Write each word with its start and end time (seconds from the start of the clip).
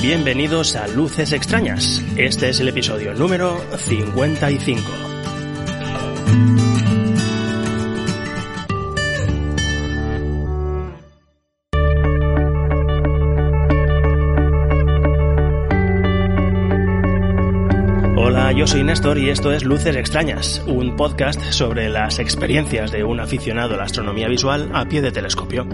Bienvenidos 0.00 0.74
a 0.74 0.88
Luces 0.88 1.32
Extrañas. 1.32 2.02
Este 2.16 2.48
es 2.48 2.60
el 2.60 2.68
episodio 2.68 3.12
número 3.12 3.60
55. 3.76 4.80
Soy 18.68 18.84
Néstor 18.84 19.16
y 19.16 19.30
esto 19.30 19.50
es 19.50 19.64
Luces 19.64 19.96
Extrañas, 19.96 20.62
un 20.66 20.94
podcast 20.94 21.40
sobre 21.52 21.88
las 21.88 22.18
experiencias 22.18 22.92
de 22.92 23.02
un 23.02 23.18
aficionado 23.18 23.72
a 23.72 23.76
la 23.78 23.84
astronomía 23.84 24.28
visual 24.28 24.70
a 24.74 24.84
pie 24.84 25.00
de 25.00 25.10
telescopio. 25.10 25.66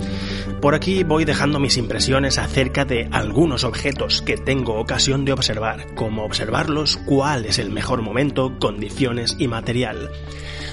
Por 0.61 0.77
aquí 0.77 1.03
voy 1.03 1.25
dejando 1.25 1.59
mis 1.59 1.77
impresiones 1.77 2.39
acerca 2.39 2.85
de 2.85 3.09
algunos 3.11 3.65
objetos 3.65 4.23
que 4.23 4.37
tengo 4.37 4.79
ocasión 4.79 5.25
de 5.25 5.33
observar, 5.33 5.93
cómo 5.97 6.25
observarlos, 6.25 6.97
cuál 6.99 7.47
es 7.47 7.59
el 7.59 7.71
mejor 7.71 8.01
momento, 8.01 8.57
condiciones 8.61 9.35
y 9.41 9.49
material. 9.49 10.11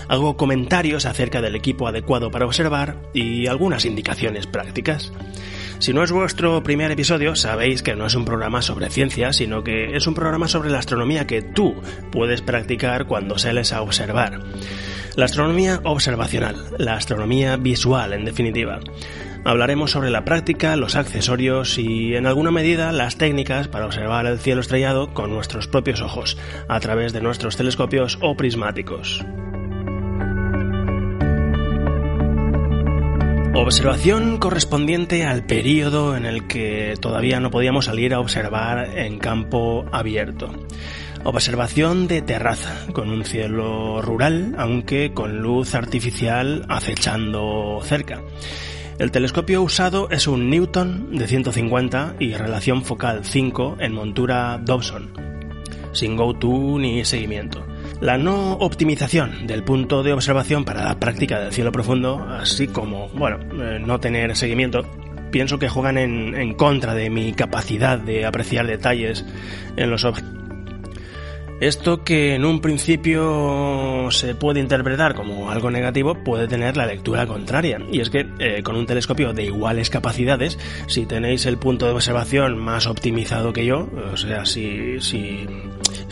Hago 0.07 0.37
comentarios 0.37 1.07
acerca 1.07 1.41
del 1.41 1.55
equipo 1.55 1.87
adecuado 1.87 2.29
para 2.29 2.45
observar 2.45 3.01
y 3.15 3.47
algunas 3.47 3.83
indicaciones 3.83 4.45
prácticas. 4.45 5.11
Si 5.81 5.93
no 5.93 6.03
es 6.03 6.11
vuestro 6.11 6.61
primer 6.61 6.91
episodio, 6.91 7.35
sabéis 7.35 7.81
que 7.81 7.95
no 7.95 8.05
es 8.05 8.13
un 8.13 8.23
programa 8.23 8.61
sobre 8.61 8.91
ciencia, 8.91 9.33
sino 9.33 9.63
que 9.63 9.95
es 9.95 10.05
un 10.05 10.13
programa 10.13 10.47
sobre 10.47 10.69
la 10.69 10.77
astronomía 10.77 11.25
que 11.25 11.41
tú 11.41 11.73
puedes 12.11 12.43
practicar 12.43 13.07
cuando 13.07 13.39
sales 13.39 13.73
a 13.73 13.81
observar. 13.81 14.43
La 15.15 15.25
astronomía 15.25 15.81
observacional, 15.83 16.55
la 16.77 16.93
astronomía 16.93 17.57
visual 17.57 18.13
en 18.13 18.25
definitiva. 18.25 18.79
Hablaremos 19.43 19.89
sobre 19.89 20.11
la 20.11 20.23
práctica, 20.23 20.75
los 20.75 20.95
accesorios 20.95 21.79
y, 21.79 22.13
en 22.13 22.27
alguna 22.27 22.51
medida, 22.51 22.91
las 22.91 23.17
técnicas 23.17 23.67
para 23.67 23.87
observar 23.87 24.27
el 24.27 24.37
cielo 24.37 24.61
estrellado 24.61 25.15
con 25.15 25.31
nuestros 25.31 25.67
propios 25.67 26.01
ojos, 26.01 26.37
a 26.67 26.79
través 26.79 27.11
de 27.11 27.21
nuestros 27.21 27.57
telescopios 27.57 28.19
o 28.21 28.37
prismáticos. 28.37 29.25
Observación 33.53 34.37
correspondiente 34.37 35.25
al 35.25 35.45
periodo 35.45 36.15
en 36.15 36.25
el 36.25 36.47
que 36.47 36.93
todavía 37.01 37.41
no 37.41 37.51
podíamos 37.51 37.85
salir 37.85 38.13
a 38.13 38.21
observar 38.21 38.97
en 38.97 39.19
campo 39.19 39.85
abierto. 39.91 40.49
Observación 41.25 42.07
de 42.07 42.21
terraza, 42.21 42.87
con 42.93 43.09
un 43.09 43.25
cielo 43.25 44.01
rural, 44.01 44.55
aunque 44.57 45.13
con 45.13 45.41
luz 45.41 45.75
artificial 45.75 46.65
acechando 46.69 47.81
cerca. 47.83 48.21
El 48.99 49.11
telescopio 49.11 49.61
usado 49.61 50.09
es 50.11 50.27
un 50.27 50.49
Newton 50.49 51.17
de 51.17 51.27
150 51.27 52.15
y 52.19 52.33
relación 52.33 52.85
focal 52.85 53.25
5 53.25 53.77
en 53.81 53.93
montura 53.93 54.59
Dobson, 54.63 55.11
sin 55.91 56.15
go-to 56.15 56.79
ni 56.79 57.03
seguimiento. 57.03 57.65
La 58.01 58.17
no 58.17 58.53
optimización 58.53 59.45
del 59.45 59.63
punto 59.63 60.01
de 60.01 60.13
observación 60.13 60.65
para 60.65 60.83
la 60.83 60.99
práctica 60.99 61.39
del 61.39 61.53
cielo 61.53 61.71
profundo, 61.71 62.25
así 62.29 62.67
como, 62.67 63.09
bueno, 63.09 63.37
eh, 63.63 63.79
no 63.79 63.99
tener 63.99 64.35
seguimiento, 64.35 64.81
pienso 65.31 65.59
que 65.59 65.69
juegan 65.69 65.97
en, 65.97 66.35
en 66.35 66.55
contra 66.55 66.95
de 66.95 67.09
mi 67.11 67.31
capacidad 67.33 67.99
de 67.99 68.25
apreciar 68.25 68.65
detalles 68.65 69.23
en 69.77 69.91
los 69.91 70.03
objetos 70.03 70.41
esto 71.61 72.03
que 72.03 72.33
en 72.33 72.43
un 72.43 72.59
principio 72.59 74.09
se 74.09 74.33
puede 74.33 74.59
interpretar 74.59 75.13
como 75.13 75.51
algo 75.51 75.69
negativo 75.69 76.15
puede 76.23 76.47
tener 76.47 76.75
la 76.75 76.87
lectura 76.87 77.27
contraria. 77.27 77.77
Y 77.91 77.99
es 77.99 78.09
que 78.09 78.27
eh, 78.39 78.63
con 78.63 78.75
un 78.75 78.87
telescopio 78.87 79.31
de 79.31 79.43
iguales 79.43 79.91
capacidades, 79.91 80.57
si 80.87 81.05
tenéis 81.05 81.45
el 81.45 81.59
punto 81.59 81.85
de 81.85 81.91
observación 81.91 82.57
más 82.57 82.87
optimizado 82.87 83.53
que 83.53 83.67
yo, 83.67 83.87
o 84.11 84.17
sea, 84.17 84.43
si, 84.43 84.99
si, 85.01 85.45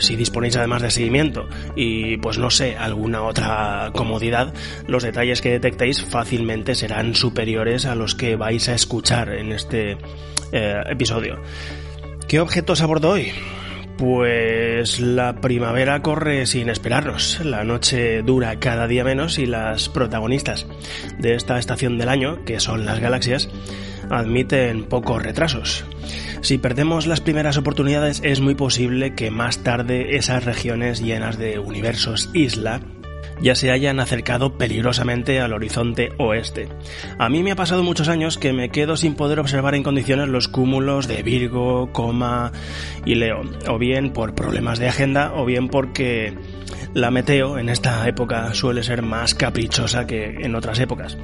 si 0.00 0.16
disponéis 0.16 0.56
además 0.56 0.82
de 0.82 0.90
seguimiento 0.90 1.48
y 1.76 2.16
pues 2.18 2.38
no 2.38 2.50
sé, 2.50 2.76
alguna 2.76 3.22
otra 3.22 3.90
comodidad, 3.94 4.52
los 4.86 5.02
detalles 5.02 5.40
que 5.40 5.50
detectéis 5.50 6.04
fácilmente 6.04 6.74
serán 6.74 7.14
superiores 7.14 7.86
a 7.86 7.94
los 7.94 8.14
que 8.14 8.36
vais 8.36 8.68
a 8.68 8.74
escuchar 8.74 9.30
en 9.30 9.52
este 9.52 9.96
eh, 10.52 10.82
episodio. 10.88 11.40
¿Qué 12.28 12.40
objetos 12.40 12.80
abordo 12.80 13.10
hoy? 13.10 13.32
Pues 14.00 14.98
la 14.98 15.42
primavera 15.42 16.00
corre 16.00 16.46
sin 16.46 16.70
esperarnos, 16.70 17.44
la 17.44 17.64
noche 17.64 18.22
dura 18.22 18.58
cada 18.58 18.86
día 18.86 19.04
menos 19.04 19.38
y 19.38 19.44
las 19.44 19.90
protagonistas 19.90 20.66
de 21.18 21.34
esta 21.34 21.58
estación 21.58 21.98
del 21.98 22.08
año, 22.08 22.42
que 22.46 22.60
son 22.60 22.86
las 22.86 22.98
galaxias, 22.98 23.50
admiten 24.08 24.84
pocos 24.84 25.22
retrasos. 25.22 25.84
Si 26.40 26.58
perdemos 26.58 27.06
las 27.06 27.20
primeras 27.20 27.56
oportunidades 27.58 28.20
es 28.24 28.40
muy 28.40 28.54
posible 28.54 29.14
que 29.14 29.30
más 29.30 29.58
tarde 29.58 30.16
esas 30.16 30.44
regiones 30.44 31.00
llenas 31.00 31.38
de 31.38 31.58
universos 31.58 32.30
isla 32.32 32.80
ya 33.42 33.54
se 33.54 33.70
hayan 33.70 34.00
acercado 34.00 34.58
peligrosamente 34.58 35.40
al 35.40 35.52
horizonte 35.52 36.10
oeste. 36.18 36.68
A 37.18 37.28
mí 37.28 37.42
me 37.42 37.52
ha 37.52 37.56
pasado 37.56 37.82
muchos 37.82 38.08
años 38.08 38.38
que 38.38 38.52
me 38.52 38.70
quedo 38.70 38.96
sin 38.96 39.14
poder 39.14 39.40
observar 39.40 39.74
en 39.74 39.82
condiciones 39.82 40.28
los 40.28 40.48
cúmulos 40.48 41.08
de 41.08 41.22
Virgo, 41.22 41.90
Coma 41.92 42.52
y 43.04 43.14
Leo, 43.14 43.42
o 43.68 43.78
bien 43.78 44.12
por 44.12 44.34
problemas 44.34 44.78
de 44.78 44.88
agenda, 44.88 45.32
o 45.34 45.44
bien 45.44 45.68
porque 45.68 46.34
la 46.94 47.10
meteo 47.10 47.58
en 47.58 47.68
esta 47.68 48.06
época 48.08 48.52
suele 48.54 48.82
ser 48.82 49.02
más 49.02 49.34
caprichosa 49.34 50.06
que 50.06 50.24
en 50.40 50.54
otras 50.54 50.78
épocas. 50.78 51.16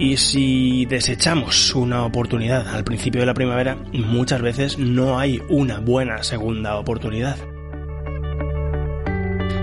Y 0.00 0.16
si 0.16 0.86
desechamos 0.86 1.74
una 1.74 2.06
oportunidad 2.06 2.66
al 2.68 2.84
principio 2.84 3.20
de 3.20 3.26
la 3.26 3.34
primavera, 3.34 3.76
muchas 3.92 4.40
veces 4.40 4.78
no 4.78 5.18
hay 5.18 5.42
una 5.50 5.78
buena 5.78 6.22
segunda 6.22 6.78
oportunidad. 6.78 7.36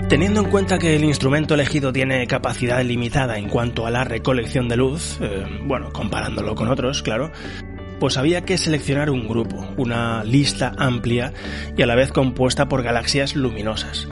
Teniendo 0.08 0.40
en 0.40 0.48
cuenta 0.48 0.78
que 0.78 0.94
el 0.94 1.02
instrumento 1.02 1.54
elegido 1.54 1.92
tiene 1.92 2.24
capacidad 2.28 2.82
limitada 2.84 3.36
en 3.36 3.48
cuanto 3.48 3.84
a 3.84 3.90
la 3.90 4.04
recolección 4.04 4.68
de 4.68 4.76
luz, 4.76 5.18
eh, 5.20 5.44
bueno, 5.64 5.92
comparándolo 5.92 6.54
con 6.54 6.68
otros, 6.68 7.02
claro, 7.02 7.32
pues 7.98 8.16
había 8.16 8.42
que 8.42 8.58
seleccionar 8.58 9.10
un 9.10 9.26
grupo, 9.26 9.68
una 9.76 10.22
lista 10.22 10.72
amplia 10.78 11.32
y 11.76 11.82
a 11.82 11.86
la 11.86 11.96
vez 11.96 12.12
compuesta 12.12 12.68
por 12.68 12.84
galaxias 12.84 13.34
luminosas. 13.34 14.06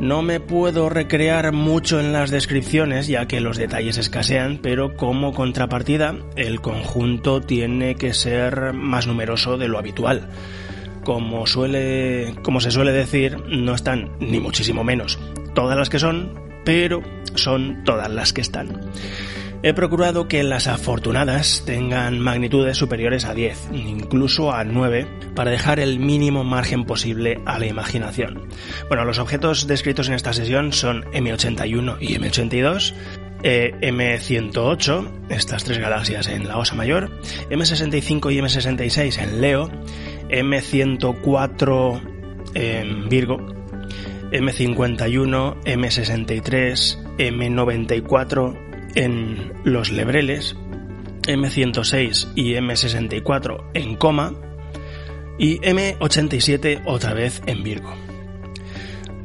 No 0.00 0.22
me 0.22 0.40
puedo 0.40 0.88
recrear 0.88 1.52
mucho 1.52 2.00
en 2.00 2.12
las 2.12 2.30
descripciones 2.30 3.06
ya 3.06 3.26
que 3.26 3.40
los 3.40 3.56
detalles 3.56 3.98
escasean, 3.98 4.58
pero 4.62 4.96
como 4.96 5.32
contrapartida 5.34 6.16
el 6.36 6.60
conjunto 6.60 7.40
tiene 7.40 7.94
que 7.94 8.14
ser 8.14 8.72
más 8.72 9.06
numeroso 9.06 9.58
de 9.58 9.68
lo 9.68 9.78
habitual 9.78 10.28
como 11.04 11.46
suele, 11.46 12.34
como 12.42 12.60
se 12.60 12.70
suele 12.70 12.92
decir, 12.92 13.38
no 13.48 13.74
están 13.74 14.10
ni 14.20 14.38
muchísimo 14.38 14.84
menos 14.84 15.18
todas 15.54 15.76
las 15.76 15.90
que 15.90 15.98
son, 15.98 16.32
pero 16.64 17.02
son 17.34 17.82
todas 17.84 18.10
las 18.10 18.32
que 18.32 18.40
están. 18.40 18.80
He 19.62 19.74
procurado 19.74 20.26
que 20.26 20.42
las 20.42 20.66
afortunadas 20.68 21.64
tengan 21.66 22.18
magnitudes 22.18 22.78
superiores 22.78 23.26
a 23.26 23.34
10, 23.34 23.68
incluso 23.74 24.52
a 24.52 24.64
9, 24.64 25.06
para 25.34 25.50
dejar 25.50 25.80
el 25.80 25.98
mínimo 25.98 26.44
margen 26.44 26.86
posible 26.86 27.42
a 27.44 27.58
la 27.58 27.66
imaginación. 27.66 28.48
Bueno, 28.88 29.04
los 29.04 29.18
objetos 29.18 29.66
descritos 29.66 30.08
en 30.08 30.14
esta 30.14 30.32
sesión 30.32 30.72
son 30.72 31.04
M81 31.12 31.98
y 32.00 32.14
M82, 32.14 32.94
eh, 33.42 33.74
M108, 33.82 35.28
estas 35.28 35.64
tres 35.64 35.78
galaxias 35.78 36.28
en 36.28 36.48
la 36.48 36.56
Osa 36.56 36.74
Mayor, 36.74 37.10
M65 37.50 38.32
y 38.32 38.38
M66 38.38 39.22
en 39.22 39.42
Leo, 39.42 39.70
M104 40.30 42.00
en 42.54 43.10
Virgo, 43.10 43.36
M51, 44.32 45.62
M63, 45.64 47.18
M94 47.18 48.69
en 48.94 49.52
los 49.64 49.90
Lebreles, 49.90 50.56
M106 51.22 52.32
y 52.34 52.54
M64 52.54 53.70
en 53.74 53.96
coma 53.96 54.34
y 55.38 55.58
M87 55.60 56.82
otra 56.84 57.14
vez 57.14 57.42
en 57.46 57.62
Virgo. 57.62 57.94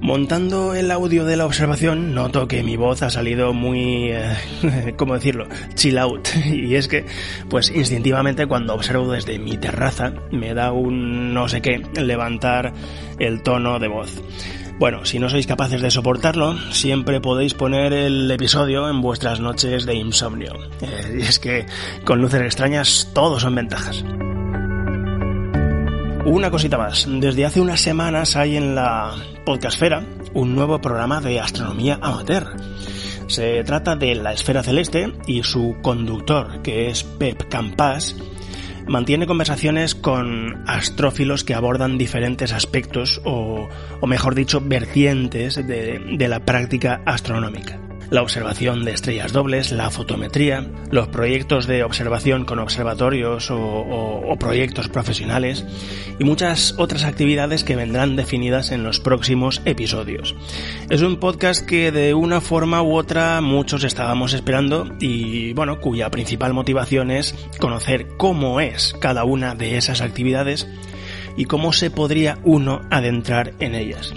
Montando 0.01 0.75
el 0.75 0.91
audio 0.91 1.25
de 1.25 1.35
la 1.35 1.45
observación, 1.45 2.13
noto 2.13 2.47
que 2.47 2.61
mi 2.61 2.77
voz 2.77 3.01
ha 3.01 3.09
salido 3.09 3.53
muy, 3.53 4.11
eh, 4.11 4.35
¿cómo 4.97 5.15
decirlo?, 5.15 5.47
chill 5.73 5.97
out. 5.97 6.27
Y 6.45 6.75
es 6.75 6.87
que, 6.87 7.05
pues 7.49 7.71
instintivamente 7.71 8.45
cuando 8.45 8.75
observo 8.75 9.11
desde 9.11 9.39
mi 9.39 9.57
terraza, 9.57 10.13
me 10.31 10.53
da 10.53 10.71
un 10.71 11.33
no 11.33 11.47
sé 11.47 11.61
qué 11.61 11.81
levantar 11.95 12.73
el 13.17 13.41
tono 13.41 13.79
de 13.79 13.87
voz. 13.87 14.21
Bueno, 14.77 15.05
si 15.05 15.19
no 15.19 15.29
sois 15.29 15.47
capaces 15.47 15.81
de 15.81 15.89
soportarlo, 15.89 16.57
siempre 16.71 17.21
podéis 17.21 17.53
poner 17.53 17.93
el 17.93 18.29
episodio 18.29 18.89
en 18.89 18.99
vuestras 19.01 19.39
noches 19.39 19.85
de 19.85 19.95
insomnio. 19.95 20.53
Eh, 20.81 21.19
y 21.19 21.21
es 21.21 21.39
que 21.39 21.65
con 22.03 22.21
luces 22.21 22.41
extrañas 22.41 23.09
todo 23.13 23.39
son 23.39 23.55
ventajas. 23.55 24.03
Una 26.25 26.51
cosita 26.51 26.77
más. 26.77 27.07
Desde 27.07 27.45
hace 27.45 27.61
unas 27.61 27.79
semanas 27.79 28.35
hay 28.35 28.57
en 28.57 28.75
la 28.75 29.13
Podcastfera 29.45 30.03
un 30.33 30.55
nuevo 30.55 30.81
programa 30.81 31.21
de 31.21 31.39
astronomía 31.39 31.97
amateur. 32.01 32.57
Se 33.27 33.63
trata 33.63 33.95
de 33.95 34.15
la 34.15 34.33
esfera 34.33 34.61
celeste 34.61 35.13
y 35.25 35.41
su 35.43 35.77
conductor, 35.81 36.61
que 36.61 36.89
es 36.89 37.03
Pep 37.03 37.47
Campas, 37.47 38.15
mantiene 38.87 39.27
conversaciones 39.27 39.95
con 39.95 40.63
astrófilos 40.67 41.43
que 41.43 41.53
abordan 41.53 41.97
diferentes 41.97 42.53
aspectos 42.53 43.21
o, 43.25 43.67
o 44.01 44.07
mejor 44.07 44.35
dicho, 44.35 44.61
vertientes 44.61 45.55
de, 45.55 45.99
de 46.17 46.27
la 46.27 46.39
práctica 46.39 47.01
astronómica 47.05 47.84
la 48.15 48.21
observación 48.21 48.85
de 48.85 48.93
estrellas 48.93 49.33
dobles, 49.33 49.73
la 49.73 49.91
fotometría, 49.91 50.65
los 50.89 51.09
proyectos 51.09 51.67
de 51.67 51.83
observación 51.83 52.45
con 52.45 52.59
observatorios 52.59 53.51
o, 53.51 54.33
proyectos 54.39 54.87
profesionales 54.87 55.65
y 56.17 56.23
muchas 56.23 56.75
otras 56.77 57.03
actividades 57.03 57.65
que 57.65 57.75
vendrán 57.75 58.15
definidas 58.15 58.71
en 58.71 58.83
los 58.83 59.01
próximos 59.01 59.61
episodios. 59.65 60.33
Es 60.89 61.01
un 61.01 61.17
podcast 61.17 61.65
que 61.65 61.91
de 61.91 62.13
una 62.13 62.39
forma 62.39 62.81
u 62.81 62.95
otra 62.95 63.41
muchos 63.41 63.83
estábamos 63.83 64.33
esperando 64.33 64.87
y 65.01 65.51
bueno, 65.53 65.81
cuya 65.81 66.09
principal 66.09 66.53
motivación 66.53 67.11
es 67.11 67.35
conocer 67.59 68.07
cómo 68.15 68.61
es 68.61 68.95
cada 69.01 69.25
una 69.25 69.55
de 69.55 69.77
esas 69.77 69.99
actividades 69.99 70.67
y 71.35 71.45
cómo 71.45 71.73
se 71.73 71.91
podría 71.91 72.39
uno 72.45 72.81
adentrar 72.89 73.53
en 73.59 73.75
ellas. 73.75 74.13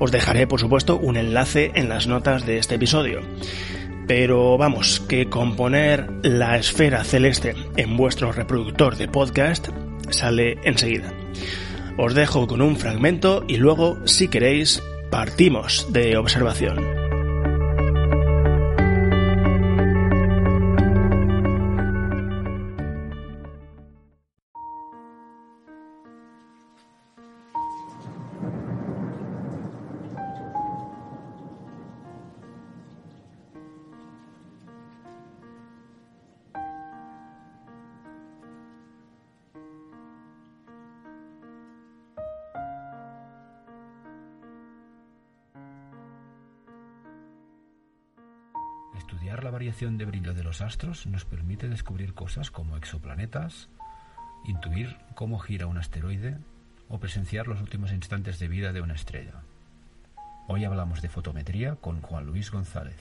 Os 0.00 0.10
dejaré, 0.10 0.46
por 0.46 0.58
supuesto, 0.58 0.96
un 0.98 1.16
enlace 1.16 1.70
en 1.74 1.88
las 1.90 2.06
notas 2.06 2.46
de 2.46 2.58
este 2.58 2.76
episodio. 2.76 3.20
Pero 4.08 4.58
vamos, 4.58 4.98
que 4.98 5.28
componer 5.28 6.10
la 6.22 6.56
esfera 6.56 7.04
celeste 7.04 7.54
en 7.76 7.96
vuestro 7.96 8.32
reproductor 8.32 8.96
de 8.96 9.06
podcast 9.06 9.68
sale 10.08 10.58
enseguida. 10.64 11.12
Os 11.98 12.14
dejo 12.14 12.46
con 12.46 12.62
un 12.62 12.76
fragmento 12.76 13.44
y 13.46 13.58
luego, 13.58 13.98
si 14.06 14.28
queréis, 14.28 14.82
partimos 15.10 15.92
de 15.92 16.16
observación. 16.16 16.99
Variación 49.70 49.98
de 49.98 50.04
brillo 50.04 50.34
de 50.34 50.42
los 50.42 50.62
astros 50.62 51.06
nos 51.06 51.24
permite 51.24 51.68
descubrir 51.68 52.12
cosas 52.12 52.50
como 52.50 52.76
exoplanetas, 52.76 53.68
intuir 54.44 54.96
cómo 55.14 55.38
gira 55.38 55.68
un 55.68 55.78
asteroide 55.78 56.38
o 56.88 56.98
presenciar 56.98 57.46
los 57.46 57.60
últimos 57.60 57.92
instantes 57.92 58.40
de 58.40 58.48
vida 58.48 58.72
de 58.72 58.80
una 58.80 58.94
estrella. 58.94 59.44
Hoy 60.48 60.64
hablamos 60.64 61.02
de 61.02 61.08
fotometría 61.08 61.76
con 61.76 62.00
Juan 62.02 62.26
Luis 62.26 62.50
González. 62.50 62.96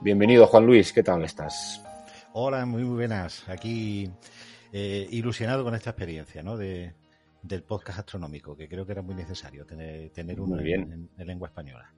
Bienvenido 0.00 0.46
Juan 0.46 0.64
Luis, 0.64 0.90
¿qué 0.94 1.02
tal 1.02 1.22
estás? 1.22 1.84
Hola, 2.32 2.64
muy 2.64 2.84
buenas. 2.84 3.46
Aquí 3.46 4.10
eh, 4.72 5.06
ilusionado 5.10 5.64
con 5.64 5.74
esta 5.74 5.90
experiencia, 5.90 6.42
¿no? 6.42 6.56
De, 6.56 6.94
del 7.42 7.62
podcast 7.62 8.00
astronómico, 8.00 8.56
que 8.56 8.68
creo 8.68 8.84
que 8.84 8.92
era 8.92 9.02
muy 9.02 9.14
necesario 9.14 9.64
tener, 9.64 10.10
tener 10.10 10.40
uno 10.40 10.60
En, 10.60 11.10
lengua 11.18 11.48
española. 11.48 11.92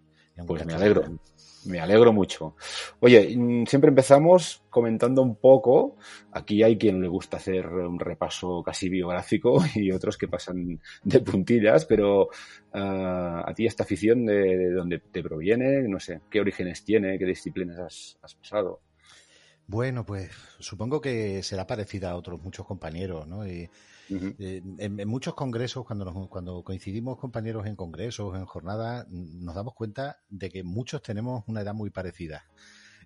Pues 0.46 0.64
me 0.64 0.72
alegro, 0.72 1.18
me 1.66 1.78
alegro 1.78 2.10
mucho. 2.12 2.56
Oye, 3.00 3.36
mm, 3.36 3.66
siempre 3.66 3.90
empezamos 3.90 4.62
comentando 4.70 5.20
un 5.20 5.36
poco, 5.36 5.96
aquí 6.32 6.62
hay 6.62 6.78
quien 6.78 7.02
le 7.02 7.08
gusta 7.08 7.36
hacer 7.36 7.66
un 7.66 7.98
repaso 7.98 8.62
casi 8.62 8.88
biográfico 8.88 9.62
y 9.74 9.92
otros 9.92 10.16
que 10.16 10.28
pasan 10.28 10.80
de 11.04 11.20
puntillas, 11.20 11.84
pero 11.84 12.30
ah, 12.72 13.44
a 13.46 13.52
ti 13.52 13.66
esta 13.66 13.82
afición 13.82 14.24
de, 14.24 14.70
dónde 14.70 15.00
te 15.00 15.22
proviene, 15.22 15.86
no 15.86 16.00
sé, 16.00 16.22
qué 16.30 16.40
orígenes 16.40 16.82
tiene, 16.82 17.18
qué 17.18 17.26
disciplinas 17.26 17.78
has, 17.78 18.18
has 18.22 18.34
pasado. 18.34 18.80
Bueno, 19.66 20.04
pues 20.04 20.30
supongo 20.58 21.00
que 21.00 21.42
será 21.42 21.66
parecida 21.66 22.10
a 22.10 22.16
otros 22.16 22.40
muchos 22.40 22.66
compañeros, 22.66 23.28
¿no? 23.28 23.46
Y, 23.46 23.68
eh, 24.10 24.62
en, 24.78 25.08
muchos 25.08 25.34
congresos, 25.34 25.84
cuando, 25.87 26.28
cuando 26.28 26.62
coincidimos 26.62 27.19
compañeros 27.19 27.66
en 27.66 27.76
congresos, 27.76 28.37
en 28.37 28.44
jornadas, 28.44 29.06
nos 29.08 29.54
damos 29.54 29.75
cuenta 29.75 30.20
de 30.28 30.50
que 30.50 30.62
muchos 30.62 31.02
tenemos 31.02 31.44
una 31.46 31.62
edad 31.62 31.75
muy 31.75 31.90
parecida. 31.90 32.44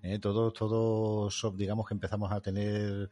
¿eh? 0.02 0.18
todos, 0.18 0.52
todos, 0.54 1.56
digamos 1.56 1.86
que 1.86 1.94
empezamos 1.94 2.32
a 2.32 2.40
tener, 2.40 3.10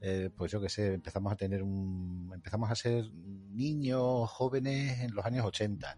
eh, 0.00 0.30
pues 0.36 0.52
yo 0.52 0.60
qué 0.60 0.68
sé, 0.68 0.94
empezamos 0.94 1.32
a 1.32 1.36
tener 1.36 1.62
un, 1.62 2.30
empezamos 2.34 2.70
a 2.70 2.74
ser 2.74 3.10
niños, 3.12 4.30
jóvenes 4.30 5.00
en 5.00 5.14
los 5.14 5.24
años 5.24 5.44
80. 5.44 5.96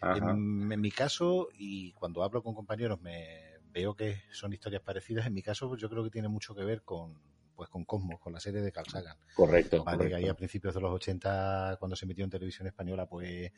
En, 0.00 0.72
en, 0.72 0.80
mi 0.80 0.92
caso, 0.92 1.48
y 1.58 1.90
cuando 1.92 2.22
hablo 2.22 2.42
con 2.42 2.54
compañeros 2.54 3.00
me 3.00 3.58
veo 3.72 3.96
que 3.96 4.22
son 4.30 4.52
historias 4.52 4.82
parecidas, 4.82 5.26
en 5.26 5.34
mi 5.34 5.42
caso 5.42 5.68
pues 5.68 5.80
yo 5.80 5.90
creo 5.90 6.04
que 6.04 6.10
tiene 6.10 6.28
mucho 6.28 6.54
que 6.54 6.64
ver 6.64 6.82
con, 6.82 7.18
pues 7.58 7.70
con 7.70 7.84
Cosmos, 7.84 8.20
con 8.20 8.32
la 8.32 8.38
serie 8.38 8.60
de 8.60 8.70
Carl 8.70 8.88
Sagan. 8.88 9.16
Correcto. 9.34 9.82
Vale, 9.82 10.06
que 10.06 10.14
ahí 10.14 10.28
a 10.28 10.34
principios 10.34 10.76
de 10.76 10.80
los 10.80 10.92
80, 10.92 11.76
cuando 11.80 11.96
se 11.96 12.04
emitió 12.04 12.22
en 12.22 12.30
televisión 12.30 12.68
española, 12.68 13.08
pues, 13.08 13.50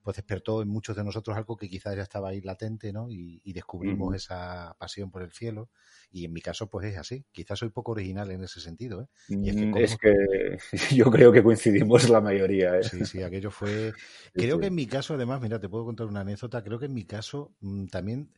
pues 0.00 0.16
despertó 0.16 0.62
en 0.62 0.68
muchos 0.68 0.94
de 0.94 1.02
nosotros 1.02 1.36
algo 1.36 1.56
que 1.56 1.68
quizás 1.68 1.96
ya 1.96 2.04
estaba 2.04 2.28
ahí 2.28 2.40
latente, 2.42 2.92
¿no? 2.92 3.08
Y, 3.10 3.52
descubrimos 3.52 4.14
esa 4.14 4.76
pasión 4.78 5.10
por 5.10 5.22
el 5.22 5.32
cielo. 5.32 5.68
Y 6.12 6.24
en 6.26 6.32
mi 6.32 6.40
caso, 6.40 6.70
pues 6.70 6.86
es 6.86 6.96
así. 6.96 7.26
Quizás 7.32 7.58
soy 7.58 7.70
poco 7.70 7.90
original 7.90 8.30
en 8.30 8.44
ese 8.44 8.60
sentido, 8.60 9.02
¿eh? 9.02 9.08
es, 9.74 9.96
que, 9.96 10.58
yo 10.94 11.10
creo 11.10 11.32
que 11.32 11.42
coincidimos 11.42 12.08
la 12.08 12.20
mayoría, 12.20 12.78
¿eh? 12.78 12.84
Sí, 12.84 13.04
sí, 13.04 13.20
aquello 13.20 13.50
fue... 13.50 13.92
Creo 14.32 14.60
que 14.60 14.66
en 14.66 14.76
mi 14.76 14.86
caso, 14.86 15.14
además, 15.14 15.40
mira, 15.40 15.58
te 15.58 15.68
puedo 15.68 15.84
contar 15.84 16.06
una 16.06 16.20
anécdota, 16.20 16.62
creo 16.62 16.78
que 16.78 16.86
en 16.86 16.94
mi 16.94 17.04
caso 17.04 17.52
mm, 17.58 17.86
también 17.86 18.30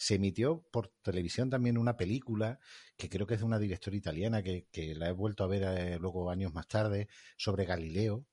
se 0.00 0.14
emitió 0.14 0.62
por 0.70 0.88
televisión 1.02 1.50
también 1.50 1.76
una 1.76 1.98
película 1.98 2.58
que 2.96 3.10
creo 3.10 3.26
que 3.26 3.34
es 3.34 3.40
de 3.40 3.46
una 3.46 3.58
directora 3.58 3.94
italiana 3.94 4.42
que, 4.42 4.64
la 4.96 5.10
he 5.10 5.12
vuelto 5.12 5.44
a 5.44 5.46
ver 5.46 5.62
eh, 5.62 5.98
luego 6.00 6.30
años 6.30 6.54
más 6.54 6.66
tarde 6.66 7.08
sobre 7.36 7.66
Galileo. 7.66 8.24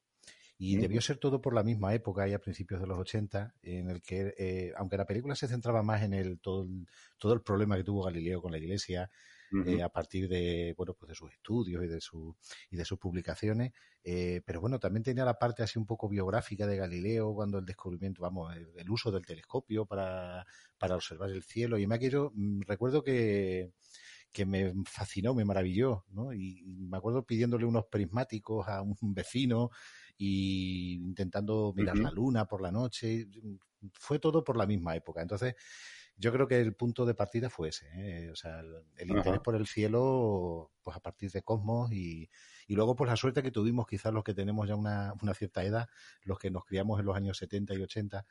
Y 0.57 0.77
debió 0.77 1.01
ser 1.01 1.17
todo 1.17 1.39
por 1.39 1.53
la 1.53 1.63
misma 1.63 1.93
época, 1.93 2.23
ahí 2.23 2.33
a 2.33 2.39
principios 2.39 2.79
de 2.79 2.87
los 2.87 2.97
80, 2.97 3.53
en 3.61 3.89
el 3.89 4.01
que, 4.01 4.33
eh, 4.39 4.71
aunque 4.77 4.97
la 4.97 5.05
película 5.05 5.35
se 5.35 5.47
centraba 5.47 5.83
más 5.83 6.01
en 6.01 6.13
el 6.13 6.39
todo, 6.39 6.63
el 6.63 6.87
todo 7.17 7.33
el 7.33 7.41
problema 7.41 7.75
que 7.75 7.83
tuvo 7.83 8.05
Galileo 8.05 8.41
con 8.41 8.53
la 8.53 8.57
Iglesia, 8.57 9.11
eh, 9.65 9.81
a 9.81 9.89
partir 9.89 10.27
de 10.27 10.73
bueno 10.75 10.93
pues 10.93 11.09
de 11.09 11.15
sus 11.15 11.31
estudios 11.31 11.83
y 11.83 11.87
de 11.87 12.01
su 12.01 12.35
y 12.69 12.75
de 12.75 12.83
sus 12.83 12.99
publicaciones 12.99 13.71
eh, 14.03 14.41
pero 14.45 14.59
bueno 14.59 14.79
también 14.79 15.03
tenía 15.03 15.23
la 15.23 15.39
parte 15.39 15.63
así 15.63 15.79
un 15.79 15.85
poco 15.85 16.09
biográfica 16.09 16.67
de 16.67 16.77
Galileo 16.77 17.33
cuando 17.33 17.59
el 17.59 17.65
descubrimiento 17.65 18.21
vamos 18.21 18.55
el, 18.55 18.89
uso 18.89 19.11
del 19.11 19.25
telescopio 19.25 19.85
para, 19.85 20.45
para 20.77 20.95
observar 20.95 21.29
el 21.29 21.43
cielo 21.43 21.77
y 21.77 21.87
me 21.87 21.95
aquello 21.95 22.31
mm, 22.33 22.61
recuerdo 22.67 23.03
que 23.03 23.71
que 24.31 24.45
me 24.45 24.71
fascinó, 24.85 25.33
me 25.33 25.45
maravilló, 25.45 26.05
¿no? 26.09 26.31
Y, 26.31 26.61
me 26.63 26.97
acuerdo 26.97 27.25
pidiéndole 27.25 27.65
unos 27.65 27.85
prismáticos 27.85 28.67
a 28.67 28.83
un 28.83 28.95
vecino 29.15 29.71
y 30.17 30.95
intentando 30.95 31.73
mirar 31.75 31.97
la 31.97 32.11
luna 32.11 32.45
por 32.45 32.61
la 32.61 32.71
noche. 32.71 33.27
Fue 33.93 34.19
todo 34.19 34.43
por 34.43 34.57
la 34.57 34.67
misma 34.67 34.95
época. 34.95 35.21
Entonces, 35.21 35.55
yo 36.17 36.33
creo 36.33 36.47
que 36.47 36.59
el 36.59 36.73
punto 36.73 37.05
de 37.05 37.13
partida 37.13 37.49
fue 37.49 37.69
ese, 37.69 37.87
¿eh? 37.95 38.31
o 38.31 38.35
sea, 38.35 38.59
el, 38.97 39.09
interés 39.09 39.39
por 39.39 39.55
el 39.55 39.67
cielo, 39.67 40.71
pues 40.81 40.97
a 40.97 40.99
partir 40.99 41.31
de 41.31 41.43
Cosmos 41.43 41.91
y, 41.91 42.29
y, 42.67 42.75
luego 42.75 42.95
pues 42.95 43.09
la 43.09 43.15
suerte 43.15 43.43
que 43.43 43.51
tuvimos 43.51 43.85
quizás 43.85 44.11
los 44.11 44.23
que 44.23 44.33
tenemos 44.33 44.67
ya 44.67 44.75
una, 44.75 45.13
una, 45.21 45.35
cierta 45.35 45.63
edad, 45.63 45.87
los 46.23 46.39
que 46.39 46.49
nos 46.49 46.65
criamos 46.65 46.99
en 46.99 47.05
los 47.05 47.15
años 47.15 47.37
70 47.37 47.75
y 47.75 47.81
80, 47.83 48.25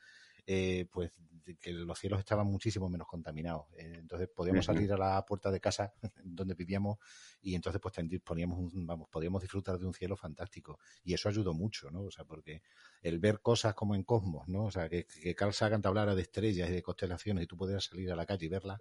eh, 0.47 0.87
pues 0.91 1.11
que 1.59 1.71
los 1.71 1.99
cielos 1.99 2.19
estaban 2.19 2.47
muchísimo 2.47 2.89
menos 2.89 3.07
contaminados. 3.07 3.67
Eh, 3.77 3.95
entonces 3.99 4.29
podíamos 4.33 4.65
salir 4.65 4.91
a 4.93 4.97
la 4.97 5.25
puerta 5.25 5.51
de 5.51 5.59
casa 5.59 5.93
donde 6.23 6.55
vivíamos 6.55 6.97
y 7.41 7.55
entonces 7.55 7.81
pues 7.81 7.93
poníamos 8.23 8.59
un, 8.59 8.85
vamos, 8.85 9.07
podíamos 9.09 9.41
disfrutar 9.41 9.77
de 9.77 9.85
un 9.85 9.93
cielo 9.93 10.15
fantástico. 10.15 10.79
Y 11.03 11.13
eso 11.13 11.29
ayudó 11.29 11.53
mucho, 11.53 11.91
¿no? 11.91 12.03
O 12.03 12.11
sea, 12.11 12.25
porque 12.25 12.63
el 13.01 13.19
ver 13.19 13.41
cosas 13.41 13.73
como 13.75 13.93
en 13.95 14.03
Cosmos, 14.03 14.47
¿no? 14.47 14.65
O 14.65 14.71
sea, 14.71 14.89
que, 14.89 15.05
que 15.05 15.35
Carl 15.35 15.53
Sagan 15.53 15.81
te 15.81 15.89
hablara 15.89 16.15
de 16.15 16.21
estrellas 16.21 16.69
y 16.69 16.73
de 16.73 16.81
constelaciones 16.81 17.43
y 17.43 17.47
tú 17.47 17.57
pudieras 17.57 17.85
salir 17.85 18.11
a 18.11 18.15
la 18.15 18.25
calle 18.25 18.45
y 18.45 18.49
verlas, 18.49 18.79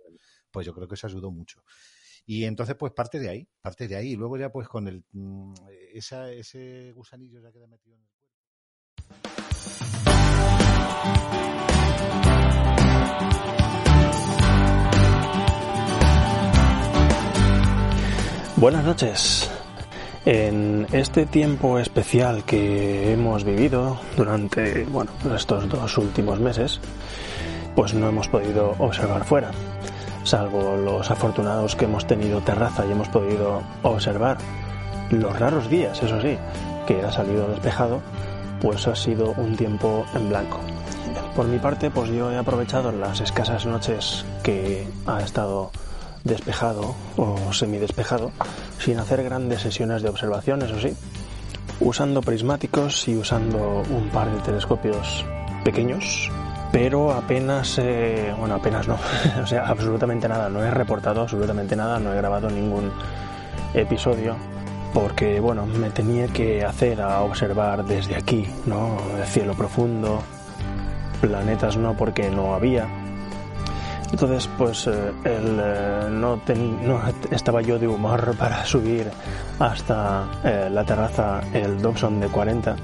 pues 0.51 0.67
yo 0.67 0.75
creo 0.75 0.89
que 0.89 0.95
eso 0.95 1.07
ayudó 1.07 1.31
mucho. 1.31 1.63
Y 2.29 2.45
entonces, 2.45 2.75
pues 2.77 2.93
parte 2.93 3.21
de 3.21 3.29
ahí, 3.29 3.49
parte 3.61 3.87
de 3.87 3.97
ahí. 3.97 4.13
Y 4.13 4.17
luego 4.17 4.37
ya, 4.37 4.51
pues 4.51 4.67
con 4.69 4.89
el, 4.89 5.05
mm, 5.13 5.55
esa, 5.93 6.33
ese 6.33 6.93
gusanillo 6.93 7.41
ya 7.41 7.53
queda 7.53 7.69
metido 7.69 7.95
en 7.95 8.03
el 8.03 8.09
cuerpo. 8.09 8.27
Buenas 18.57 18.85
noches. 18.85 19.51
En 20.25 20.87
este 20.93 21.27
tiempo 21.27 21.79
especial 21.79 22.43
que 22.45 23.13
hemos 23.13 23.45
vivido 23.45 24.01
durante 24.17 24.85
bueno, 24.85 25.11
estos 25.37 25.69
dos 25.69 25.99
últimos 25.99 26.41
meses, 26.41 26.81
pues 27.75 27.93
no 27.93 28.09
hemos 28.09 28.29
podido 28.29 28.75
observar 28.79 29.25
fuera, 29.25 29.51
salvo 30.25 30.75
los 30.75 31.11
afortunados 31.11 31.77
que 31.77 31.85
hemos 31.85 32.07
tenido 32.07 32.41
terraza 32.41 32.87
y 32.87 32.93
hemos 32.93 33.11
podido 33.11 33.63
observar 33.83 34.39
los 35.11 35.39
raros 35.39 35.69
días, 35.69 36.03
eso 36.03 36.19
sí, 36.23 36.39
que 36.87 37.03
ha 37.03 37.13
salido 37.13 37.49
despejado, 37.49 38.01
pues 38.63 38.89
ha 38.89 38.97
sido 38.97 39.35
un 39.37 39.55
tiempo 39.55 40.07
en 40.15 40.31
blanco. 40.31 40.61
Por 41.37 41.47
mi 41.47 41.59
parte, 41.59 41.91
pues 41.91 42.09
yo 42.09 42.33
he 42.33 42.39
aprovechado 42.39 42.91
las 42.91 43.21
escasas 43.21 43.67
noches 43.67 44.25
que 44.43 44.89
ha 45.07 45.21
estado 45.21 45.71
despejado 46.27 46.95
o 47.17 47.53
semidespejado, 47.53 48.33
sin 48.79 48.99
hacer 48.99 49.23
grandes 49.23 49.63
sesiones 49.63 50.03
de 50.03 50.09
observación, 50.09 50.63
eso 50.63 50.79
sí, 50.79 50.95
usando 51.81 52.21
prismáticos 52.21 53.09
y 53.09 53.17
usando 53.17 53.83
un 53.91 54.09
par 54.11 54.31
de 54.31 54.41
telescopios 54.41 55.25
pequeños, 55.65 56.31
pero 56.73 57.13
apenas, 57.13 57.79
eh, 57.79 58.35
bueno, 58.39 58.57
apenas 58.57 58.89
no, 58.89 58.99
o 59.43 59.47
sea, 59.47 59.67
absolutamente 59.67 60.29
nada, 60.29 60.49
no 60.49 60.63
he 60.63 60.71
reportado 60.71 61.23
absolutamente 61.23 61.77
nada, 61.77 61.99
no 61.99 62.13
he 62.13 62.17
grabado 62.17 62.51
ningún 62.51 62.93
episodio 63.75 64.37
porque 64.95 65.41
bueno, 65.41 65.67
me 65.67 65.91
tenía 65.91 66.27
que 66.29 66.65
hacer 66.65 67.03
a 67.03 67.21
observar 67.21 67.85
desde 67.85 68.17
aquí, 68.17 68.47
¿no? 68.65 68.97
El 69.19 69.27
cielo 69.27 69.55
profundo, 69.55 70.23
planetas 71.21 71.77
no 71.77 71.95
porque 71.95 72.31
no 72.31 72.55
había, 72.55 72.87
entonces, 74.13 74.49
pues 74.57 74.87
eh, 74.87 75.13
eh, 75.25 76.09
no, 76.11 76.41
estaba 77.31 77.61
yo 77.61 77.79
de 77.79 77.89
humor 77.89 78.37
para 78.39 78.65
subir 78.65 79.11
hasta 79.59 80.29
eh, 80.45 80.69
la 80.71 80.85
terraza 80.85 81.41
el 81.53 81.81
Dobson 81.81 82.21
de 82.21 82.29
40. 82.29 82.77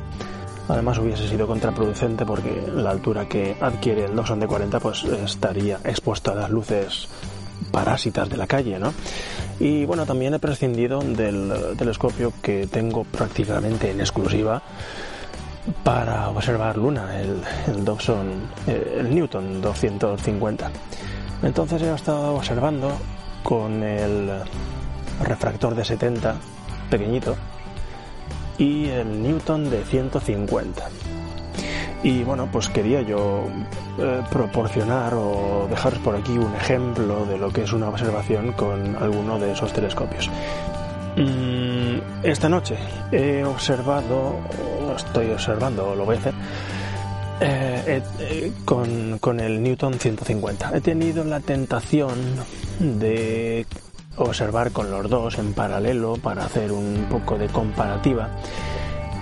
Además 0.68 0.98
hubiese 0.98 1.28
sido 1.28 1.46
contraproducente 1.46 2.24
porque 2.24 2.70
la 2.74 2.90
altura 2.90 3.26
que 3.26 3.56
adquiere 3.60 4.04
el 4.04 4.14
Dobson 4.14 4.40
de 4.40 4.46
40 4.46 4.80
pues 4.80 5.04
estaría 5.04 5.78
expuesta 5.84 6.32
a 6.32 6.34
las 6.34 6.50
luces 6.50 7.08
parásitas 7.70 8.28
de 8.28 8.36
la 8.36 8.46
calle, 8.46 8.78
¿no? 8.78 8.92
Y 9.58 9.84
bueno, 9.84 10.06
también 10.06 10.34
he 10.34 10.38
prescindido 10.38 11.00
del 11.00 11.76
telescopio 11.76 12.32
que 12.42 12.66
tengo 12.66 13.04
prácticamente 13.04 13.90
en 13.90 14.00
exclusiva 14.00 14.62
para 15.84 16.28
observar 16.28 16.76
Luna, 16.76 17.20
el, 17.20 17.40
el 17.68 17.84
Dobson, 17.84 18.48
el 18.66 19.14
Newton 19.14 19.60
250. 19.60 20.70
Entonces 21.42 21.82
he 21.82 21.92
estado 21.92 22.34
observando 22.34 22.92
con 23.42 23.82
el 23.82 24.30
refractor 25.22 25.74
de 25.74 25.84
70 25.84 26.36
pequeñito 26.90 27.36
y 28.58 28.86
el 28.88 29.22
Newton 29.22 29.70
de 29.70 29.84
150. 29.84 30.88
Y 32.04 32.24
bueno, 32.24 32.48
pues 32.50 32.68
quería 32.68 33.02
yo 33.02 33.46
eh, 33.98 34.22
proporcionar 34.30 35.14
o 35.14 35.66
dejaros 35.70 35.98
por 36.00 36.16
aquí 36.16 36.32
un 36.32 36.54
ejemplo 36.54 37.24
de 37.26 37.38
lo 37.38 37.52
que 37.52 37.62
es 37.62 37.72
una 37.72 37.88
observación 37.88 38.52
con 38.52 38.96
alguno 38.96 39.38
de 39.38 39.52
esos 39.52 39.72
telescopios. 39.72 40.28
Mm, 41.16 41.98
esta 42.24 42.48
noche 42.48 42.76
he 43.12 43.44
observado, 43.44 44.36
estoy 44.96 45.30
observando, 45.30 45.94
lo 45.94 46.04
voy 46.04 46.16
a 46.16 46.18
hacer, 46.18 46.34
eh, 47.42 48.02
eh, 48.20 48.52
con, 48.64 49.18
con 49.18 49.40
el 49.40 49.62
Newton 49.62 49.94
150. 49.94 50.76
He 50.76 50.80
tenido 50.80 51.24
la 51.24 51.40
tentación 51.40 52.14
de 52.78 53.66
observar 54.16 54.72
con 54.72 54.90
los 54.90 55.08
dos 55.08 55.38
en 55.38 55.52
paralelo 55.52 56.16
para 56.16 56.44
hacer 56.44 56.72
un 56.72 57.06
poco 57.10 57.38
de 57.38 57.48
comparativa. 57.48 58.30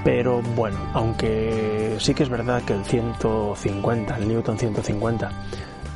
Pero 0.04 0.40
bueno, 0.56 0.78
aunque 0.94 1.96
sí 1.98 2.14
que 2.14 2.22
es 2.22 2.28
verdad 2.28 2.62
que 2.62 2.72
el 2.72 2.84
150, 2.84 4.16
el 4.16 4.28
Newton 4.28 4.58
150, 4.58 5.30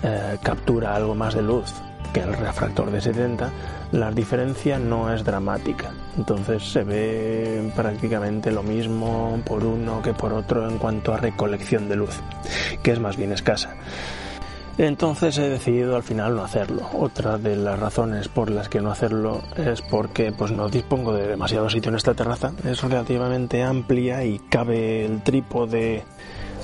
eh, 0.03 0.39
captura 0.43 0.95
algo 0.95 1.15
más 1.15 1.35
de 1.35 1.43
luz 1.43 1.73
que 2.13 2.21
el 2.21 2.35
refractor 2.35 2.91
de 2.91 3.01
70, 3.01 3.51
la 3.95 4.11
diferencia 4.11 4.79
no 4.79 5.13
es 5.15 5.25
dramática. 5.25 5.93
Entonces 6.19 6.65
se 6.65 6.83
ve 6.83 7.73
prácticamente 7.77 8.51
lo 8.51 8.65
mismo 8.65 9.41
por 9.47 9.65
uno 9.65 10.03
que 10.03 10.13
por 10.13 10.33
otro 10.33 10.69
en 10.69 10.79
cuanto 10.79 11.15
a 11.15 11.19
recolección 11.19 11.89
de 11.89 11.97
luz, 11.97 12.21
que 12.83 12.91
es 12.91 12.99
más 12.99 13.17
bien 13.17 13.31
escasa. 13.31 13.77
Entonces 14.79 15.39
he 15.39 15.49
decidido 15.49 15.95
al 15.95 16.03
final 16.03 16.35
no 16.35 16.43
hacerlo. 16.43 16.89
Otra 16.93 17.39
de 17.39 17.55
las 17.55 17.79
razones 17.79 18.27
por 18.27 18.51
las 18.51 18.69
que 18.69 18.81
no 18.81 18.91
hacerlo 18.91 19.43
es 19.57 19.81
porque 19.81 20.33
pues 20.33 20.51
no 20.51 20.69
dispongo 20.69 21.13
de 21.13 21.29
demasiado 21.29 21.71
sitio 21.71 21.91
en 21.91 21.97
esta 21.97 22.15
terraza. 22.15 22.53
Es 22.65 22.83
relativamente 22.83 23.63
amplia 23.63 24.25
y 24.25 24.41
cabe 24.41 25.05
el 25.05 25.23
trípode 25.23 26.03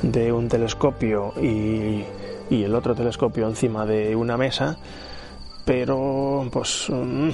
de 0.03 0.33
un 0.33 0.49
telescopio 0.49 1.33
y, 1.41 2.05
y 2.51 2.65
el 2.65 2.75
otro 2.75 2.97
telescopio 2.97 3.47
encima 3.47 3.87
de 3.87 4.17
una 4.17 4.37
mesa 4.37 4.79
pero 5.71 6.49
pues 6.51 6.89
mm, 6.91 7.31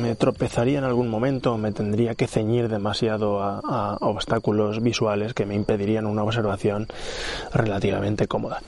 me 0.00 0.14
tropezaría 0.14 0.78
en 0.78 0.84
algún 0.84 1.08
momento, 1.08 1.58
me 1.58 1.72
tendría 1.72 2.14
que 2.14 2.28
ceñir 2.28 2.68
demasiado 2.68 3.42
a, 3.42 3.96
obstáculos 4.02 4.80
visuales 4.80 5.34
que 5.34 5.46
me 5.46 5.56
impedirían 5.56 6.06
una 6.06 6.22
observación 6.22 6.86
relativamente 7.52 8.28
cómoda. 8.28 8.62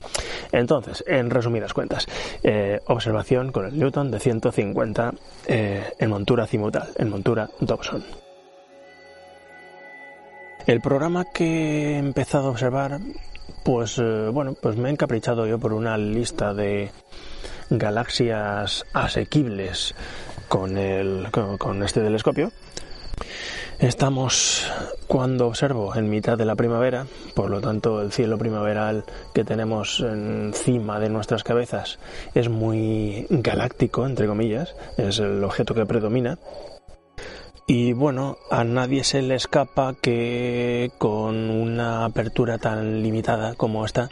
Entonces, 0.51 1.05
en 1.07 1.31
resumidas 1.31 1.75
cuentas, 1.75 2.09
eh, 2.43 2.81
observación 2.89 3.53
con 3.53 3.67
el 3.67 3.79
Newton 3.79 4.11
de 4.11 4.19
150 4.19 5.15
eh, 5.47 5.93
en 5.97 6.11
montura 6.11 6.49
cimutal, 6.49 6.89
en 6.97 7.09
montura 7.09 7.49
Dobson. 7.61 8.03
El 10.67 10.81
programa 10.81 11.25
que 11.33 11.93
he 11.93 11.99
empezado 11.99 12.49
a 12.49 12.51
observar, 12.51 12.99
pues 13.65 13.97
eh, 14.01 14.29
bueno, 14.33 14.57
pues 14.61 14.77
me 14.77 14.89
he 14.89 14.93
encaprichado 14.93 15.47
yo 15.47 15.61
por 15.61 15.73
una 15.73 15.97
lista 15.97 16.53
de 16.53 16.91
galaxias 17.71 18.87
asequibles 18.93 19.95
con, 20.49 20.79
el, 20.79 21.29
con, 21.31 21.83
este 21.83 22.01
telescopio. 22.01 22.53
Estamos 23.79 24.67
cuando 25.07 25.47
observo 25.47 25.95
en 25.95 26.11
mitad 26.11 26.37
de 26.37 26.45
la 26.45 26.57
primavera, 26.57 27.07
por 27.35 27.49
lo 27.49 27.61
tanto 27.61 28.03
el 28.03 28.11
cielo 28.11 28.37
primaveral 28.37 29.05
que 29.35 29.45
tenemos 29.45 30.01
encima 30.01 30.99
de 30.99 31.11
nuestras 31.11 31.45
cabezas 31.45 31.99
es 32.35 32.49
muy 32.49 33.27
galáctico, 33.31 34.05
entre 34.05 34.27
comillas, 34.27 34.75
es 34.97 35.21
el 35.21 35.45
objeto 35.45 35.75
que 35.75 35.87
predomina. 35.87 36.39
Y 37.71 37.93
bueno, 37.93 38.39
a 38.51 38.65
nadie 38.65 39.05
se 39.05 39.21
le 39.21 39.35
escapa 39.35 39.95
que 40.01 40.91
con 40.97 41.51
una 41.51 42.07
apertura 42.07 42.57
tan 42.57 43.03
limitada 43.03 43.55
como 43.55 43.85
esta, 43.85 44.09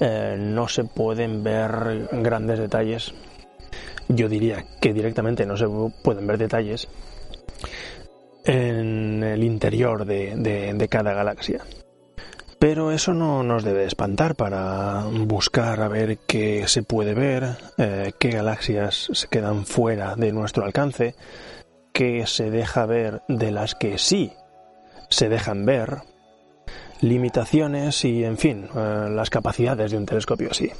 eh, 0.00 0.36
no 0.38 0.68
se 0.68 0.84
pueden 0.84 1.42
ver 1.42 2.08
grandes 2.12 2.58
detalles. 2.58 3.14
Yo 4.08 4.28
diría 4.28 4.64
que 4.80 4.92
directamente 4.92 5.44
no 5.44 5.56
se 5.56 5.66
pueden 6.02 6.26
ver 6.26 6.38
detalles 6.38 6.88
en 8.44 9.22
el 9.22 9.44
interior 9.44 10.06
de, 10.06 10.88
cada 10.90 11.12
galaxia. 11.12 11.60
Pero 12.58 12.90
eso 12.90 13.14
no 13.14 13.42
nos 13.42 13.62
debe 13.62 13.84
espantar 13.84 14.34
para 14.34 15.04
buscar 15.04 15.80
a 15.80 15.88
ver 15.88 16.18
qué 16.26 16.66
se 16.66 16.82
puede 16.82 17.14
ver, 17.14 17.56
eh, 17.76 18.12
qué 18.18 18.30
galaxias 18.30 19.10
se 19.12 19.28
quedan 19.28 19.64
fuera 19.64 20.16
de 20.16 20.32
nuestro 20.32 20.64
alcance, 20.64 21.14
qué 21.92 22.26
se 22.26 22.50
deja 22.50 22.86
ver 22.86 23.22
de 23.28 23.52
las 23.52 23.74
que 23.74 23.98
sí 23.98 24.32
se 25.08 25.28
dejan 25.28 25.64
ver, 25.64 25.98
limitaciones 27.00 28.04
y, 28.04 28.24
en 28.24 28.36
fin, 28.36 28.68
eh, 28.74 29.08
las 29.10 29.30
capacidades 29.30 29.90
de 29.90 29.96
un 29.96 30.06
telescopio 30.06 30.50
así. 30.50 30.70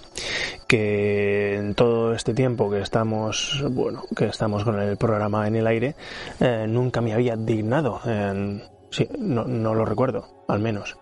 Que 0.67 1.57
en 1.57 1.75
todo 1.75 2.13
este 2.15 2.35
tiempo 2.35 2.71
que 2.71 2.81
estamos, 2.81 3.65
bueno, 3.71 4.05
que 4.17 4.27
estamos 4.27 4.65
con 4.65 4.81
el 4.81 4.97
programa 4.97 5.47
en 5.47 5.57
el 5.57 5.67
aire, 5.67 5.95
eh, 6.41 6.67
nunca 6.69 7.01
me 7.01 7.13
había 7.13 7.37
dignado, 7.37 8.01
en, 8.05 8.63
sí, 8.91 9.09
no, 9.19 9.45
no 9.45 9.75
lo 9.75 9.85
recuerdo, 9.85 10.45
al 10.49 10.61
menos, 10.61 10.97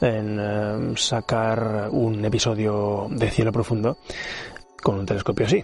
en 0.00 0.38
eh, 0.40 0.92
sacar 0.96 1.88
un 1.90 2.24
episodio 2.24 3.08
de 3.10 3.30
cielo 3.30 3.52
profundo 3.52 3.98
con 4.82 4.98
un 4.98 5.06
telescopio 5.06 5.46
así. 5.46 5.62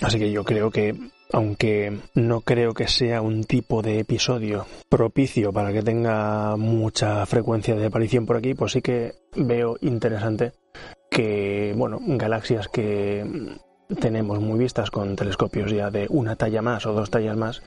Así 0.00 0.18
que 0.18 0.30
yo 0.30 0.44
creo 0.44 0.70
que, 0.70 0.94
aunque 1.32 1.98
no 2.14 2.40
creo 2.40 2.74
que 2.74 2.88
sea 2.88 3.22
un 3.22 3.44
tipo 3.44 3.82
de 3.82 4.00
episodio 4.00 4.66
propicio 4.88 5.52
para 5.52 5.72
que 5.72 5.82
tenga 5.82 6.56
mucha 6.56 7.24
frecuencia 7.26 7.74
de 7.74 7.86
aparición 7.86 8.26
por 8.26 8.36
aquí, 8.36 8.54
pues 8.54 8.72
sí 8.72 8.82
que 8.82 9.14
veo 9.36 9.76
interesante 9.80 10.52
que, 11.10 11.74
bueno, 11.76 11.98
galaxias 12.00 12.68
que 12.68 13.24
tenemos 14.00 14.40
muy 14.40 14.58
vistas 14.58 14.90
con 14.90 15.16
telescopios 15.16 15.70
ya 15.70 15.90
de 15.90 16.06
una 16.10 16.36
talla 16.36 16.62
más 16.62 16.86
o 16.86 16.92
dos 16.92 17.10
tallas 17.10 17.36
más, 17.36 17.62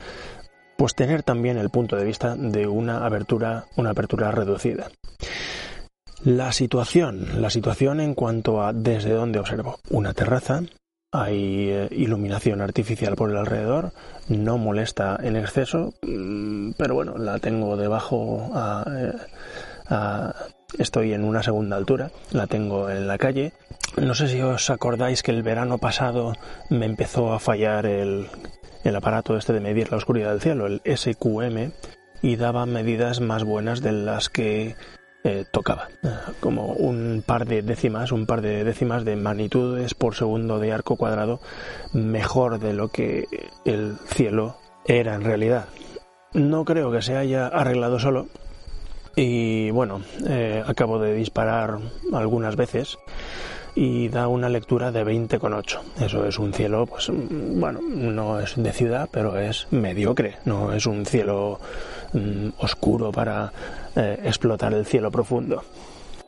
pues 0.77 0.95
tener 0.95 1.23
también 1.23 1.57
el 1.57 1.69
punto 1.69 1.95
de 1.95 2.05
vista 2.05 2.35
de 2.35 2.67
una 2.67 3.05
abertura, 3.05 3.65
una 3.75 3.91
apertura 3.91 4.31
reducida. 4.31 4.89
La 6.23 6.51
situación, 6.51 7.41
la 7.41 7.49
situación 7.49 7.99
en 7.99 8.13
cuanto 8.13 8.61
a 8.61 8.73
desde 8.73 9.11
dónde 9.11 9.39
observo. 9.39 9.79
Una 9.89 10.13
terraza, 10.13 10.61
hay 11.11 11.69
eh, 11.69 11.87
iluminación 11.91 12.61
artificial 12.61 13.15
por 13.15 13.29
el 13.29 13.37
alrededor, 13.37 13.91
no 14.29 14.57
molesta 14.57 15.19
en 15.21 15.35
exceso, 15.35 15.93
mm, 16.01 16.71
pero 16.77 16.95
bueno, 16.95 17.17
la 17.17 17.39
tengo 17.39 17.75
debajo, 17.75 18.49
eh, 18.95 19.13
estoy 20.77 21.13
en 21.13 21.25
una 21.25 21.43
segunda 21.43 21.75
altura, 21.75 22.11
la 22.31 22.47
tengo 22.47 22.89
en 22.89 23.07
la 23.07 23.17
calle. 23.17 23.51
No 23.97 24.15
sé 24.15 24.29
si 24.29 24.41
os 24.41 24.69
acordáis 24.69 25.21
que 25.21 25.31
el 25.31 25.43
verano 25.43 25.79
pasado 25.79 26.33
me 26.69 26.85
empezó 26.85 27.33
a 27.33 27.39
fallar 27.39 27.85
el, 27.85 28.27
el 28.85 28.95
aparato 28.95 29.37
este 29.37 29.51
de 29.51 29.59
medir 29.59 29.91
la 29.91 29.97
oscuridad 29.97 30.31
del 30.31 30.41
cielo, 30.41 30.65
el 30.65 30.81
SQM, 30.85 31.71
y 32.21 32.35
daba 32.37 32.65
medidas 32.65 33.19
más 33.19 33.43
buenas 33.43 33.81
de 33.81 33.91
las 33.91 34.29
que 34.29 34.75
eh, 35.23 35.45
tocaba, 35.51 35.87
como 36.39 36.67
un 36.73 37.23
par 37.25 37.45
de 37.45 37.61
décimas, 37.61 38.11
un 38.11 38.25
par 38.25 38.41
de 38.41 38.63
décimas 38.63 39.05
de 39.05 39.15
magnitudes 39.15 39.93
por 39.93 40.15
segundo 40.15 40.59
de 40.59 40.71
arco 40.71 40.95
cuadrado 40.95 41.39
mejor 41.93 42.59
de 42.59 42.73
lo 42.73 42.87
que 42.87 43.27
el 43.65 43.97
cielo 44.07 44.57
era 44.85 45.15
en 45.15 45.23
realidad. 45.23 45.65
No 46.33 46.65
creo 46.65 46.91
que 46.91 47.01
se 47.01 47.17
haya 47.17 47.47
arreglado 47.47 47.99
solo 47.99 48.27
y 49.15 49.69
bueno, 49.71 50.01
eh, 50.27 50.63
acabo 50.65 50.97
de 50.97 51.13
disparar 51.13 51.77
algunas 52.13 52.55
veces 52.55 52.97
y 53.75 54.09
da 54.09 54.27
una 54.27 54.49
lectura 54.49 54.91
de 54.91 55.05
20,8. 55.05 55.79
Eso 56.01 56.25
es 56.25 56.37
un 56.39 56.53
cielo, 56.53 56.85
pues 56.85 57.09
bueno, 57.09 57.79
no 57.81 58.39
es 58.39 58.53
de 58.55 58.71
ciudad, 58.71 59.09
pero 59.11 59.37
es 59.37 59.67
mediocre, 59.71 60.37
no 60.45 60.73
es 60.73 60.85
un 60.85 61.05
cielo 61.05 61.59
mm, 62.13 62.49
oscuro 62.59 63.11
para 63.11 63.51
eh, 63.95 64.19
explotar 64.23 64.73
el 64.73 64.85
cielo 64.85 65.11
profundo. 65.11 65.63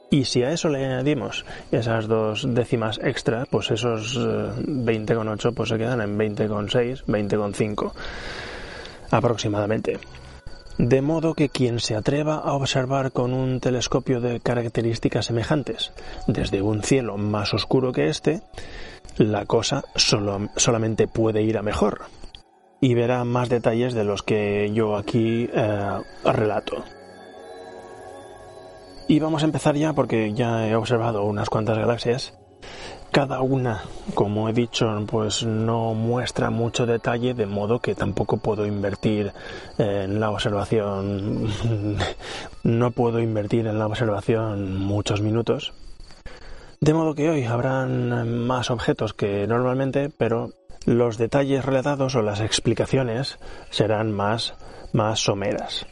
Y 0.10 0.26
si 0.26 0.44
a 0.44 0.52
eso 0.52 0.70
le 0.70 0.86
añadimos 0.86 1.44
esas 1.72 2.08
dos 2.08 2.46
décimas 2.48 3.00
extra, 3.04 3.48
pues 3.50 3.72
esos 3.72 4.16
20,8 4.16 5.50
eh, 5.50 5.54
pues 5.56 5.70
se 5.70 5.78
quedan 5.78 6.02
en 6.02 6.18
20,6, 6.20 7.04
20,5 7.06 7.92
aproximadamente. 9.10 10.00
De 10.78 11.02
modo 11.02 11.36
que 11.36 11.50
quien 11.50 11.80
se 11.80 11.96
atreva 11.96 12.36
a 12.36 12.54
observar 12.54 13.12
con 13.12 13.34
un 13.34 13.60
telescopio 13.60 14.22
de 14.22 14.40
características 14.40 15.28
semejantes 15.28 15.94
desde 16.28 16.62
un 16.62 16.82
cielo 16.82 17.18
más 17.18 17.54
oscuro 17.54 17.92
que 17.92 18.10
este, 18.10 18.42
la 19.18 19.46
cosa 19.46 19.84
solo, 19.96 20.50
solamente 20.56 21.08
puede 21.08 21.44
ir 21.44 21.58
a 21.58 21.62
mejor 21.62 22.02
y 22.82 22.96
verá 22.96 23.24
más 23.24 23.50
detalles 23.50 23.94
de 23.94 24.04
los 24.04 24.24
que 24.24 24.72
yo 24.74 24.98
aquí 24.98 25.50
eh, 25.54 26.00
relato. 26.26 26.84
Y 29.08 29.20
vamos 29.20 29.44
a 29.44 29.46
empezar 29.46 29.76
ya 29.76 29.94
porque 29.94 30.34
ya 30.34 30.68
he 30.68 30.76
observado 30.76 31.24
unas 31.24 31.50
cuantas 31.50 31.78
galaxias 31.78 32.34
cada 33.14 33.42
una, 33.42 33.84
como 34.16 34.50
he 34.50 34.54
dicho, 34.54 34.88
pues 35.06 35.44
no 35.46 35.94
muestra 35.94 36.50
mucho 36.50 36.88
detalle, 36.88 37.36
de 37.36 37.46
modo 37.46 37.78
que 37.78 37.94
tampoco 37.94 38.38
puedo 38.38 38.66
invertir 38.66 39.32
en 39.78 40.20
la 40.20 40.32
observación, 40.32 41.48
no 42.64 42.92
puedo 42.92 43.20
invertir 43.20 43.68
en 43.68 43.78
la 43.78 43.86
observación 43.86 44.80
muchos 44.80 45.22
minutos. 45.22 45.74
De 46.82 46.96
modo 46.96 47.14
que 47.14 47.30
hoy 47.30 47.44
habrán 47.44 48.40
más 48.48 48.72
objetos 48.72 49.14
que 49.14 49.46
normalmente, 49.46 50.10
pero 50.10 50.50
los 50.88 51.20
detalles 51.20 51.64
relatados 51.64 52.16
o 52.16 52.24
las 52.24 52.40
explicaciones 52.40 53.38
serán 53.70 54.12
más, 54.12 54.56
más 54.92 55.20
someras. 55.20 55.86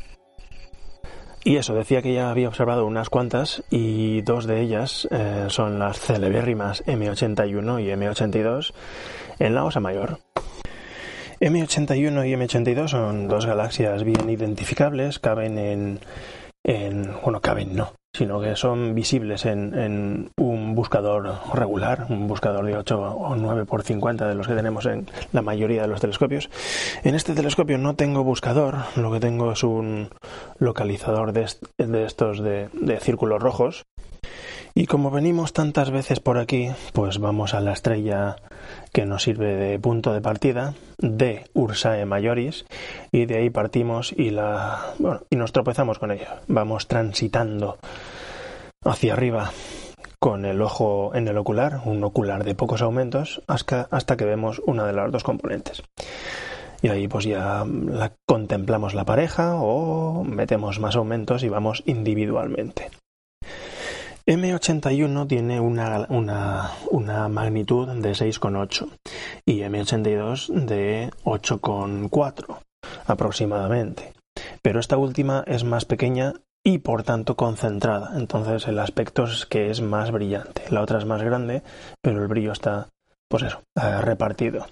Y 1.43 1.57
eso, 1.57 1.73
decía 1.73 2.01
que 2.01 2.13
ya 2.13 2.29
había 2.29 2.47
observado 2.47 2.85
unas 2.85 3.09
cuantas 3.09 3.63
y 3.71 4.21
dos 4.21 4.45
de 4.45 4.61
ellas 4.61 5.07
eh, 5.09 5.45
son 5.47 5.79
las 5.79 5.99
celebérrimas 5.99 6.85
M81 6.85 7.83
y 7.83 7.87
M82 7.87 8.73
en 9.39 9.55
la 9.55 9.65
Osa 9.65 9.79
Mayor. 9.79 10.19
M81 11.39 12.27
y 12.29 12.33
M82 12.35 12.87
son 12.89 13.27
dos 13.27 13.47
galaxias 13.47 14.03
bien 14.03 14.29
identificables, 14.29 15.17
caben 15.17 15.57
en, 15.57 15.99
en 16.63 17.11
bueno, 17.23 17.41
caben 17.41 17.75
no, 17.75 17.93
sino 18.13 18.41
que 18.41 18.55
son 18.55 18.93
visibles 18.93 19.45
en, 19.45 20.31
un 20.37 20.75
buscador 20.75 21.39
regular, 21.53 22.07
un 22.09 22.27
buscador 22.27 22.65
de 22.65 22.77
8 22.77 22.99
o 22.99 23.35
9 23.35 23.65
por 23.65 23.83
50 23.83 24.27
de 24.27 24.35
los 24.35 24.47
que 24.47 24.55
tenemos 24.55 24.85
en 24.85 25.07
la 25.31 25.41
mayoría 25.41 25.83
de 25.83 25.87
los 25.87 26.01
telescopios. 26.01 26.49
En 27.03 27.15
este 27.15 27.33
telescopio 27.33 27.77
no 27.77 27.95
tengo 27.95 28.23
buscador, 28.23 28.79
lo 28.95 29.11
que 29.11 29.19
tengo 29.19 29.51
es 29.53 29.63
un 29.63 30.09
localizador 30.59 31.31
de, 31.33 31.47
estos 32.05 32.41
de 32.41 32.99
círculos 33.01 33.41
rojos 33.41 33.85
y 34.73 34.85
como 34.85 35.11
venimos 35.11 35.51
tantas 35.51 35.91
veces 35.91 36.21
por 36.21 36.37
aquí, 36.37 36.69
pues 36.93 37.19
vamos 37.19 37.53
a 37.53 37.59
la 37.59 37.73
estrella 37.73 38.37
que 38.91 39.05
nos 39.05 39.23
sirve 39.23 39.55
de 39.55 39.79
punto 39.79 40.13
de 40.13 40.21
partida 40.21 40.73
de 40.97 41.45
Ursae 41.53 42.05
Majoris 42.05 42.65
y 43.11 43.25
de 43.25 43.37
ahí 43.37 43.49
partimos 43.49 44.13
y 44.15 44.29
la 44.31 44.93
bueno, 44.99 45.21
y 45.29 45.35
nos 45.35 45.51
tropezamos 45.51 45.99
con 45.99 46.11
ella. 46.11 46.41
Vamos 46.47 46.87
transitando 46.87 47.77
hacia 48.83 49.13
arriba 49.13 49.51
con 50.19 50.45
el 50.45 50.61
ojo 50.61 51.11
en 51.15 51.27
el 51.27 51.37
ocular, 51.37 51.81
un 51.85 52.03
ocular 52.03 52.43
de 52.43 52.53
pocos 52.53 52.81
aumentos, 52.81 53.41
hasta, 53.47 53.87
hasta 53.89 54.17
que 54.17 54.25
vemos 54.25 54.61
una 54.65 54.85
de 54.85 54.93
las 54.93 55.11
dos 55.11 55.23
componentes. 55.23 55.81
Y 56.83 56.89
ahí 56.89 57.07
pues 57.07 57.25
ya 57.25 57.65
la 57.65 58.13
contemplamos 58.27 58.93
la 58.93 59.05
pareja 59.05 59.55
o 59.55 60.23
metemos 60.23 60.79
más 60.79 60.95
aumentos 60.95 61.43
y 61.43 61.49
vamos 61.49 61.83
individualmente. 61.85 62.89
M81 64.31 65.27
tiene 65.27 65.59
una, 65.59 66.07
una, 66.07 67.27
magnitud 67.27 67.89
de 67.89 68.11
6,8 68.11 68.87
y 69.45 69.59
M82 69.59 70.47
de 70.67 71.11
8,4 71.25 72.59
aproximadamente. 73.07 74.13
Pero 74.61 74.79
esta 74.79 74.95
última 74.95 75.43
es 75.47 75.65
más 75.65 75.83
pequeña 75.83 76.31
y 76.63 76.77
por 76.77 77.03
tanto 77.03 77.35
concentrada. 77.35 78.13
Entonces 78.15 78.69
el 78.69 78.79
aspecto 78.79 79.25
es 79.25 79.45
que 79.45 79.69
es 79.69 79.81
más 79.81 80.11
brillante. 80.11 80.63
La 80.69 80.81
otra 80.81 80.99
es 80.99 81.05
más 81.05 81.21
grande, 81.21 81.61
pero 82.01 82.21
el 82.21 82.29
brillo 82.29 82.53
está, 82.53 82.87
pues 83.27 83.43
eso, 83.43 83.63
eh, 83.75 83.99
repartido. 83.99 84.65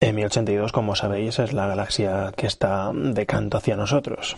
M82, 0.00 0.70
como 0.70 0.94
sabéis, 0.94 1.40
es 1.40 1.52
la 1.52 1.66
galaxia 1.66 2.32
que 2.36 2.46
está 2.46 2.92
de 2.94 3.26
canto 3.26 3.56
hacia 3.56 3.74
nosotros 3.74 4.36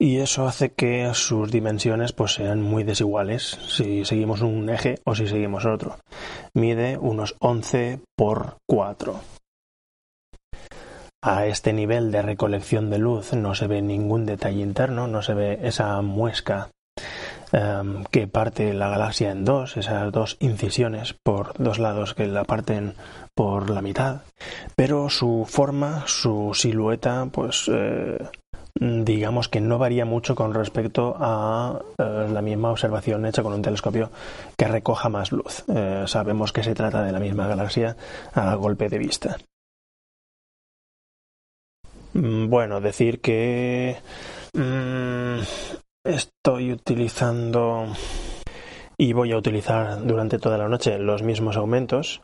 y 0.00 0.16
eso 0.16 0.48
hace 0.48 0.72
que 0.72 1.12
sus 1.12 1.52
dimensiones 1.52 2.12
pues 2.12 2.32
sean 2.32 2.62
muy 2.62 2.84
desiguales 2.84 3.58
si 3.68 4.06
seguimos 4.06 4.40
un 4.40 4.70
eje 4.70 4.98
o 5.04 5.14
si 5.14 5.26
seguimos 5.26 5.66
otro. 5.66 5.98
Mide 6.54 6.96
unos 6.96 7.36
11 7.38 8.00
por 8.16 8.56
4. 8.66 9.20
A 11.22 11.44
este 11.44 11.74
nivel 11.74 12.10
de 12.12 12.22
recolección 12.22 12.88
de 12.88 12.98
luz 12.98 13.34
no 13.34 13.54
se 13.54 13.66
ve 13.66 13.82
ningún 13.82 14.24
detalle 14.24 14.62
interno, 14.62 15.06
no 15.06 15.20
se 15.20 15.34
ve 15.34 15.58
esa 15.64 16.00
muesca 16.00 16.70
em, 17.52 18.04
que 18.04 18.26
parte 18.26 18.72
la 18.72 18.88
galaxia 18.88 19.30
en 19.30 19.44
dos, 19.44 19.76
esas 19.76 20.10
dos 20.12 20.38
incisiones 20.40 21.14
por 21.22 21.52
dos 21.58 21.78
lados 21.78 22.14
que 22.14 22.26
la 22.26 22.44
parten 22.44 22.94
por 23.34 23.68
la 23.68 23.82
mitad, 23.82 24.22
pero 24.76 25.10
su 25.10 25.44
forma, 25.46 26.04
su 26.06 26.52
silueta, 26.54 27.28
pues 27.30 27.70
eh, 27.70 28.16
digamos 28.74 29.48
que 29.48 29.60
no 29.60 29.78
varía 29.78 30.04
mucho 30.04 30.34
con 30.34 30.54
respecto 30.54 31.16
a 31.18 31.80
eh, 31.98 32.28
la 32.32 32.42
misma 32.42 32.70
observación 32.70 33.26
hecha 33.26 33.42
con 33.42 33.52
un 33.52 33.62
telescopio 33.62 34.10
que 34.56 34.68
recoja 34.68 35.08
más 35.08 35.32
luz. 35.32 35.64
Eh, 35.68 36.04
sabemos 36.06 36.52
que 36.52 36.62
se 36.62 36.74
trata 36.74 37.02
de 37.02 37.12
la 37.12 37.20
misma 37.20 37.46
galaxia 37.46 37.96
a 38.32 38.54
golpe 38.54 38.88
de 38.88 38.98
vista. 38.98 39.36
Mm, 42.14 42.48
bueno, 42.48 42.80
decir 42.80 43.20
que 43.20 43.96
mm, 44.54 45.40
estoy 46.04 46.72
utilizando 46.72 47.86
y 48.98 49.12
voy 49.12 49.32
a 49.32 49.38
utilizar 49.38 50.04
durante 50.04 50.38
toda 50.38 50.58
la 50.58 50.68
noche 50.68 50.98
los 50.98 51.22
mismos 51.22 51.56
aumentos 51.56 52.20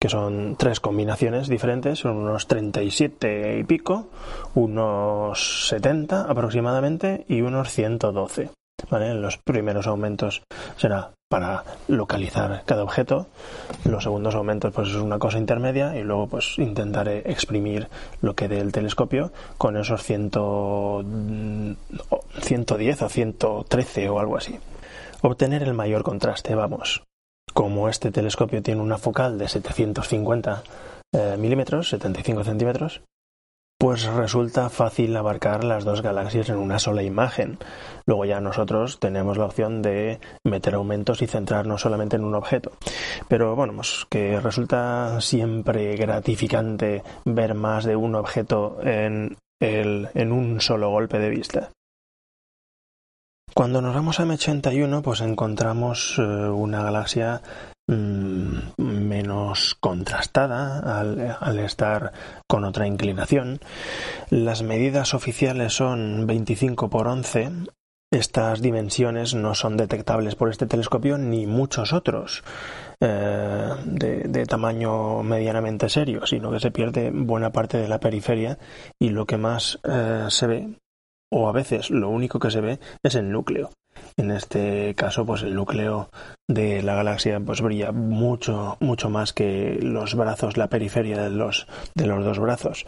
que 0.00 0.08
son 0.08 0.56
tres 0.56 0.80
combinaciones 0.80 1.48
diferentes, 1.48 1.98
son 1.98 2.16
unos 2.16 2.46
37 2.46 3.58
y 3.58 3.64
pico, 3.64 4.08
unos 4.54 5.68
70 5.68 6.22
aproximadamente 6.22 7.24
y 7.28 7.40
unos 7.40 7.70
112. 7.72 8.50
¿vale? 8.90 9.14
Los 9.14 9.38
primeros 9.38 9.86
aumentos 9.86 10.42
será 10.76 11.10
para 11.28 11.64
localizar 11.88 12.62
cada 12.64 12.82
objeto, 12.84 13.26
los 13.84 14.02
segundos 14.04 14.34
aumentos 14.34 14.72
pues 14.72 14.88
es 14.88 14.94
una 14.94 15.18
cosa 15.18 15.38
intermedia 15.38 15.94
y 15.96 16.02
luego 16.02 16.26
pues 16.28 16.58
intentaré 16.58 17.30
exprimir 17.30 17.88
lo 18.22 18.34
que 18.34 18.48
dé 18.48 18.60
el 18.60 18.72
telescopio 18.72 19.30
con 19.58 19.76
esos 19.76 20.02
100, 20.02 20.30
110 22.40 23.02
o 23.02 23.08
113 23.08 24.08
o 24.08 24.20
algo 24.20 24.38
así. 24.38 24.58
Obtener 25.20 25.64
el 25.64 25.74
mayor 25.74 26.02
contraste, 26.02 26.54
vamos. 26.54 27.02
Como 27.58 27.88
este 27.88 28.12
telescopio 28.12 28.62
tiene 28.62 28.82
una 28.82 28.98
focal 28.98 29.36
de 29.36 29.48
750 29.48 30.62
eh, 31.12 31.36
milímetros, 31.36 31.88
75 31.88 32.44
centímetros, 32.44 33.02
pues 33.80 34.04
resulta 34.04 34.68
fácil 34.68 35.16
abarcar 35.16 35.64
las 35.64 35.84
dos 35.84 36.00
galaxias 36.00 36.50
en 36.50 36.58
una 36.58 36.78
sola 36.78 37.02
imagen. 37.02 37.58
Luego 38.06 38.26
ya 38.26 38.40
nosotros 38.40 39.00
tenemos 39.00 39.38
la 39.38 39.46
opción 39.46 39.82
de 39.82 40.20
meter 40.44 40.76
aumentos 40.76 41.20
y 41.20 41.26
centrarnos 41.26 41.80
solamente 41.80 42.14
en 42.14 42.22
un 42.22 42.36
objeto. 42.36 42.70
Pero 43.26 43.56
bueno, 43.56 43.72
pues 43.74 44.06
que 44.08 44.38
resulta 44.38 45.20
siempre 45.20 45.96
gratificante 45.96 47.02
ver 47.24 47.54
más 47.54 47.84
de 47.84 47.96
un 47.96 48.14
objeto 48.14 48.78
en, 48.84 49.36
el, 49.60 50.10
en 50.14 50.30
un 50.30 50.60
solo 50.60 50.90
golpe 50.90 51.18
de 51.18 51.30
vista. 51.30 51.70
Cuando 53.54 53.82
nos 53.82 53.94
vamos 53.94 54.20
a 54.20 54.24
M81, 54.24 55.02
pues 55.02 55.20
encontramos 55.20 56.16
eh, 56.18 56.22
una 56.22 56.82
galaxia 56.82 57.42
Mm, 57.90 58.74
menos 58.76 59.74
contrastada 59.80 61.00
al, 61.00 61.58
estar 61.58 62.12
con 62.46 62.64
otra 62.64 62.86
inclinación. 62.86 63.60
Las 64.28 64.62
medidas 64.62 65.14
oficiales 65.14 65.72
son 65.72 66.26
25 66.26 66.90
por 66.90 67.08
11. 67.08 67.50
Estas 68.10 68.60
dimensiones 68.60 69.34
no 69.34 69.54
son 69.54 69.78
detectables 69.78 70.34
por 70.34 70.50
este 70.50 70.66
telescopio 70.66 71.16
ni 71.16 71.46
muchos 71.46 71.94
otros 71.94 72.44
eh, 73.00 73.70
de, 73.84 74.46
tamaño 74.46 75.22
medianamente 75.22 75.88
serio, 75.88 76.26
sino 76.26 76.50
que 76.50 76.60
se 76.60 76.70
pierde 76.70 77.10
buena 77.10 77.52
parte 77.52 77.78
de 77.78 77.88
la 77.88 78.00
periferia 78.00 78.58
y 78.98 79.10
lo 79.10 79.24
que 79.24 79.38
más 79.38 79.78
eh, 79.84 80.26
se 80.28 80.46
ve, 80.46 80.68
o 81.30 81.48
a 81.48 81.52
veces 81.52 81.90
lo 81.90 82.08
único 82.08 82.38
que 82.38 82.50
se 82.50 82.60
ve, 82.60 82.78
es 83.02 83.14
el 83.14 83.30
núcleo. 83.30 83.70
En 84.16 84.30
este 84.30 84.94
caso, 84.94 85.24
pues 85.24 85.42
el 85.42 85.54
núcleo 85.54 86.10
de 86.48 86.82
la 86.82 86.94
galaxia 86.94 87.40
pues 87.40 87.60
brilla 87.60 87.92
mucho, 87.92 88.76
mucho 88.80 89.10
más 89.10 89.32
que 89.32 89.78
los 89.80 90.14
brazos, 90.14 90.56
la 90.56 90.68
periferia 90.68 91.22
de 91.22 91.30
los, 91.30 91.66
de 91.94 92.06
los 92.06 92.24
dos 92.24 92.38
brazos. 92.38 92.86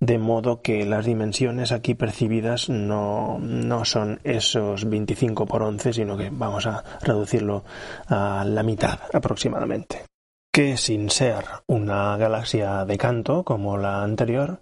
De 0.00 0.18
modo 0.18 0.62
que 0.62 0.84
las 0.86 1.04
dimensiones 1.04 1.72
aquí 1.72 1.94
percibidas 1.94 2.68
no, 2.68 3.38
no 3.40 3.84
son 3.84 4.20
esos 4.24 4.88
25 4.88 5.46
por 5.46 5.62
11, 5.62 5.92
sino 5.92 6.16
que 6.16 6.30
vamos 6.30 6.66
a 6.66 6.84
reducirlo 7.00 7.64
a 8.06 8.44
la 8.46 8.62
mitad 8.62 8.98
aproximadamente. 9.12 10.04
Que 10.52 10.76
sin 10.76 11.10
ser 11.10 11.44
una 11.66 12.16
galaxia 12.18 12.84
de 12.84 12.98
canto 12.98 13.42
como 13.42 13.78
la 13.78 14.02
anterior, 14.02 14.60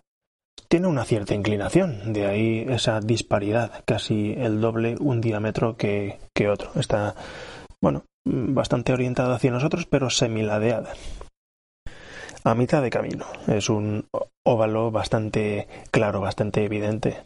tiene 0.71 0.87
una 0.87 1.05
cierta 1.05 1.35
inclinación, 1.35 2.13
de 2.13 2.27
ahí 2.27 2.67
esa 2.69 3.01
disparidad, 3.01 3.83
casi 3.85 4.35
el 4.39 4.61
doble 4.61 4.95
un 5.01 5.21
diámetro 5.21 5.77
que, 5.77 6.21
otro. 6.49 6.71
Está, 6.77 7.17
bueno, 7.83 8.05
bastante 8.25 8.93
orientado 8.93 9.35
hacia 9.35 9.51
nosotros, 9.51 9.87
pero 9.87 10.11
semiladeada. 10.11 10.93
A 12.45 12.55
mitad 12.55 12.83
de 12.83 12.91
camino. 12.91 13.27
Es 13.49 13.69
un 13.69 14.07
óvalo 14.47 14.93
bastante 14.93 15.67
claro, 15.91 16.21
bastante 16.21 16.65
evidente. 16.65 17.25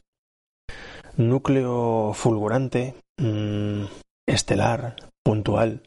Núcleo 1.16 2.12
fulgurante, 2.14 2.94
mm, 3.20 3.84
estelar, 4.26 4.96
puntual, 5.22 5.82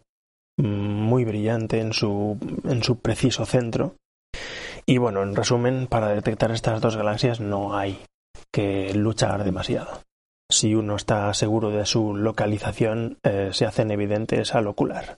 mm, 0.59 0.63
muy 0.63 1.25
brillante 1.25 1.79
en 1.81 1.91
su, 1.91 2.37
en 2.65 2.83
su 2.83 2.99
preciso 2.99 3.45
centro 3.47 3.95
y 4.89 4.97
bueno, 4.97 5.21
en 5.21 5.35
resumen, 5.35 5.87
para 5.87 6.07
detectar 6.07 6.51
estas 6.51 6.79
dos 6.79 6.95
galaxias 6.95 7.41
no 7.41 7.77
hay 7.77 7.99
que 8.51 8.93
luchar 8.93 9.43
demasiado. 9.43 9.99
Si 10.49 10.73
uno 10.73 10.95
está 10.95 11.33
seguro 11.33 11.71
de 11.71 11.85
su 11.85 12.15
localización, 12.15 13.17
eh, 13.23 13.49
se 13.51 13.65
hacen 13.65 13.91
evidentes 13.91 14.55
al 14.55 14.67
ocular. 14.67 15.17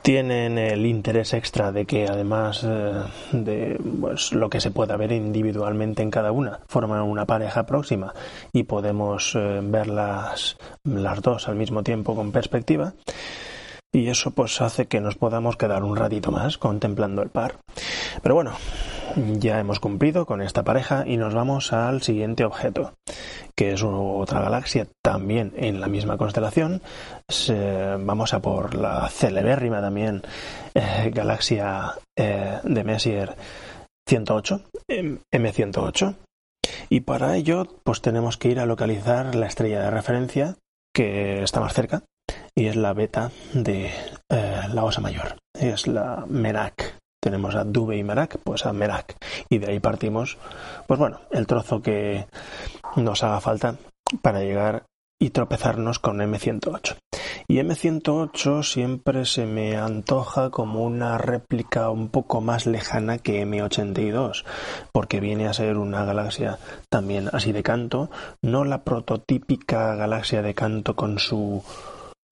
Tienen 0.00 0.56
el 0.56 0.86
interés 0.86 1.34
extra 1.34 1.72
de 1.72 1.84
que 1.84 2.06
además 2.06 2.64
eh, 2.66 3.02
de 3.32 3.78
pues, 4.00 4.32
lo 4.32 4.48
que 4.48 4.62
se 4.62 4.70
pueda 4.70 4.96
ver 4.96 5.12
individualmente 5.12 6.02
en 6.02 6.10
cada 6.10 6.32
una, 6.32 6.60
forman 6.66 7.02
una 7.02 7.26
pareja 7.26 7.66
próxima 7.66 8.14
y 8.52 8.62
podemos 8.62 9.34
eh, 9.34 9.60
verlas 9.62 10.56
las 10.84 11.20
dos 11.20 11.48
al 11.48 11.56
mismo 11.56 11.82
tiempo 11.82 12.14
con 12.14 12.32
perspectiva 12.32 12.94
y 13.94 14.08
eso 14.08 14.32
pues 14.32 14.60
hace 14.60 14.86
que 14.86 15.00
nos 15.00 15.14
podamos 15.14 15.56
quedar 15.56 15.84
un 15.84 15.96
ratito 15.96 16.32
más 16.32 16.58
contemplando 16.58 17.22
el 17.22 17.30
par. 17.30 17.58
Pero 18.22 18.34
bueno, 18.34 18.52
ya 19.38 19.60
hemos 19.60 19.78
cumplido 19.78 20.26
con 20.26 20.42
esta 20.42 20.64
pareja 20.64 21.04
y 21.06 21.16
nos 21.16 21.32
vamos 21.32 21.72
al 21.72 22.02
siguiente 22.02 22.44
objeto, 22.44 22.94
que 23.56 23.72
es 23.72 23.82
otra 23.84 24.40
galaxia 24.40 24.88
también 25.02 25.52
en 25.56 25.80
la 25.80 25.86
misma 25.86 26.18
constelación. 26.18 26.82
vamos 28.00 28.34
a 28.34 28.42
por 28.42 28.74
la 28.74 29.08
celebérrima 29.08 29.80
también 29.80 30.22
eh, 30.74 31.10
galaxia 31.14 31.94
eh, 32.18 32.58
de 32.64 32.84
Messier 32.84 33.36
108, 34.08 34.60
M108. 34.88 36.16
Y 36.88 37.00
para 37.00 37.36
ello, 37.36 37.66
pues 37.84 38.00
tenemos 38.00 38.36
que 38.36 38.48
ir 38.48 38.58
a 38.58 38.66
localizar 38.66 39.34
la 39.36 39.46
estrella 39.46 39.82
de 39.82 39.90
referencia 39.90 40.56
que 40.92 41.42
está 41.42 41.60
más 41.60 41.74
cerca, 41.74 42.02
y 42.56 42.66
es 42.66 42.76
la 42.76 42.92
beta 42.92 43.30
de 43.52 43.90
eh, 44.28 44.60
la 44.72 44.84
Osa 44.84 45.00
Mayor. 45.00 45.36
Es 45.58 45.86
la 45.86 46.24
Merak. 46.28 46.98
Tenemos 47.20 47.54
a 47.54 47.64
Dube 47.64 47.96
y 47.96 48.04
Merak, 48.04 48.38
pues 48.44 48.66
a 48.66 48.72
Merak. 48.72 49.16
Y 49.48 49.58
de 49.58 49.72
ahí 49.72 49.80
partimos, 49.80 50.38
pues 50.86 51.00
bueno, 51.00 51.20
el 51.30 51.46
trozo 51.46 51.82
que 51.82 52.26
nos 52.96 53.22
haga 53.22 53.40
falta 53.40 53.76
para 54.22 54.40
llegar 54.40 54.84
y 55.18 55.30
tropezarnos 55.30 55.98
con 55.98 56.18
M108. 56.18 56.96
Y 57.48 57.56
M108 57.56 58.62
siempre 58.62 59.24
se 59.24 59.46
me 59.46 59.76
antoja 59.76 60.50
como 60.50 60.84
una 60.84 61.18
réplica 61.18 61.90
un 61.90 62.08
poco 62.08 62.40
más 62.40 62.66
lejana 62.66 63.18
que 63.18 63.44
M82, 63.44 64.44
porque 64.92 65.20
viene 65.20 65.46
a 65.46 65.54
ser 65.54 65.78
una 65.78 66.04
galaxia 66.04 66.58
también 66.90 67.28
así 67.32 67.52
de 67.52 67.62
canto, 67.62 68.10
no 68.42 68.64
la 68.64 68.82
prototípica 68.82 69.94
galaxia 69.94 70.42
de 70.42 70.54
canto 70.54 70.96
con 70.96 71.18
su 71.18 71.62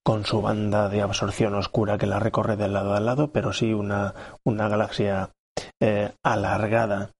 con 0.03 0.25
su 0.25 0.41
banda 0.41 0.89
de 0.89 1.01
absorción 1.01 1.55
oscura 1.55 1.97
que 1.97 2.07
la 2.07 2.19
recorre 2.19 2.57
de 2.57 2.67
lado 2.67 2.93
a 2.93 2.99
lado, 2.99 3.31
pero 3.31 3.53
sí 3.53 3.73
una, 3.73 4.13
una 4.43 4.67
galaxia 4.67 5.31
eh, 5.79 6.11
alargada 6.23 7.11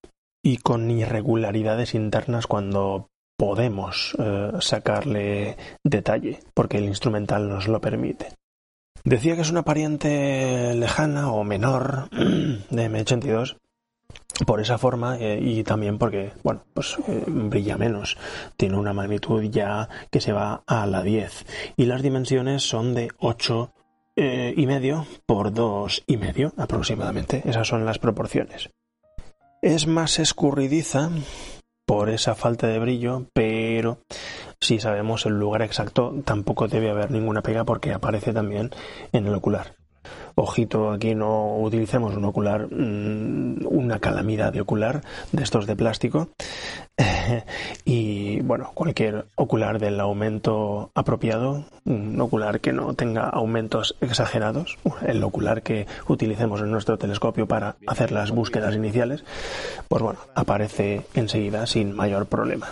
y 0.44 0.58
con 0.58 0.92
irregularidades 0.92 1.96
internas 1.96 2.48
cuando 2.48 3.08
podemos 3.38 4.16
eh, 4.20 4.52
sacarle 4.60 5.58
detalle, 5.84 6.40
porque 6.54 6.78
el 6.78 6.86
instrumental 6.86 7.50
nos 7.50 7.68
lo 7.68 7.80
permite. 7.80 8.34
Decía 9.06 9.36
que 9.36 9.42
es 9.42 9.52
una 9.52 9.64
pariente 9.64 10.74
lejana 10.76 11.32
o 11.32 11.44
menor 11.44 12.10
de 12.12 12.90
M82 12.90 13.58
por 14.46 14.60
esa 14.60 14.78
forma 14.78 15.18
eh, 15.20 15.40
y 15.42 15.64
también 15.64 15.98
porque, 15.98 16.34
bueno, 16.44 16.64
pues 16.74 16.98
eh, 17.08 17.24
brilla 17.28 17.78
menos. 17.78 18.18
Tiene 18.58 18.78
una 18.78 18.94
magnitud 18.94 19.44
ya 19.44 19.90
que 20.12 20.22
se 20.22 20.34
va 20.34 20.64
a 20.66 20.86
la 20.88 21.04
10 21.04 21.46
y 21.78 21.86
las 21.86 22.02
dimensiones 22.02 22.64
son 22.64 22.94
de 22.94 23.12
8 23.20 23.74
eh, 24.16 24.54
y 24.56 24.66
medio 24.66 25.06
por 25.26 25.54
2 25.54 26.04
y 26.08 26.18
medio 26.18 26.54
aproximadamente. 26.58 27.44
Esas 27.46 27.68
son 27.68 27.86
las 27.86 28.00
proporciones. 28.00 28.70
Es 29.62 29.88
más 29.88 30.20
escurridiza 30.20 31.10
por 31.86 32.10
esa 32.10 32.36
falta 32.36 32.68
de 32.68 32.80
brillo, 32.80 33.28
pero 33.34 34.00
si 34.60 34.80
sabemos 34.80 35.26
el 35.26 35.40
lugar 35.40 35.62
exacto 35.62 36.14
tampoco 36.26 36.68
debe 36.68 36.90
haber 36.90 37.12
ninguna 37.12 37.42
pega 37.42 37.66
porque 37.66 37.94
aparece 37.94 38.34
también 38.34 38.72
en 39.12 39.28
el 39.28 39.36
ocular 39.36 39.83
ojito, 40.36 40.92
aquí 40.92 41.16
no 41.16 41.58
utilicemos 41.58 42.16
un 42.16 42.26
ocular, 42.26 42.68
mm, 42.72 43.66
una 43.68 44.00
calamidad 44.00 44.54
de 44.54 44.62
ocular 44.62 45.02
de 45.32 45.44
estos 45.44 45.66
de 45.66 45.76
plástico. 45.76 46.30
y 47.86 48.42
bueno, 48.42 48.72
cualquier 48.74 49.26
ocular 49.36 49.80
del 49.80 50.00
aumento 50.00 50.92
apropiado, 50.96 51.66
un 51.86 52.20
ocular 52.22 52.60
que 52.60 52.74
no 52.74 52.94
tenga 52.94 53.30
aumentos 53.30 53.96
exagerados, 54.02 54.78
el 55.06 55.24
ocular 55.24 55.64
que 55.64 55.88
utilicemos 56.08 56.62
en 56.62 56.72
nuestro 56.72 56.98
telescopio 56.98 57.48
para 57.48 57.76
hacer 57.88 58.12
las 58.12 58.32
búsquedas 58.32 58.76
iniciales, 58.76 59.24
pues 59.88 60.04
bueno, 60.04 60.20
aparece 60.36 61.02
enseguida 61.14 61.66
sin 61.66 61.94
mayor 61.94 62.28
problema. 62.28 62.68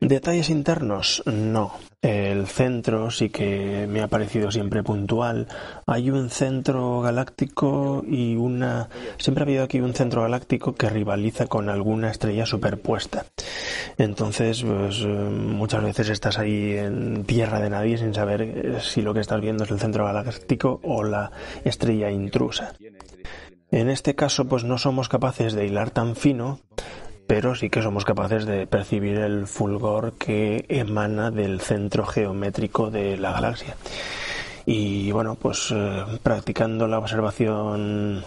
Detalles 0.00 0.48
internos, 0.48 1.22
no. 1.26 1.74
El 2.00 2.46
centro 2.46 3.10
sí 3.10 3.28
que 3.28 3.86
me 3.86 4.00
ha 4.00 4.08
parecido 4.08 4.50
siempre 4.50 4.82
puntual. 4.82 5.46
Hay 5.86 6.10
un 6.10 6.30
centro 6.30 7.02
galáctico 7.02 8.02
y 8.08 8.34
una... 8.36 8.88
Siempre 9.18 9.42
ha 9.42 9.46
habido 9.46 9.64
aquí 9.64 9.80
un 9.80 9.92
centro 9.92 10.22
galáctico 10.22 10.74
que 10.74 10.88
rivaliza 10.88 11.46
con 11.48 11.68
alguna 11.68 12.10
estrella 12.10 12.46
superpuesta. 12.46 13.26
Entonces, 13.98 14.62
pues, 14.62 15.04
muchas 15.04 15.82
veces 15.82 16.08
estás 16.08 16.38
ahí 16.38 16.78
en 16.78 17.24
tierra 17.24 17.60
de 17.60 17.68
nadie 17.68 17.98
sin 17.98 18.14
saber 18.14 18.40
eh, 18.40 18.78
si 18.80 19.02
lo 19.02 19.12
que 19.12 19.20
estás 19.20 19.42
viendo 19.42 19.64
es 19.64 19.70
el 19.70 19.80
centro 19.80 20.06
galáctico 20.06 20.80
o 20.82 21.04
la 21.04 21.30
estrella 21.62 22.10
intrusa. 22.10 22.72
En 23.70 23.90
este 23.90 24.14
caso, 24.14 24.46
pues 24.46 24.64
no 24.64 24.78
somos 24.78 25.10
capaces 25.10 25.52
de 25.52 25.66
hilar 25.66 25.90
tan 25.90 26.16
fino 26.16 26.60
pero 27.30 27.54
sí 27.54 27.70
que 27.70 27.80
somos 27.80 28.04
capaces 28.04 28.44
de 28.44 28.66
percibir 28.66 29.18
el 29.18 29.46
fulgor 29.46 30.14
que 30.14 30.64
emana 30.68 31.30
del 31.30 31.60
centro 31.60 32.04
geométrico 32.04 32.90
de 32.90 33.16
la 33.18 33.30
galaxia. 33.30 33.76
Y 34.66 35.12
bueno, 35.12 35.36
pues 35.36 35.72
eh, 35.72 36.04
practicando 36.24 36.88
la 36.88 36.98
observación 36.98 38.24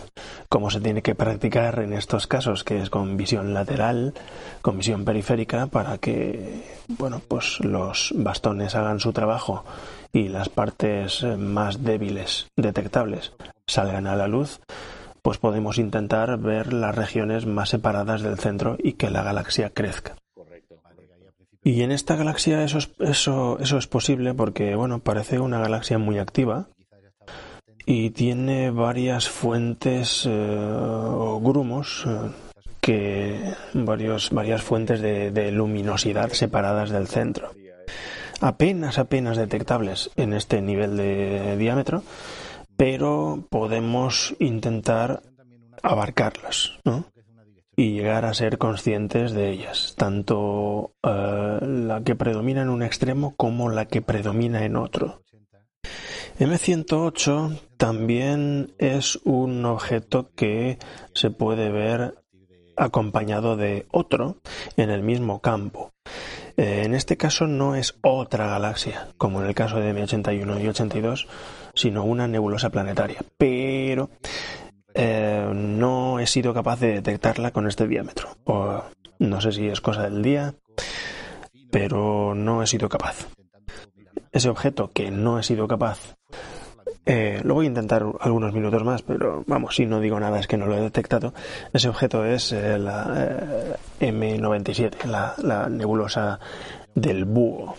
como 0.48 0.72
se 0.72 0.80
tiene 0.80 1.02
que 1.02 1.16
practicar 1.16 1.80
en 1.80 1.92
estos 1.92 2.28
casos, 2.28 2.64
que 2.64 2.82
es 2.82 2.90
con 2.90 3.18
visión 3.18 3.54
lateral, 3.54 4.14
con 4.62 4.78
visión 4.78 5.04
periférica, 5.04 5.68
para 5.68 5.98
que 5.98 6.64
bueno, 6.88 7.22
pues 7.28 7.60
los 7.60 8.14
bastones 8.16 8.74
hagan 8.74 9.02
su 9.02 9.12
trabajo 9.12 9.66
y 10.14 10.30
las 10.30 10.48
partes 10.48 11.26
más 11.38 11.84
débiles 11.84 12.48
detectables 12.56 13.34
salgan 13.68 14.08
a 14.08 14.16
la 14.16 14.30
luz, 14.30 14.62
pues 15.24 15.38
podemos 15.38 15.80
intentar 15.80 16.38
ver 16.38 16.74
las 16.74 16.94
regiones 16.94 17.46
más 17.46 17.70
separadas 17.70 18.22
del 18.22 18.38
centro 18.38 18.76
y 18.78 18.94
que 18.94 19.10
la 19.10 19.24
galaxia 19.24 19.72
crezca. 19.72 20.16
Y 21.64 21.82
en 21.82 21.94
esta 21.94 22.18
galaxia 22.18 22.64
eso 22.66 22.78
es, 22.78 22.92
eso, 23.00 23.58
eso 23.60 23.78
es 23.78 23.88
posible 23.88 24.34
porque, 24.34 24.76
bueno, 24.76 25.00
parece 25.00 25.40
una 25.40 25.60
galaxia 25.60 25.98
muy 25.98 26.20
activa 26.20 26.68
y 27.86 28.10
tiene 28.10 28.70
varias 28.70 29.30
fuentes 29.30 30.26
eh, 30.26 30.30
o 30.30 31.40
grumos 31.40 32.04
eh, 32.06 32.30
que 32.82 33.54
varios, 33.74 34.30
varias 34.30 34.62
fuentes 34.62 35.00
de, 35.00 35.32
de 35.32 35.54
luminosidad 35.54 36.34
separadas 36.34 36.90
del 36.90 37.08
centro. 37.08 37.52
Apenas, 38.42 39.00
apenas 39.00 39.38
detectables 39.38 40.12
en 40.18 40.34
este 40.34 40.62
nivel 40.62 40.98
de 40.98 41.56
diámetro, 41.56 42.04
pero 42.84 43.48
podemos 43.50 44.36
intentar 44.40 45.24
abarcarlas, 45.82 46.74
¿no? 46.84 47.06
Y 47.78 47.94
llegar 47.94 48.26
a 48.26 48.34
ser 48.34 48.58
conscientes 48.58 49.32
de 49.32 49.52
ellas, 49.52 49.96
tanto 49.98 50.92
eh, 51.02 51.60
la 51.62 52.02
que 52.04 52.16
predomina 52.16 52.62
en 52.62 52.68
un 52.68 52.84
extremo 52.84 53.36
como 53.38 53.70
la 53.70 53.86
que 53.86 54.02
predomina 54.02 54.66
en 54.66 54.76
otro. 54.76 55.22
M108 56.40 57.58
también 57.78 58.74
es 58.80 59.18
un 59.24 59.66
objeto 59.66 60.32
que 60.36 60.78
se 61.14 61.30
puede 61.30 61.72
ver 61.72 62.16
acompañado 62.76 63.56
de 63.56 63.86
otro 63.92 64.42
en 64.76 64.90
el 64.90 65.04
mismo 65.04 65.40
campo. 65.40 65.94
Eh, 66.58 66.82
en 66.84 66.96
este 66.96 67.16
caso 67.16 67.48
no 67.48 67.76
es 67.76 67.96
otra 68.02 68.48
galaxia, 68.48 69.08
como 69.18 69.42
en 69.42 69.48
el 69.48 69.56
caso 69.56 69.80
de 69.80 69.96
M81 69.96 70.62
y 70.62 70.68
82, 70.68 71.28
sino 71.74 72.04
una 72.04 72.28
nebulosa 72.28 72.70
planetaria. 72.70 73.20
Pero 73.38 74.10
eh, 74.94 75.50
no 75.54 76.20
he 76.20 76.28
sido 76.28 76.54
capaz 76.54 76.80
de 76.80 76.94
detectarla 76.94 77.52
con 77.52 77.68
este 77.68 77.88
diámetro. 77.88 78.30
O, 78.46 78.84
no 79.20 79.42
sé 79.42 79.52
si 79.52 79.68
es 79.68 79.82
cosa 79.82 80.04
del 80.04 80.22
día, 80.22 80.54
pero 81.72 82.36
no 82.36 82.64
he 82.64 82.68
sido 82.68 82.90
capaz. 82.90 83.28
Ese 84.32 84.50
objeto 84.50 84.92
que 84.92 85.12
no 85.12 85.40
he 85.40 85.44
sido 85.44 85.68
capaz 85.68 86.16
eh, 87.06 87.42
lo 87.44 87.56
voy 87.56 87.66
a 87.66 87.70
intentar 87.70 88.06
algunos 88.22 88.54
minutos 88.54 88.84
más, 88.84 89.02
pero 89.02 89.44
vamos, 89.46 89.76
si 89.76 89.86
no 89.86 90.00
digo 90.00 90.20
nada 90.20 90.40
es 90.40 90.48
que 90.48 90.58
no 90.58 90.68
lo 90.68 90.78
he 90.78 90.82
detectado. 90.82 91.34
Ese 91.74 91.90
objeto 91.90 92.24
es 92.26 92.52
eh, 92.54 92.78
la 92.78 93.76
eh, 94.00 94.12
M97, 94.12 95.06
la, 95.06 95.36
la, 95.42 95.68
nebulosa 95.68 96.40
del 96.96 97.26
búho. 97.26 97.76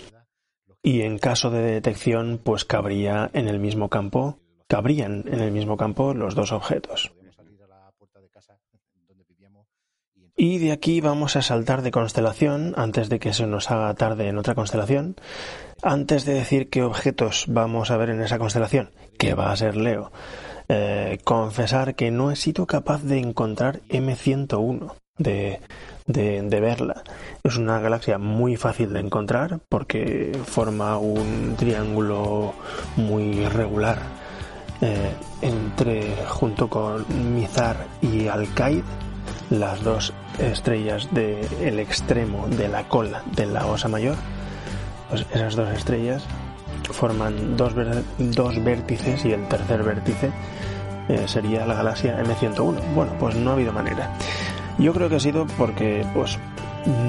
Y 0.87 1.01
en 1.01 1.19
caso 1.19 1.51
de 1.51 1.63
detección, 1.63 2.39
pues 2.45 2.67
cabría 2.67 3.31
en 3.33 3.49
el 3.49 3.59
mismo 3.59 3.89
campo, 3.89 4.39
cabrían 4.69 5.25
en 5.27 5.41
el 5.41 5.51
mismo 5.51 5.79
campo 5.79 6.13
los 6.13 6.35
dos 6.35 6.53
objetos. 6.53 7.11
Y 10.37 10.59
de 10.59 10.73
aquí 10.73 11.01
vamos 11.01 11.37
a 11.37 11.43
saltar 11.43 11.81
de 11.81 11.91
constelación, 11.91 12.75
antes 12.77 13.09
de 13.09 13.19
que 13.19 13.33
se 13.33 13.47
nos 13.47 13.71
haga 13.71 13.95
tarde 13.95 14.29
en 14.29 14.37
otra 14.37 14.55
constelación, 14.55 15.17
antes 15.81 16.27
de 16.27 16.35
decir 16.35 16.69
qué 16.69 16.83
objetos 16.83 17.47
vamos 17.49 17.91
a 17.91 17.97
ver 17.97 18.11
en 18.11 18.21
esa 18.21 18.39
constelación, 18.39 18.91
que 19.17 19.33
va 19.33 19.53
a 19.53 19.57
ser 19.57 19.77
Leo. 19.77 20.13
Eh, 20.69 21.17
confesar 21.25 21.95
que 21.95 22.11
no 22.11 22.31
he 22.31 22.37
sido 22.37 22.67
capaz 22.67 23.03
de 23.03 23.21
encontrar 23.21 23.81
M101, 23.89 24.93
de, 25.17 25.61
de, 26.07 26.61
verla. 26.61 27.03
Es 27.43 27.57
una 27.57 27.79
galaxia 27.81 28.19
muy 28.19 28.57
fácil 28.57 28.93
de 28.93 29.01
encontrar 29.01 29.61
porque 29.69 30.39
forma 30.45 30.99
un 30.99 31.55
triángulo 31.57 32.55
muy 32.97 33.47
regular 33.47 33.99
eh, 34.81 35.13
entre 35.43 36.15
junto 36.27 36.69
con 36.69 37.05
Mizar 37.35 37.87
y 38.03 38.29
Alcaid 38.29 38.83
las 39.51 39.83
dos 39.83 40.13
estrellas 40.39 41.09
del 41.13 41.79
extremo 41.79 42.49
de 42.49 42.69
la 42.69 42.89
cola 42.89 43.23
de 43.37 43.47
la 43.47 43.67
osa 43.67 43.89
mayor, 43.89 44.17
pues 45.09 45.27
esas 45.33 45.55
dos 45.55 45.69
estrellas 45.71 46.25
forman 46.91 47.57
dos, 47.57 47.73
dos 48.19 48.63
vértices 48.63 49.25
y 49.25 49.33
el 49.33 49.47
tercer 49.49 49.83
vértice 49.83 50.31
eh, 51.09 51.25
sería 51.27 51.67
la 51.67 51.75
galaxia 51.75 52.19
M101. 52.23 52.95
Bueno, 52.95 53.13
pues 53.19 53.35
no 53.37 53.51
ha 53.51 53.53
habido 53.55 53.73
manera. 53.73 54.11
Yo 54.79 54.93
creo 54.93 55.09
que 55.09 55.17
ha 55.17 55.21
sido 55.21 55.47
porque 55.59 56.05
pues 56.15 56.39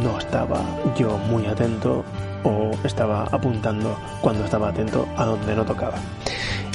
no 0.04 0.18
estaba 0.20 0.62
yo 0.98 1.18
muy 1.18 1.46
atento 1.46 2.04
o 2.44 2.72
estaba 2.84 3.24
apuntando 3.24 3.98
cuando 4.22 4.46
estaba 4.46 4.70
atento 4.70 5.08
a 5.18 5.26
donde 5.26 5.56
no 5.56 5.66
tocaba. 5.66 5.96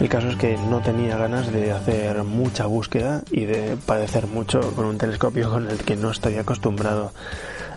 El 0.00 0.08
caso 0.08 0.28
es 0.28 0.36
que 0.36 0.56
no 0.56 0.80
tenía 0.80 1.16
ganas 1.16 1.52
de 1.52 1.72
hacer 1.72 2.24
mucha 2.24 2.66
búsqueda 2.66 3.22
y 3.30 3.44
de 3.44 3.76
padecer 3.76 4.26
mucho 4.26 4.60
con 4.74 4.86
un 4.86 4.98
telescopio 4.98 5.50
con 5.50 5.68
el 5.68 5.78
que 5.78 5.94
no 5.94 6.10
estoy 6.10 6.36
acostumbrado 6.36 7.12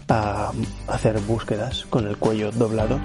a 0.08 0.52
hacer 0.88 1.20
búsquedas 1.20 1.86
con 1.90 2.08
el 2.08 2.18
cuello 2.18 2.52
doblado. 2.52 3.00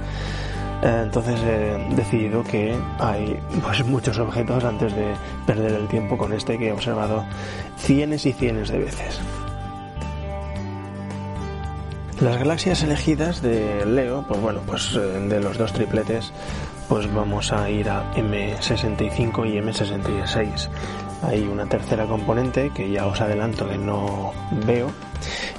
Eh, 0.83 1.01
entonces 1.03 1.41
he 1.41 1.95
decidido 1.97 2.45
que 2.45 2.77
hay 3.01 3.37
pues, 3.63 3.85
muchos 3.85 4.19
objetos 4.19 4.63
antes 4.65 4.95
de 4.95 5.15
perder 5.47 5.73
el 5.73 5.89
tiempo 5.89 6.17
con 6.17 6.33
este 6.33 6.57
que 6.57 6.69
he 6.69 6.73
observado 6.73 7.25
cienes 7.77 8.25
y 8.25 8.33
cienes 8.33 8.71
de 8.71 8.79
veces. 8.79 9.21
Las 12.21 12.37
galaxias 12.37 12.83
elegidas 12.83 13.43
de 13.43 13.87
Leo, 13.87 14.25
pues 14.27 14.41
bueno, 14.41 14.61
pues 14.67 14.93
eh, 14.97 14.99
de 14.99 15.41
los 15.41 15.57
dos 15.57 15.73
tripletes, 15.73 16.33
pues 16.89 17.13
vamos 17.15 17.53
a 17.53 17.71
ir 17.71 17.89
a 17.89 18.13
M65 18.15 19.49
y 19.49 19.61
M66. 19.61 20.69
Hay 21.23 21.43
una 21.43 21.67
tercera 21.67 22.07
componente 22.07 22.71
que 22.75 22.91
ya 22.91 23.07
os 23.07 23.21
adelanto 23.21 23.69
que 23.69 23.79
no 23.79 24.33
veo 24.67 24.91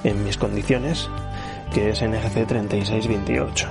en 0.04 0.22
mis 0.26 0.38
condiciones, 0.38 1.10
que 1.74 1.92
es 1.92 2.02
NGC 2.04 2.46
3628. 2.46 3.70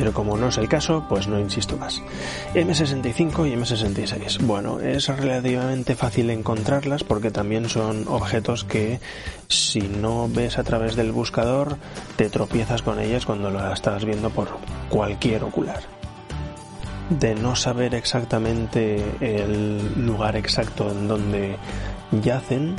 Pero 0.00 0.14
como 0.14 0.38
no 0.38 0.48
es 0.48 0.56
el 0.56 0.66
caso, 0.66 1.04
pues 1.10 1.28
no 1.28 1.38
insisto 1.38 1.76
más. 1.76 2.00
M65 2.54 3.46
y 3.46 3.54
M66. 3.54 4.40
Bueno, 4.40 4.80
es 4.80 5.08
relativamente 5.08 5.94
fácil 5.94 6.30
encontrarlas 6.30 7.04
porque 7.04 7.30
también 7.30 7.68
son 7.68 8.08
objetos 8.08 8.64
que 8.64 8.98
si 9.48 9.82
no 9.82 10.26
ves 10.26 10.56
a 10.56 10.64
través 10.64 10.96
del 10.96 11.12
buscador 11.12 11.76
te 12.16 12.30
tropiezas 12.30 12.80
con 12.80 12.98
ellas 12.98 13.26
cuando 13.26 13.50
las 13.50 13.74
estás 13.74 14.06
viendo 14.06 14.30
por 14.30 14.48
cualquier 14.88 15.44
ocular 15.44 15.82
de 17.10 17.34
no 17.34 17.54
saber 17.54 17.94
exactamente 17.94 19.04
el 19.20 20.06
lugar 20.06 20.34
exacto 20.34 20.90
en 20.90 21.08
donde 21.08 21.56
yacen 22.22 22.74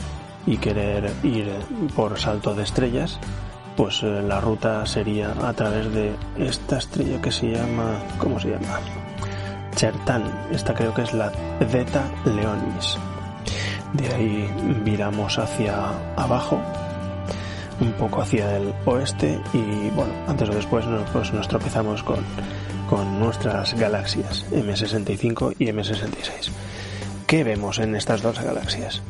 y 0.48 0.58
querer 0.58 1.12
ir 1.22 1.52
por 1.96 2.18
salto 2.18 2.56
de 2.56 2.64
estrellas, 2.64 3.20
pues 3.76 4.04
eh, 4.04 4.22
la 4.22 4.40
ruta 4.40 4.86
sería 4.86 5.32
a 5.44 5.54
través 5.54 5.92
de 5.94 6.14
esta 6.38 6.78
estrella 6.78 7.22
que 7.22 7.32
se 7.32 7.52
llama, 7.52 8.00
¿cómo 8.18 8.40
se 8.40 8.50
llama? 8.50 8.80
Chertan, 9.76 10.24
esta 10.52 10.74
creo 10.74 10.94
que 10.94 11.04
es 11.04 11.14
la 11.14 11.32
Zeta 11.70 12.04
Leonis. 12.26 12.98
De 13.94 14.14
ahí 14.14 14.50
viramos 14.84 15.38
hacia 15.38 15.90
abajo, 16.16 16.60
un 17.80 17.92
poco 17.94 18.22
hacia 18.22 18.58
el 18.58 18.74
oeste 18.86 19.40
y 19.54 19.90
bueno, 19.90 20.14
antes 20.28 20.50
o 20.50 20.54
después 20.54 20.86
nos, 20.86 21.10
pues 21.10 21.34
nos 21.34 21.48
tropezamos 21.48 22.04
con 22.04 22.24
con 22.92 23.22
nuestras 23.22 23.74
galaxias 23.76 24.46
M65 24.52 25.56
y 25.58 25.68
M66. 25.68 26.52
¿Qué 27.26 27.46
vemos 27.46 27.80
en 27.80 27.96
estas 27.96 28.22
dos 28.22 28.38
galaxias? 28.44 29.02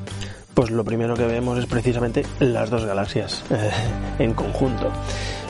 Pues 0.53 0.69
lo 0.69 0.83
primero 0.83 1.15
que 1.15 1.25
vemos 1.25 1.57
es 1.57 1.65
precisamente 1.65 2.25
las 2.39 2.69
dos 2.69 2.85
galaxias 2.85 3.43
eh, 3.49 3.71
en 4.19 4.33
conjunto. 4.33 4.91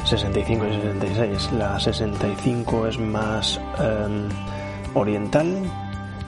65 0.05 0.65
y 0.67 0.73
66. 0.73 1.51
La 1.53 1.79
65 1.79 2.87
es 2.87 2.99
más 2.99 3.59
em, 3.79 4.29
oriental 4.93 5.63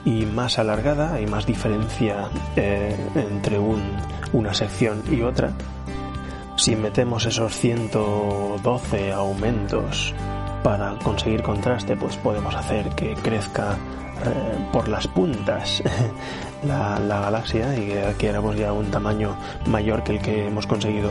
y 0.04 0.26
más 0.26 0.58
alargada, 0.58 1.14
hay 1.14 1.26
más 1.26 1.46
diferencia 1.46 2.28
eh, 2.56 2.96
entre 3.14 3.58
un, 3.58 3.82
una 4.32 4.52
sección 4.54 5.02
y 5.10 5.22
otra. 5.22 5.52
Si 6.56 6.76
metemos 6.76 7.26
esos 7.26 7.52
112 7.56 9.12
aumentos 9.12 10.14
para 10.62 10.96
conseguir 11.02 11.42
contraste, 11.42 11.96
pues 11.96 12.16
podemos 12.16 12.54
hacer 12.54 12.90
que 12.90 13.14
crezca 13.14 13.76
eh, 14.24 14.68
por 14.72 14.88
las 14.88 15.06
puntas 15.08 15.82
la, 16.64 17.20
galaxia 17.20 17.76
y 17.76 17.88
que 17.88 18.02
adquiramos 18.02 18.56
ya 18.56 18.72
un 18.72 18.90
tamaño 18.90 19.36
mayor 19.66 20.02
que 20.02 20.12
el 20.12 20.22
que 20.22 20.46
hemos 20.46 20.66
conseguido 20.66 21.10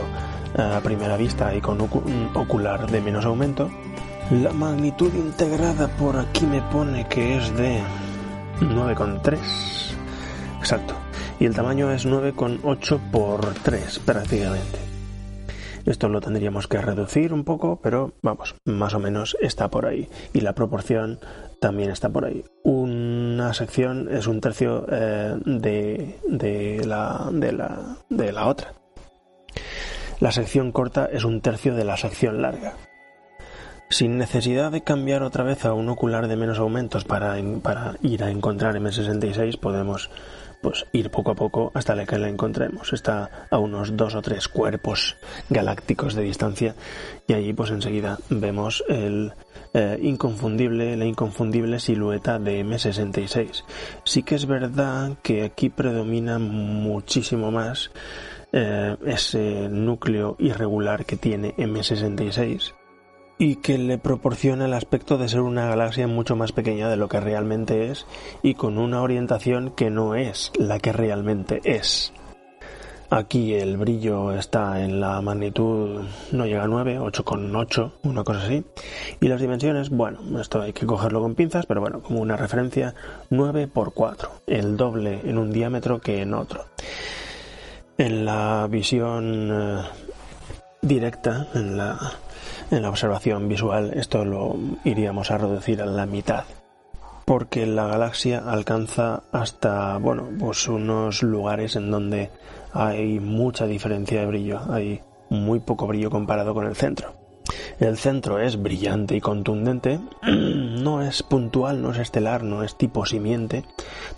a 0.56 0.80
primera 0.80 1.16
vista 1.16 1.54
y 1.54 1.60
con 1.60 1.80
un 1.80 2.30
ocular 2.34 2.90
de 2.90 3.00
menos 3.00 3.24
aumento. 3.24 3.70
La 4.30 4.52
magnitud 4.52 5.12
integrada 5.14 5.88
por 5.88 6.16
aquí 6.16 6.46
me 6.46 6.62
pone 6.62 7.06
que 7.08 7.36
es 7.36 7.54
de 7.56 7.80
9,3. 8.60 9.38
Exacto. 10.58 10.94
Y 11.38 11.46
el 11.46 11.54
tamaño 11.54 11.90
es 11.90 12.06
9,8 12.06 13.10
por 13.10 13.52
3 13.62 13.98
prácticamente. 13.98 14.93
Esto 15.86 16.08
lo 16.08 16.20
tendríamos 16.20 16.66
que 16.66 16.80
reducir 16.80 17.32
un 17.32 17.44
poco, 17.44 17.80
pero 17.82 18.14
vamos, 18.22 18.54
más 18.64 18.94
o 18.94 18.98
menos 18.98 19.36
está 19.40 19.68
por 19.68 19.86
ahí. 19.86 20.08
Y 20.32 20.40
la 20.40 20.54
proporción 20.54 21.20
también 21.60 21.90
está 21.90 22.08
por 22.08 22.24
ahí. 22.24 22.44
Una 22.62 23.52
sección 23.52 24.08
es 24.10 24.26
un 24.26 24.40
tercio 24.40 24.86
eh, 24.90 25.36
de, 25.44 26.18
de, 26.26 26.84
la, 26.86 27.28
de, 27.30 27.52
la, 27.52 27.96
de 28.08 28.32
la 28.32 28.46
otra. 28.46 28.72
La 30.20 30.32
sección 30.32 30.72
corta 30.72 31.08
es 31.12 31.24
un 31.24 31.40
tercio 31.40 31.74
de 31.74 31.84
la 31.84 31.96
sección 31.96 32.40
larga. 32.40 32.74
Sin 33.90 34.16
necesidad 34.16 34.72
de 34.72 34.82
cambiar 34.82 35.22
otra 35.22 35.44
vez 35.44 35.64
a 35.66 35.74
un 35.74 35.88
ocular 35.88 36.26
de 36.26 36.36
menos 36.36 36.58
aumentos 36.58 37.04
para, 37.04 37.36
para 37.62 37.96
ir 38.02 38.24
a 38.24 38.30
encontrar 38.30 38.74
M66, 38.76 39.58
podemos 39.58 40.10
pues 40.64 40.86
ir 40.92 41.10
poco 41.10 41.32
a 41.32 41.34
poco 41.34 41.70
hasta 41.74 42.06
que 42.06 42.18
la 42.18 42.30
encontremos. 42.30 42.94
Está 42.94 43.46
a 43.50 43.58
unos 43.58 43.98
dos 43.98 44.14
o 44.14 44.22
tres 44.22 44.48
cuerpos 44.48 45.16
galácticos 45.50 46.14
de 46.14 46.22
distancia 46.22 46.74
y 47.26 47.34
allí 47.34 47.52
pues 47.52 47.70
enseguida 47.70 48.18
vemos 48.30 48.82
el 48.88 49.34
eh, 49.74 49.98
inconfundible, 50.00 50.96
la 50.96 51.04
inconfundible 51.04 51.78
silueta 51.80 52.38
de 52.38 52.64
M66. 52.64 53.62
Sí 54.04 54.22
que 54.22 54.36
es 54.36 54.46
verdad 54.46 55.18
que 55.22 55.44
aquí 55.44 55.68
predomina 55.68 56.38
muchísimo 56.38 57.50
más 57.50 57.90
eh, 58.52 58.96
ese 59.04 59.68
núcleo 59.68 60.36
irregular 60.38 61.04
que 61.04 61.18
tiene 61.18 61.54
M66 61.56 62.72
y 63.38 63.56
que 63.56 63.78
le 63.78 63.98
proporciona 63.98 64.66
el 64.66 64.74
aspecto 64.74 65.18
de 65.18 65.28
ser 65.28 65.40
una 65.40 65.66
galaxia 65.66 66.06
mucho 66.06 66.36
más 66.36 66.52
pequeña 66.52 66.88
de 66.88 66.96
lo 66.96 67.08
que 67.08 67.20
realmente 67.20 67.90
es 67.90 68.06
y 68.42 68.54
con 68.54 68.78
una 68.78 69.02
orientación 69.02 69.70
que 69.70 69.90
no 69.90 70.14
es 70.14 70.52
la 70.58 70.78
que 70.78 70.92
realmente 70.92 71.60
es. 71.64 72.12
Aquí 73.10 73.54
el 73.54 73.76
brillo 73.76 74.32
está 74.32 74.82
en 74.82 75.00
la 75.00 75.20
magnitud, 75.20 76.02
no 76.32 76.46
llega 76.46 76.64
a 76.64 76.66
9, 76.66 76.98
8,8, 76.98 77.92
una 78.02 78.24
cosa 78.24 78.44
así. 78.44 78.64
Y 79.20 79.28
las 79.28 79.40
dimensiones, 79.40 79.90
bueno, 79.90 80.40
esto 80.40 80.62
hay 80.62 80.72
que 80.72 80.86
cogerlo 80.86 81.20
con 81.20 81.36
pinzas, 81.36 81.66
pero 81.66 81.80
bueno, 81.80 82.00
como 82.00 82.20
una 82.20 82.36
referencia, 82.36 82.94
9 83.30 83.68
por 83.68 83.92
4, 83.92 84.30
el 84.48 84.76
doble 84.76 85.20
en 85.22 85.38
un 85.38 85.52
diámetro 85.52 86.00
que 86.00 86.22
en 86.22 86.34
otro. 86.34 86.64
En 87.98 88.24
la 88.24 88.66
visión 88.68 89.50
eh, 89.52 89.82
directa, 90.82 91.46
en 91.54 91.76
la 91.76 91.98
en 92.74 92.82
la 92.82 92.90
observación 92.90 93.48
visual 93.48 93.92
esto 93.94 94.24
lo 94.24 94.56
iríamos 94.84 95.30
a 95.30 95.38
reducir 95.38 95.80
a 95.82 95.86
la 95.86 96.06
mitad 96.06 96.44
porque 97.24 97.66
la 97.66 97.86
galaxia 97.86 98.42
alcanza 98.46 99.22
hasta 99.32 99.96
bueno 99.98 100.28
pues 100.38 100.68
unos 100.68 101.22
lugares 101.22 101.76
en 101.76 101.90
donde 101.90 102.30
hay 102.72 103.20
mucha 103.20 103.66
diferencia 103.66 104.20
de 104.20 104.26
brillo 104.26 104.60
hay 104.70 105.00
muy 105.30 105.60
poco 105.60 105.86
brillo 105.86 106.10
comparado 106.10 106.54
con 106.54 106.66
el 106.66 106.76
centro. 106.76 107.12
El 107.78 107.98
centro 107.98 108.38
es 108.38 108.60
brillante 108.60 109.16
y 109.16 109.20
contundente, 109.20 110.00
no 110.22 111.02
es 111.02 111.22
puntual, 111.22 111.82
no 111.82 111.90
es 111.90 111.98
estelar, 111.98 112.42
no 112.42 112.62
es 112.62 112.76
tipo 112.76 113.04
simiente, 113.04 113.64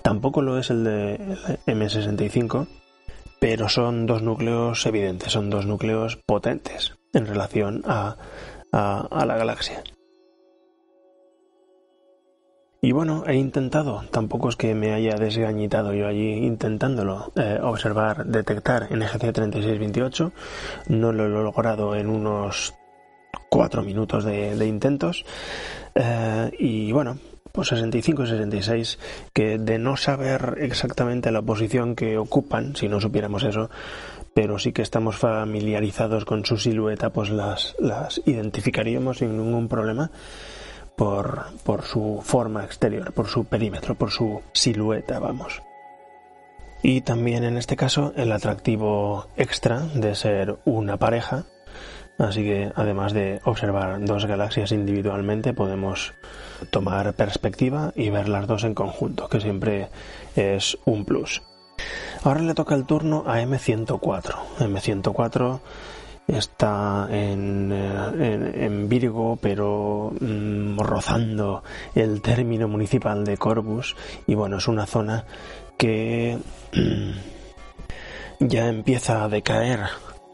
tampoco 0.03 0.43
lo 0.43 0.59
es 0.59 0.71
el 0.71 0.85
de 0.85 1.19
M65, 1.67 2.67
pero 3.41 3.69
son 3.69 4.07
dos 4.07 4.23
núcleos 4.23 4.85
evidentes, 4.87 5.33
son 5.33 5.51
dos 5.51 5.67
núcleos 5.67 6.19
potentes 6.27 6.95
en 7.17 7.27
relación 7.27 7.83
a, 7.87 8.17
la 8.73 9.37
galaxia. 9.37 9.83
Y 12.83 12.93
bueno, 12.93 13.25
he 13.27 13.35
intentado, 13.35 14.05
tampoco 14.11 14.51
es 14.51 14.57
que 14.57 14.75
me 14.75 14.93
haya 14.93 15.17
desgañitado 15.17 15.95
yo 15.95 16.07
allí 16.07 16.35
intentándolo, 16.35 17.33
eh, 17.35 17.59
observar, 17.63 18.27
detectar 18.27 18.89
en 18.91 19.03
EGC 19.03 19.33
3628. 19.33 20.33
No 20.89 21.13
lo 21.13 21.25
he 21.25 21.29
logrado 21.29 21.97
en 21.97 22.09
unos 22.11 22.75
cuatro 23.49 23.83
minutos 23.83 24.25
de, 24.25 24.67
intentos. 24.67 25.25
Eh, 25.95 26.51
y 26.59 26.93
bueno, 26.93 27.19
pues 27.57 27.69
65 27.69 28.25
y 28.25 28.27
66, 28.27 28.99
que 29.33 29.57
de 29.57 29.79
no 29.79 29.97
saber 29.97 30.59
exactamente 30.61 31.33
la 31.33 31.41
posición 31.41 31.97
que 31.97 32.19
ocupan, 32.19 32.77
si 32.77 32.87
no 32.87 33.01
supiéramos 33.01 33.45
eso, 33.45 33.71
pero 34.37 34.59
sí 34.59 34.73
que 34.73 34.83
estamos 34.83 35.17
familiarizados 35.17 36.27
con 36.27 36.45
su 36.45 36.59
silueta, 36.59 37.09
pues 37.09 37.31
las, 37.31 37.75
las 37.79 38.21
identificaríamos 38.27 39.17
sin 39.17 39.35
ningún 39.35 39.67
problema 39.67 40.11
por, 40.95 41.47
por 41.65 41.85
su 41.85 42.21
forma 42.23 42.63
exterior, 42.63 43.15
por 43.15 43.29
su 43.29 43.47
perímetro, 43.47 43.95
por 43.95 44.11
su 44.11 44.43
silueta, 44.53 45.21
vamos. 45.21 45.63
Y 46.83 47.01
también 47.01 47.45
en 47.45 47.57
este 47.57 47.77
caso 47.77 48.13
el 48.15 48.31
atractivo 48.31 49.27
extra 49.39 49.81
de 49.95 50.15
ser 50.15 50.59
una 50.67 50.99
pareja, 50.99 51.47
Así 52.19 52.43
que 52.43 52.73
además 52.75 53.13
de 53.13 53.41
observar 53.45 54.03
dos 54.03 54.25
galaxias 54.25 54.73
individualmente, 54.73 55.53
podemos 55.53 56.15
tomar 56.71 57.13
perspectiva 57.13 57.93
y 57.95 58.09
ver 58.09 58.29
las 58.29 58.47
dos 58.47 58.65
en 58.65 58.75
conjunto, 58.75 59.29
que 59.29 59.41
siempre 59.41 59.89
es 60.35 60.79
un 60.87 61.05
plus. 61.05 61.43
Ahora 62.27 62.41
le 62.41 62.55
toca 62.55 62.75
el 62.75 62.87
turno 62.87 63.23
a 63.25 63.41
M104. 63.41 64.35
M104 64.59 65.61
está 66.27 67.07
en, 67.09 67.71
en, 67.71 68.89
Virgo, 68.89 69.39
pero 69.41 70.13
mm, 70.19 70.77
rozando 70.77 71.63
el 71.95 72.21
término 72.23 72.67
municipal 72.67 73.25
de 73.25 73.37
Corbus. 73.37 73.95
Y 74.27 74.35
bueno, 74.35 74.57
es 74.57 74.67
una 74.67 74.87
zona 74.87 75.25
que 75.79 76.37
mm, 76.75 77.11
ya 78.41 78.67
empieza 78.71 79.23
a 79.23 79.29
decaer, 79.29 79.85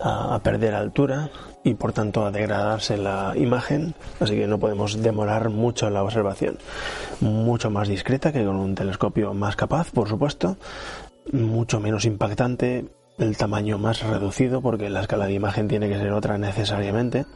a 0.00 0.40
perder 0.42 0.74
altura, 0.74 1.28
y 1.64 1.74
por 1.74 1.92
tanto 1.92 2.26
a 2.26 2.30
degradarse 2.30 2.96
la 2.96 3.34
imagen, 3.36 3.94
así 4.20 4.34
que 4.34 4.46
no 4.46 4.58
podemos 4.58 5.00
demorar 5.00 5.50
mucho 5.50 5.88
la 5.90 6.02
observación. 6.02 6.58
Mucho 7.20 7.70
más 7.70 7.88
discreta 7.88 8.32
que 8.32 8.44
con 8.44 8.56
un 8.56 8.74
telescopio 8.74 9.32
más 9.32 9.56
capaz, 9.56 9.90
por 9.90 10.08
supuesto, 10.08 10.56
mucho 11.30 11.80
menos 11.80 12.04
impactante, 12.04 12.86
el 13.18 13.36
tamaño 13.36 13.78
más 13.78 14.02
reducido 14.02 14.60
porque 14.60 14.90
la 14.90 15.02
escala 15.02 15.26
de 15.26 15.34
imagen 15.34 15.68
tiene 15.68 15.88
que 15.88 15.98
ser 15.98 16.12
otra 16.12 16.38
necesariamente. 16.38 17.26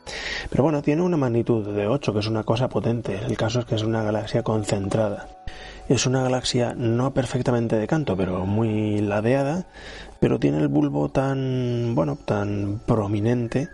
Pero 0.51 0.63
bueno, 0.63 0.83
tiene 0.83 1.03
una 1.03 1.17
magnitud 1.17 1.67
de 1.75 1.87
8, 1.87 2.13
que 2.13 2.21
es 2.21 2.27
una 2.27 2.45
cosa 2.45 2.69
potente. 2.69 3.19
El 3.27 3.37
caso 3.37 3.61
es 3.61 3.67
que 3.67 3.75
es 3.75 3.83
una 3.83 4.03
galaxia 4.03 4.43
concentrada. 4.43 5.29
Es 5.89 6.07
una 6.07 6.23
galaxia 6.23 6.75
no 6.77 7.15
perfectamente 7.15 7.77
de 7.77 7.87
canto, 7.87 8.17
pero 8.17 8.45
muy 8.45 9.01
ladeada, 9.01 9.67
pero 10.19 10.39
tiene 10.39 10.59
el 10.59 10.69
bulbo 10.69 11.09
tan, 11.11 11.95
bueno, 11.95 12.17
tan 12.17 12.81
prominente 12.85 13.69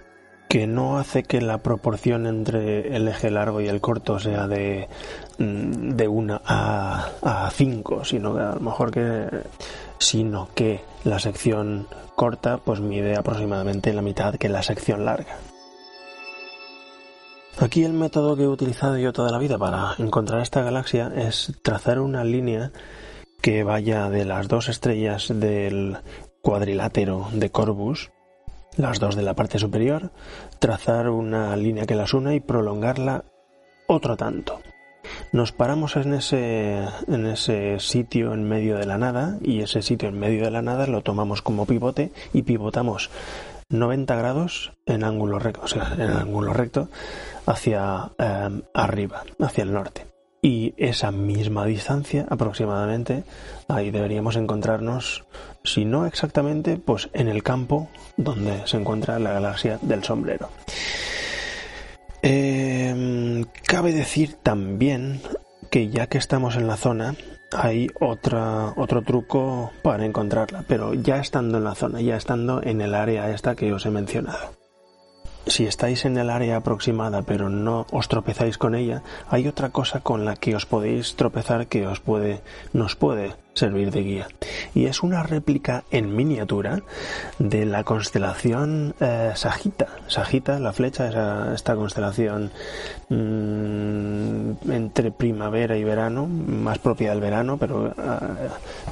que 0.48 0.66
no 0.66 0.98
hace 0.98 1.22
que 1.22 1.40
la 1.40 1.62
proporción 1.62 2.26
entre 2.26 2.94
el 2.94 3.08
eje 3.08 3.30
largo 3.30 3.62
y 3.62 3.68
el 3.68 3.80
corto 3.80 4.18
sea 4.18 4.46
de, 4.46 4.86
de 5.38 6.08
1 6.08 6.42
a 6.44 7.50
5, 7.50 8.04
sino 8.04 8.34
que 8.34 8.40
a 8.42 8.54
lo 8.56 8.60
mejor 8.60 8.90
que 8.90 9.28
sino 10.02 10.48
que 10.54 10.84
la 11.04 11.18
sección 11.18 11.86
corta 12.14 12.58
pues 12.58 12.80
mide 12.80 13.16
aproximadamente 13.16 13.92
la 13.92 14.02
mitad 14.02 14.36
que 14.36 14.48
la 14.48 14.62
sección 14.62 15.04
larga. 15.04 15.36
Aquí 17.58 17.84
el 17.84 17.92
método 17.92 18.36
que 18.36 18.44
he 18.44 18.48
utilizado 18.48 18.96
yo 18.98 19.12
toda 19.12 19.30
la 19.30 19.38
vida 19.38 19.58
para 19.58 19.94
encontrar 19.98 20.40
esta 20.40 20.62
galaxia 20.62 21.12
es 21.14 21.52
trazar 21.62 22.00
una 22.00 22.24
línea 22.24 22.72
que 23.40 23.62
vaya 23.62 24.08
de 24.08 24.24
las 24.24 24.48
dos 24.48 24.68
estrellas 24.68 25.28
del 25.28 25.98
cuadrilátero 26.40 27.28
de 27.32 27.50
Corbus 27.50 28.10
las 28.76 28.98
dos 28.98 29.16
de 29.16 29.22
la 29.22 29.34
parte 29.34 29.58
superior, 29.58 30.12
trazar 30.58 31.08
una 31.08 31.54
línea 31.56 31.86
que 31.86 31.94
las 31.94 32.14
una 32.14 32.34
y 32.34 32.40
prolongarla 32.40 33.24
otro 33.86 34.16
tanto. 34.16 34.60
Nos 35.32 35.50
paramos 35.50 35.96
en 35.96 36.12
ese, 36.12 36.84
en 37.08 37.26
ese 37.26 37.80
sitio 37.80 38.34
en 38.34 38.44
medio 38.44 38.76
de 38.76 38.84
la 38.84 38.98
nada 38.98 39.38
y 39.40 39.60
ese 39.60 39.80
sitio 39.80 40.10
en 40.10 40.18
medio 40.18 40.44
de 40.44 40.50
la 40.50 40.60
nada 40.60 40.86
lo 40.86 41.00
tomamos 41.00 41.40
como 41.40 41.64
pivote 41.64 42.12
y 42.34 42.42
pivotamos 42.42 43.08
90 43.70 44.14
grados 44.14 44.72
en 44.84 45.04
ángulo 45.04 45.38
recto, 45.38 45.62
o 45.64 45.68
sea, 45.68 45.94
en 45.94 46.10
ángulo 46.10 46.52
recto 46.52 46.90
hacia 47.46 48.10
em, 48.18 48.60
arriba, 48.74 49.24
hacia 49.40 49.64
el 49.64 49.72
norte. 49.72 50.06
Y 50.42 50.74
esa 50.76 51.10
misma 51.10 51.64
distancia 51.64 52.26
aproximadamente, 52.28 53.24
ahí 53.68 53.90
deberíamos 53.90 54.36
encontrarnos, 54.36 55.24
si 55.64 55.86
no 55.86 56.04
exactamente, 56.04 56.76
pues 56.76 57.08
en 57.14 57.28
el 57.28 57.42
campo 57.42 57.88
donde 58.18 58.66
se 58.66 58.76
encuentra 58.76 59.18
la 59.18 59.32
galaxia 59.32 59.78
del 59.80 60.04
sombrero. 60.04 60.50
Em, 62.92 63.44
cabe 63.66 63.92
decir 63.92 64.34
también 64.34 65.22
que 65.70 65.88
ya 65.88 66.08
que 66.08 66.18
estamos 66.18 66.56
en 66.56 66.66
la 66.66 66.76
zona, 66.76 67.14
hay 67.50 67.88
otro 67.98 69.02
truco 69.06 69.72
para 69.82 70.04
encontrarla, 70.04 70.64
pero 70.68 70.92
ya 70.92 71.16
estando 71.16 71.56
en 71.56 71.64
la 71.64 71.74
zona, 71.74 72.02
ya 72.02 72.16
estando 72.16 72.62
en 72.62 72.82
el 72.82 72.94
área 72.94 73.30
esta 73.30 73.54
que 73.54 73.72
os 73.72 73.86
he 73.86 73.90
mencionado. 73.90 74.52
Si 75.46 75.66
estáis 75.66 76.04
en 76.04 76.18
el 76.18 76.28
área 76.28 76.58
aproximada 76.58 77.22
pero 77.22 77.48
no 77.48 77.86
os 77.90 78.08
tropezáis 78.08 78.58
con 78.58 78.74
ella, 78.74 79.02
hay 79.28 79.48
otra 79.48 79.70
cosa 79.70 80.00
con 80.00 80.26
la 80.26 80.36
que 80.36 80.54
os 80.54 80.66
podéis 80.66 81.16
tropezar 81.16 81.68
que 81.68 81.86
os 81.86 81.98
puede, 82.00 82.42
nos 82.74 82.94
puede 82.94 83.34
servir 83.54 83.90
de 83.90 84.02
guía. 84.02 84.28
Y 84.74 84.86
es 84.86 85.02
una 85.02 85.22
réplica 85.22 85.84
en 85.90 86.14
miniatura 86.14 86.82
de 87.38 87.66
la 87.66 87.84
constelación 87.84 88.94
eh, 89.00 89.32
Sagita. 89.34 89.88
Sagita, 90.06 90.58
la 90.58 90.72
flecha, 90.72 91.52
esta 91.54 91.74
constelación 91.74 92.50
mm, 93.08 94.70
entre 94.70 95.10
primavera 95.10 95.76
y 95.76 95.84
verano, 95.84 96.26
más 96.26 96.78
propia 96.78 97.10
del 97.10 97.20
verano, 97.20 97.58
pero, 97.58 97.88
eh, 97.88 97.92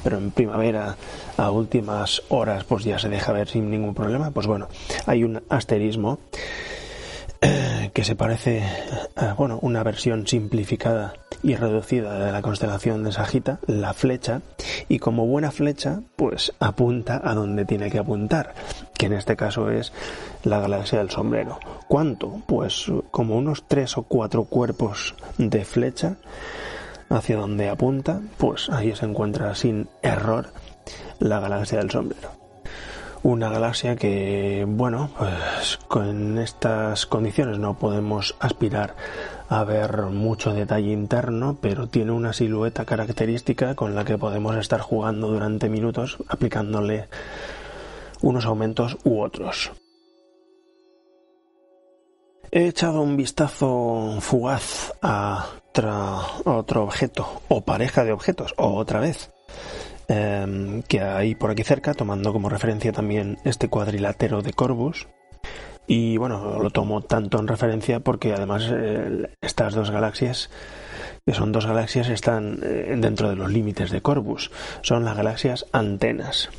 pero 0.03 0.19
en 0.19 0.31
primavera 0.31 0.97
a 1.37 1.51
últimas 1.51 2.23
horas 2.29 2.65
pues 2.65 2.85
ya 2.85 2.99
se 2.99 3.09
deja 3.09 3.33
ver 3.33 3.49
sin 3.49 3.71
ningún 3.71 3.95
problema. 3.95 4.31
Pues 4.31 4.47
bueno, 4.47 4.69
hay 5.07 5.25
un 5.25 5.43
asterismo 5.49 6.19
que 7.95 8.05
se 8.05 8.17
parece 8.17 8.63
a 9.17 9.35
bueno, 9.35 9.59
una 9.63 9.83
versión 9.83 10.27
simplificada 10.27 11.15
y 11.43 11.55
reducida 11.55 12.19
de 12.19 12.33
la 12.33 12.43
constelación 12.43 13.03
de 13.03 13.13
Sagita, 13.13 13.61
la 13.67 13.95
flecha, 13.95 14.43
y 14.89 14.99
como 14.99 15.27
buena 15.27 15.51
flecha, 15.51 16.01
pues 16.17 16.53
apunta 16.61 17.21
a 17.25 17.35
donde 17.35 17.65
tiene 17.65 17.91
que 17.91 17.99
apuntar, 17.99 18.55
que 18.97 19.07
en 19.07 19.15
este 19.15 19.37
caso 19.37 19.71
es 19.71 19.93
la 20.45 20.61
galaxia 20.61 20.99
del 20.99 21.11
sombrero. 21.11 21.59
¿Cuánto? 21.89 22.43
Pues 22.47 22.87
como 23.11 23.37
unos 23.37 23.65
tres 23.67 23.97
o 23.97 24.03
cuatro 24.03 24.45
cuerpos 24.45 25.15
de 25.39 25.65
flecha 25.65 26.17
hacia 27.09 27.37
donde 27.37 27.69
apunta, 27.69 28.21
pues 28.37 28.69
ahí 28.71 28.95
se 28.95 29.07
encuentra 29.07 29.55
sin 29.55 29.89
error 30.03 30.53
la 31.19 31.41
galaxia 31.41 31.79
del 31.79 31.91
sombrero. 31.91 32.40
Una 33.23 33.51
galaxia 33.51 33.97
que, 33.97 34.65
bueno, 34.67 35.11
pues 35.19 35.79
con 35.89 36.39
estas 36.39 37.05
condiciones 37.05 37.59
no 37.59 37.75
podemos 37.79 38.35
aspirar 38.41 38.97
a 39.51 39.63
ver 39.65 40.05
mucho 40.07 40.55
detalle 40.55 40.93
interno, 40.93 41.59
pero 41.61 41.89
tiene 41.89 42.13
una 42.13 42.33
silueta 42.33 42.87
característica 42.87 43.75
con 43.75 43.95
la 43.95 44.05
que 44.05 44.17
podemos 44.17 44.57
estar 44.57 44.81
jugando 44.81 45.29
durante 45.29 45.69
minutos 45.69 46.17
aplicándole 46.29 47.09
unos 48.23 48.47
aumentos 48.47 48.97
u 49.05 49.21
otros. 49.21 49.73
He 52.53 52.67
echado 52.67 53.03
un 53.03 53.17
vistazo 53.17 54.17
fugaz 54.21 54.93
a, 55.03 55.47
otro 56.45 56.83
objeto 56.83 57.43
o 57.49 57.61
pareja 57.65 58.03
de 58.05 58.13
objetos, 58.13 58.55
o 58.57 58.75
otra 58.75 58.99
vez, 58.99 59.31
Em, 60.13 60.83
que 60.83 61.03
hay 61.03 61.37
por 61.37 61.53
aquí 61.53 61.63
cerca, 61.63 61.95
tomando 61.95 62.33
como 62.33 62.49
referencia 62.49 62.91
también 62.91 63.39
este 63.45 63.69
cuadrilátero 63.69 64.43
de 64.43 64.53
Corvus. 64.53 65.07
Y 65.87 66.17
bueno, 66.17 66.61
lo 66.61 66.71
tomo 66.71 67.03
tanto 67.03 67.39
en 67.39 67.47
referencia 67.47 68.01
porque 68.01 68.33
además 68.33 68.73
estas 69.41 69.75
dos 69.75 69.93
galaxias, 69.93 70.51
que 71.25 71.33
son 71.33 71.53
dos 71.53 71.67
galaxias, 71.67 72.09
están 72.09 72.59
eh, 72.65 72.93
dentro 72.99 73.29
de 73.31 73.37
los 73.37 73.53
límites 73.53 73.93
de 73.93 74.01
Corvus. 74.01 74.51
Son 74.83 75.05
las 75.05 75.17
galaxias 75.17 75.67
antenas. 75.71 76.51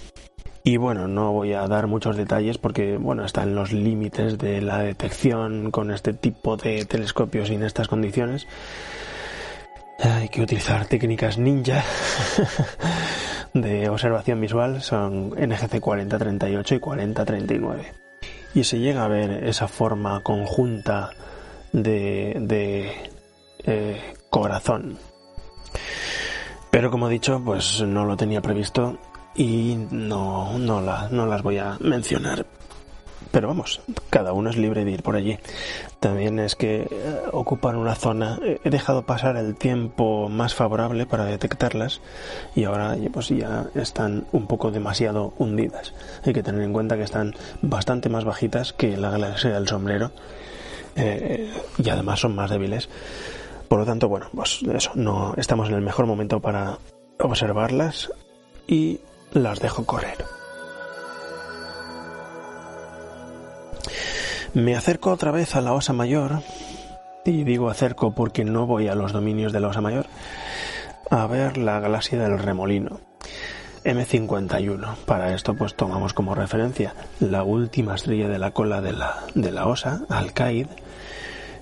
Y 0.64 0.78
bueno, 0.78 1.10
no 1.10 1.34
voy 1.34 1.52
a 1.52 1.68
dar 1.68 1.88
muchos 1.88 2.16
detalles 2.16 2.58
porque, 2.58 2.96
bueno, 2.96 3.26
están 3.26 3.54
los 3.54 3.74
límites 3.74 4.38
de 4.38 4.62
la 4.62 4.80
detección 4.80 5.72
con 5.72 5.92
este 5.92 6.14
tipo 6.14 6.56
de 6.56 6.86
telescopios 6.86 7.50
y 7.50 7.56
en 7.56 7.64
estas 7.64 7.90
condiciones. 7.90 8.48
Hay 10.00 10.30
que 10.30 10.42
utilizar 10.42 10.86
técnicas 10.86 11.38
ninja 11.38 11.84
de 13.54 13.90
observación 13.90 14.40
visual 14.40 14.82
son 14.82 15.30
NGC 15.30 15.80
4038 15.80 16.76
y 16.76 16.80
4039. 16.80 17.94
Y 18.54 18.64
se 18.64 18.80
llega 18.80 19.06
a 19.06 19.08
ver 19.08 19.44
esa 19.46 19.68
forma 19.68 20.22
conjunta 20.22 21.12
de, 21.72 22.38
de 22.42 22.92
eh, 23.64 24.14
corazón. 24.30 24.98
Pero 26.70 26.92
como 26.92 27.08
he 27.08 27.12
dicho, 27.12 27.42
pues 27.44 27.82
no 27.82 28.06
lo 28.06 28.18
tenía 28.18 28.42
previsto 28.42 28.98
y 29.36 29.76
no, 29.92 30.58
no, 30.58 30.82
no 30.82 31.26
las 31.26 31.44
voy 31.44 31.58
a 31.58 31.78
mencionar 31.80 32.46
pero 33.32 33.48
vamos, 33.48 33.82
cada 34.10 34.34
uno 34.34 34.50
es 34.50 34.58
libre 34.58 34.84
de 34.84 34.92
ir 34.92 35.04
por 35.04 35.16
allí. 35.16 35.40
También 36.00 36.40
es 36.40 36.56
que 36.56 36.82
eh, 36.82 37.22
ocupan 37.32 37.78
una 37.78 37.96
zona. 37.96 38.40
He 38.64 38.70
dejado 38.70 39.06
pasar 39.06 39.38
el 39.38 39.56
tiempo 39.56 40.28
más 40.30 40.54
favorable 40.54 41.06
para 41.06 41.26
detectarlas 41.26 42.02
y 42.56 42.66
ahora 42.66 42.98
pues 43.12 43.30
ya 43.30 43.68
están 43.76 44.26
un 44.32 44.48
poco 44.48 44.72
demasiado 44.72 45.34
hundidas. 45.38 45.94
Hay 46.26 46.34
que 46.34 46.44
tener 46.44 46.62
en 46.62 46.74
cuenta 46.74 46.98
que 46.98 47.04
están 47.04 47.34
bastante 47.62 48.10
más 48.10 48.26
bajitas 48.26 48.74
que 48.74 48.98
la 48.98 49.10
galaxia 49.12 49.52
del 49.52 49.68
sombrero 49.68 50.12
eh, 50.96 51.52
y 51.78 51.90
además 51.90 52.20
son 52.20 52.36
más 52.36 52.50
débiles. 52.50 52.90
Por 53.70 53.80
lo 53.80 53.86
tanto, 53.86 54.10
bueno, 54.10 54.28
pues 54.36 54.60
eso, 54.74 54.92
no 54.96 55.34
estamos 55.38 55.70
en 55.70 55.76
el 55.76 55.82
mejor 55.82 56.06
momento 56.06 56.42
para 56.42 56.78
observarlas 57.20 58.12
y 58.68 59.00
las 59.32 59.62
dejo 59.62 59.86
correr. 59.86 60.41
Me 64.54 64.76
acerco 64.76 65.12
otra 65.12 65.32
vez 65.32 65.56
a 65.56 65.62
la 65.62 65.74
Osa 65.74 65.94
Mayor, 65.94 66.42
y 67.24 67.46
digo 67.46 67.70
acerco 67.70 68.14
porque 68.14 68.44
no 68.44 68.66
voy 68.66 68.90
a 68.90 68.96
los 68.96 69.14
dominios 69.14 69.54
de 69.54 69.62
la 69.62 69.70
Osa 69.70 69.80
Mayor, 69.80 70.08
a 71.10 71.26
ver 71.28 71.58
la 71.58 71.80
galaxia 71.80 72.20
del 72.20 72.38
remolino. 72.38 73.00
M51. 73.86 74.96
Para 75.06 75.34
esto 75.34 75.56
pues 75.56 75.76
tomamos 75.76 76.14
como 76.14 76.36
referencia 76.36 76.94
la 77.22 77.44
última 77.44 77.96
estrella 77.96 78.28
de 78.28 78.40
la 78.40 78.52
cola 78.52 78.82
de 78.82 78.92
la, 78.92 79.24
de 79.36 79.52
la 79.52 79.68
Osa, 79.68 80.02
Alcaid. 80.10 80.68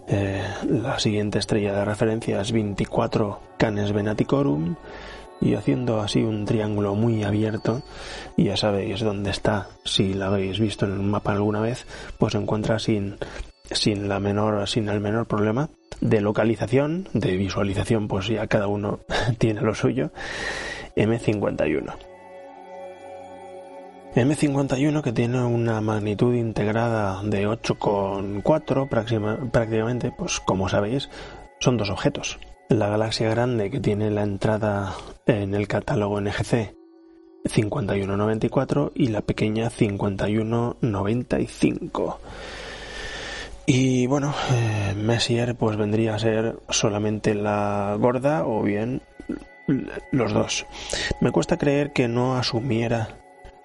Eh, 0.07 0.43
la 0.67 0.97
siguiente 0.97 1.37
estrella 1.37 1.73
de 1.73 1.85
referencia 1.85 2.41
es 2.41 2.51
24 2.51 3.39
Canes 3.57 3.91
Venaticorum 3.93 4.75
y 5.41 5.55
haciendo 5.55 6.01
así 6.01 6.21
un 6.21 6.45
triángulo 6.45 6.95
muy 6.95 7.23
abierto 7.23 7.81
y 8.35 8.45
ya 8.45 8.57
sabéis 8.57 9.01
dónde 9.01 9.31
está 9.31 9.69
si 9.83 10.13
la 10.13 10.27
habéis 10.27 10.59
visto 10.59 10.85
en 10.85 10.93
un 10.93 11.09
mapa 11.09 11.31
alguna 11.31 11.61
vez 11.61 11.85
pues 12.17 12.33
se 12.33 12.39
encuentra 12.39 12.79
sin 12.79 13.17
sin 13.71 14.09
la 14.09 14.19
menor 14.19 14.67
sin 14.67 14.89
el 14.89 14.99
menor 14.99 15.27
problema 15.27 15.69
de 16.01 16.21
localización 16.21 17.07
de 17.13 17.37
visualización 17.37 18.07
pues 18.07 18.27
ya 18.27 18.47
cada 18.47 18.67
uno 18.67 18.99
tiene 19.37 19.61
lo 19.61 19.75
suyo. 19.75 20.11
M51 20.95 21.93
M51 24.15 25.03
que 25.03 25.11
tiene 25.11 25.43
una 25.43 25.81
magnitud 25.81 26.33
integrada 26.33 27.21
de 27.23 27.47
8,4 27.47 29.49
prácticamente 29.51 30.11
pues 30.11 30.39
como 30.39 30.67
sabéis 30.67 31.09
son 31.59 31.77
dos 31.77 31.91
objetos 31.91 32.39
la 32.69 32.87
galaxia 32.87 33.29
grande 33.29 33.69
que 33.71 33.79
tiene 33.79 34.11
la 34.11 34.21
entrada 34.21 34.93
en 35.25 35.55
el 35.55 35.67
catálogo 35.67 36.21
NGC 36.21 36.75
5194 37.45 38.91
y 38.93 39.07
la 39.07 39.21
pequeña 39.21 39.71
5195. 39.71 42.19
Y 43.65 44.05
bueno, 44.05 44.35
eh, 44.51 44.93
Messier 44.95 45.55
pues 45.55 45.77
vendría 45.77 46.13
a 46.13 46.19
ser 46.19 46.59
solamente 46.69 47.33
la 47.33 47.97
gorda 47.99 48.45
o 48.45 48.61
bien 48.61 49.01
los 50.11 50.31
dos. 50.33 50.67
Me 51.21 51.31
cuesta 51.31 51.57
creer 51.57 51.91
que 51.91 52.07
no 52.07 52.37
asumiera 52.37 53.17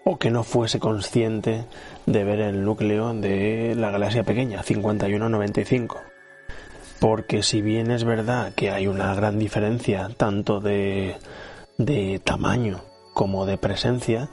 o 0.04 0.18
que 0.18 0.30
no 0.30 0.44
fuese 0.44 0.78
consciente 0.78 1.66
de 2.06 2.24
ver 2.24 2.40
el 2.40 2.64
núcleo 2.64 3.12
de 3.12 3.74
la 3.74 3.90
galaxia 3.90 4.24
pequeña 4.24 4.62
5195 4.62 6.13
porque 7.00 7.42
si 7.42 7.62
bien 7.62 7.90
es 7.90 8.04
verdad 8.04 8.54
que 8.54 8.70
hay 8.70 8.86
una 8.86 9.14
gran 9.14 9.38
diferencia 9.38 10.10
tanto 10.16 10.60
de, 10.60 11.16
de 11.78 12.20
tamaño 12.22 12.80
como 13.12 13.46
de 13.46 13.58
presencia, 13.58 14.28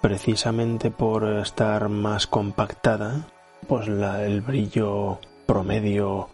precisamente 0.00 0.90
por 0.90 1.24
estar 1.38 1.88
más 1.88 2.26
compactada, 2.26 3.26
pues 3.66 3.88
la, 3.88 4.24
el 4.24 4.40
brillo 4.40 5.18
promedio 5.46 6.28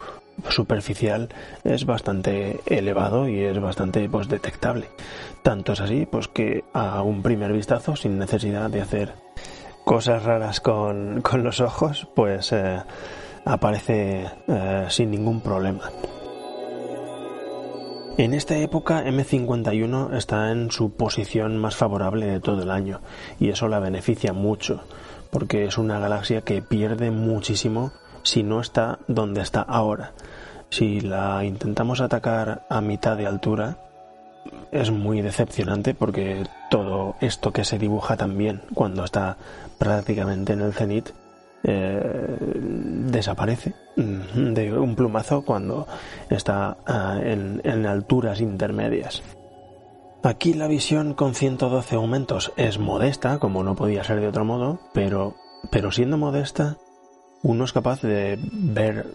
superficial 0.49 1.29
es 1.63 1.85
bastante 1.85 2.59
elevado 2.65 3.27
y 3.29 3.41
es 3.41 3.59
bastante 3.59 4.07
pues 4.09 4.27
detectable. 4.27 4.89
Tanto 5.41 5.73
es 5.73 5.81
así 5.81 6.05
pues 6.05 6.27
que 6.27 6.63
a 6.73 7.01
un 7.01 7.21
primer 7.21 7.53
vistazo 7.53 7.95
sin 7.95 8.19
necesidad 8.19 8.69
de 8.69 8.81
hacer 8.81 9.13
cosas 9.83 10.23
raras 10.23 10.59
con, 10.59 11.23
los 11.37 11.61
ojos, 11.61 12.07
pues 12.15 12.51
eh, 12.51 12.81
aparece 13.45 14.25
eh, 14.47 14.85
sin 14.89 15.11
ningún 15.11 15.41
problema. 15.41 15.89
En 18.17 18.33
esta 18.33 18.57
época 18.57 19.03
M51 19.05 20.15
está 20.15 20.51
en 20.51 20.71
su 20.71 20.91
posición 20.91 21.57
más 21.57 21.75
favorable 21.75 22.25
de 22.27 22.39
todo 22.39 22.63
el 22.63 22.71
año 22.71 23.01
y 23.39 23.49
eso 23.49 23.67
la 23.67 23.79
beneficia 23.79 24.31
mucho 24.31 24.83
porque 25.31 25.65
es 25.65 25.77
una 25.77 25.99
galaxia 25.99 26.41
que 26.41 26.61
pierde 26.61 27.11
muchísimo 27.11 27.91
si 28.23 28.41
no 28.41 28.61
está 28.61 28.99
donde 29.09 29.41
está 29.41 29.61
ahora. 29.61 30.13
Si 30.69 31.01
la 31.01 31.43
intentamos 31.43 31.99
atacar 31.99 32.65
a 32.69 32.79
mitad 32.79 33.17
de 33.17 33.27
altura, 33.27 33.77
es 34.71 34.91
muy 34.91 35.21
decepcionante 35.21 35.93
porque 35.93 36.45
todo 36.69 37.15
esto 37.19 37.51
que 37.51 37.65
se 37.65 37.77
dibuja 37.77 38.15
también 38.15 38.61
cuando 38.73 39.03
está 39.03 39.35
prácticamente 39.77 40.53
en 40.53 40.61
el 40.61 40.73
cenit 40.73 41.09
eh, 41.67 42.37
desaparece 43.11 43.73
de 43.95 44.77
un 44.77 44.95
plumazo 44.95 45.43
cuando 45.43 45.87
está 46.29 46.77
ah, 46.85 47.19
en, 47.23 47.61
en 47.63 47.85
alturas 47.85 48.41
intermedias. 48.41 49.23
Aquí 50.23 50.53
la 50.53 50.67
visión 50.67 51.13
con 51.13 51.35
112 51.35 51.95
aumentos 51.95 52.51
es 52.57 52.79
modesta, 52.79 53.37
como 53.37 53.63
no 53.63 53.75
podía 53.75 54.03
ser 54.03 54.19
de 54.19 54.27
otro 54.27 54.43
modo, 54.43 54.79
pero, 54.91 55.35
pero 55.69 55.91
siendo 55.91 56.17
modesta, 56.17 56.77
uno 57.43 57.63
es 57.63 57.73
capaz 57.73 58.01
de 58.01 58.39
ver 58.51 59.05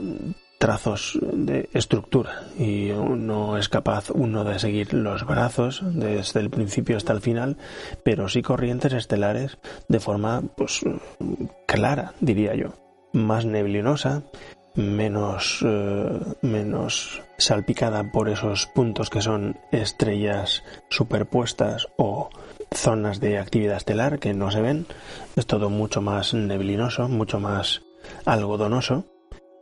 trazos 0.60 1.18
de 1.22 1.70
estructura 1.72 2.42
y 2.58 2.90
no 2.92 3.56
es 3.56 3.70
capaz 3.70 4.10
uno 4.10 4.44
de 4.44 4.58
seguir 4.58 4.92
los 4.92 5.24
brazos 5.24 5.80
desde 5.82 6.40
el 6.40 6.50
principio 6.50 6.98
hasta 6.98 7.14
el 7.14 7.22
final, 7.22 7.56
pero 8.04 8.28
sí 8.28 8.42
corrientes 8.42 8.92
estelares 8.92 9.56
de 9.88 10.00
forma 10.00 10.42
pues 10.58 10.82
clara, 11.66 12.12
diría 12.20 12.54
yo, 12.54 12.74
más 13.14 13.46
neblinosa, 13.46 14.22
menos, 14.74 15.64
eh, 15.64 16.20
menos 16.42 17.22
salpicada 17.38 18.12
por 18.12 18.28
esos 18.28 18.66
puntos 18.66 19.08
que 19.08 19.22
son 19.22 19.58
estrellas 19.72 20.62
superpuestas 20.90 21.88
o 21.96 22.28
zonas 22.70 23.18
de 23.18 23.38
actividad 23.38 23.78
estelar 23.78 24.18
que 24.18 24.34
no 24.34 24.50
se 24.50 24.60
ven. 24.60 24.86
Es 25.36 25.46
todo 25.46 25.70
mucho 25.70 26.02
más 26.02 26.34
neblinoso, 26.34 27.08
mucho 27.08 27.40
más 27.40 27.80
algodonoso, 28.26 29.06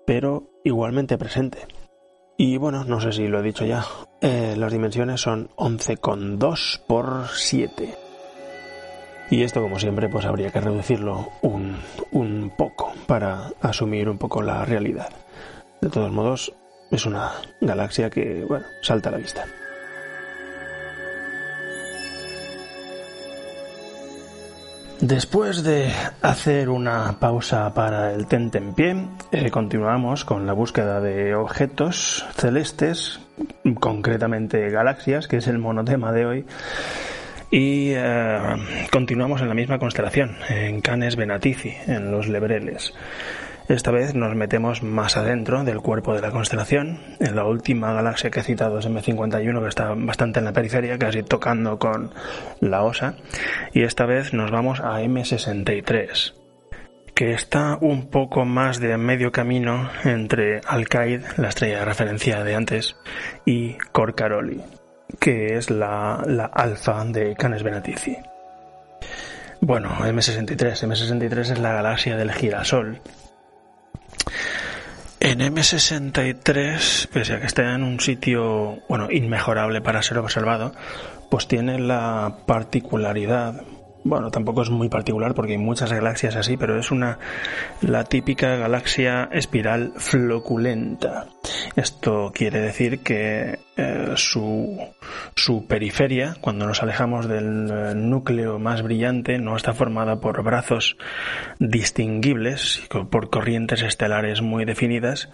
pero 0.09 0.49
igualmente 0.69 1.19
presente. 1.19 1.67
Y 2.37 2.57
bueno, 2.57 2.85
no 2.85 3.01
sé 3.01 3.13
si 3.13 3.27
lo 3.27 3.41
he 3.41 3.43
dicho 3.43 3.65
ya, 3.65 3.85
eh, 4.21 4.55
las 4.57 4.73
dimensiones 4.73 5.21
son 5.21 5.49
11,2 5.57 6.81
por 6.87 7.29
7. 7.35 7.95
Y 9.31 9.43
esto, 9.43 9.61
como 9.61 9.79
siempre, 9.79 10.09
pues 10.09 10.25
habría 10.25 10.51
que 10.51 10.61
reducirlo 10.61 11.29
un, 11.43 11.77
un 12.13 12.53
poco 12.57 12.93
para 13.07 13.51
asumir 13.61 14.09
un 14.09 14.19
poco 14.19 14.41
la 14.41 14.65
realidad. 14.65 15.11
De 15.81 15.91
todos 15.91 16.13
modos, 16.13 16.55
es 16.91 17.05
una 17.05 17.33
galaxia 17.61 18.09
que, 18.09 18.45
bueno, 18.45 18.67
salta 18.83 19.09
a 19.09 19.13
la 19.13 19.19
vista. 19.19 19.45
Después 25.01 25.63
de 25.63 25.93
hacer 26.23 26.69
una 26.69 27.21
pausa 27.21 27.73
para 27.73 28.13
el 28.13 28.27
tentempié, 28.27 28.97
eh, 29.31 29.49
continuamos 29.49 30.25
con 30.25 30.45
la 30.45 30.53
búsqueda 30.53 31.01
de 31.01 31.37
objetos 31.37 32.27
celestes, 32.35 33.21
concretamente 33.79 34.71
galaxias, 34.71 35.29
que 35.29 35.37
es 35.37 35.47
el 35.47 35.59
monotema 35.59 36.11
de 36.11 36.27
hoy, 36.27 36.47
y 37.53 37.93
eh, 37.95 38.41
continuamos 38.91 39.41
en 39.41 39.49
la 39.49 39.55
misma 39.55 39.79
constelación, 39.79 40.37
en 40.49 40.81
Canes 40.81 41.15
Venatici, 41.15 41.73
en 41.87 42.11
los 42.11 42.27
Lebreles. 42.27 42.93
Esta 43.69 43.91
vez 43.91 44.15
nos 44.15 44.35
metemos 44.35 44.83
más 44.83 45.19
adentro 45.19 45.63
del 45.63 45.83
cuerpo 45.83 46.15
de 46.15 46.23
la 46.23 46.31
constelación. 46.31 47.01
En 47.21 47.37
la 47.37 47.45
última 47.45 47.93
galaxia 47.93 48.31
que 48.31 48.41
he 48.41 48.43
citado 48.43 48.79
es 48.79 48.89
M51, 48.89 49.61
que 49.61 49.69
está 49.69 49.93
bastante 49.95 50.39
en 50.39 50.47
la 50.47 50.55
periferia, 50.55 50.99
casi 50.99 51.23
tocando 51.23 51.79
con 51.79 52.11
la 52.61 52.83
OSA. 52.83 53.17
Y 53.75 53.83
esta 53.83 54.07
vez 54.07 54.33
nos 54.33 54.51
vamos 54.51 54.81
a 54.81 55.03
M63, 55.03 56.33
que 57.15 57.33
está 57.33 57.77
un 57.79 58.09
poco 58.09 58.47
más 58.47 58.81
de 58.81 58.97
medio 58.97 59.33
camino 59.33 59.91
entre 60.03 60.63
Alcaid, 60.67 61.21
la 61.37 61.49
estrella 61.49 61.81
de 61.81 61.85
referencia 61.85 62.43
de 62.45 62.55
antes, 62.55 62.97
y 63.45 63.75
Corcaroli, 63.93 64.63
que 65.21 65.59
es 65.59 65.69
la, 65.69 66.23
la 66.27 66.47
alfa 66.47 67.05
de 67.05 67.35
Canes 67.37 67.63
Venatici. 67.63 68.17
Bueno, 69.61 69.91
M63. 69.91 70.87
M63 70.87 71.39
es 71.41 71.59
la 71.59 71.75
galaxia 71.75 72.17
del 72.17 72.33
girasol. 72.33 73.03
En 75.21 75.41
M63, 75.41 77.09
pese 77.09 77.35
a 77.35 77.41
que 77.41 77.47
está 77.47 77.75
en 77.75 77.83
un 77.83 77.99
sitio, 77.99 78.79
bueno, 78.89 79.11
inmejorable 79.11 79.81
para 79.81 80.03
ser 80.03 80.19
observado, 80.19 80.73
pues 81.29 81.49
tiene 81.49 81.79
la 81.79 82.39
particularidad 82.47 83.63
bueno, 84.05 84.31
tampoco 84.31 84.63
es 84.63 84.71
muy 84.71 84.89
particular 84.89 85.35
porque 85.35 85.53
hay 85.53 85.59
muchas 85.59 85.93
galaxias 85.93 86.37
así, 86.37 86.57
pero 86.57 86.79
es 86.79 86.91
una 86.91 87.19
la 87.81 88.05
típica 88.05 88.57
galaxia 88.57 89.29
espiral 89.33 89.93
floculenta. 89.97 91.27
Esto 91.77 92.33
quiere 92.35 92.61
decir 92.61 93.01
que 93.01 93.59
eh, 93.77 94.13
su, 94.17 94.79
su 95.35 95.67
periferia, 95.67 96.37
cuando 96.41 96.67
nos 96.67 96.83
alejamos 96.83 97.29
del 97.29 97.71
eh, 97.71 97.95
núcleo 97.95 98.59
más 98.59 98.83
brillante, 98.83 99.39
no 99.39 99.57
está 99.57 99.73
formada 99.73 100.21
por 100.21 100.43
brazos 100.43 100.97
distinguibles, 101.59 102.83
por 103.11 103.31
corrientes 103.31 103.83
estelares 103.83 104.43
muy 104.43 104.65
definidas, 104.65 105.29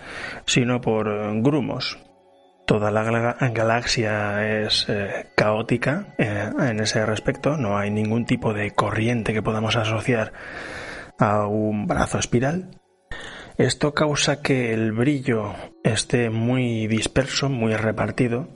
sino 0.46 0.80
por 0.80 1.08
eh, 1.08 1.30
grumos, 1.40 1.98
Toda 2.66 2.90
la 2.90 3.02
galaxia 3.50 4.62
es 4.62 4.86
eh, 4.88 5.26
caótica 5.34 6.14
eh, 6.16 6.50
en 6.58 6.80
ese 6.80 7.04
respecto, 7.04 7.58
no 7.58 7.76
hay 7.76 7.90
ningún 7.90 8.24
tipo 8.24 8.54
de 8.54 8.70
corriente 8.70 9.34
que 9.34 9.42
podamos 9.42 9.76
asociar 9.76 10.32
a 11.18 11.46
un 11.46 11.86
brazo 11.86 12.18
espiral. 12.18 12.70
Esto 13.58 13.92
causa 13.92 14.40
que 14.40 14.72
el 14.72 14.92
brillo 14.92 15.54
esté 15.84 16.30
muy 16.30 16.86
disperso, 16.86 17.48
muy 17.48 17.74
repartido 17.74 18.48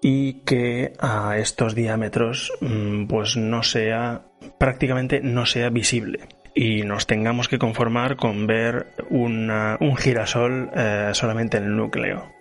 y 0.00 0.44
que 0.44 0.92
a 1.00 1.36
estos 1.36 1.74
diámetros 1.74 2.52
mm, 2.60 3.06
pues 3.06 3.36
no 3.36 3.62
sea 3.62 4.22
prácticamente 4.58 5.20
no 5.20 5.44
sea 5.44 5.68
visible 5.68 6.20
y 6.54 6.82
nos 6.82 7.06
tengamos 7.06 7.48
que 7.48 7.58
conformar 7.58 8.16
con 8.16 8.46
ver 8.46 8.94
un 9.10 9.96
girasol 9.98 10.70
eh, 10.74 11.10
solamente 11.12 11.58
en 11.58 11.64
el 11.64 11.76
núcleo. 11.76 12.39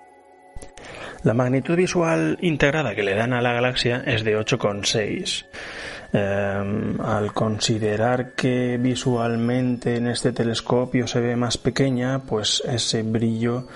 La 1.23 1.33
magnitud 1.33 1.75
visual 1.75 2.37
integrada 2.41 2.95
que 2.95 3.03
le 3.03 3.13
dan 3.13 3.33
a 3.33 3.41
la 3.41 3.53
galaxia 3.53 4.03
es 4.05 4.23
de 4.23 4.37
8,6. 4.37 5.45
Em, 6.11 6.99
al 7.01 7.33
considerar 7.33 8.31
que 8.31 8.77
visualmente 8.79 9.97
en 9.97 10.07
este 10.07 10.31
telescopio 10.31 11.07
se 11.07 11.19
ve 11.19 11.35
más 11.35 11.57
pequeña, 11.57 12.19
pues 12.19 12.63
ese 12.65 13.03
brillo 13.03 13.67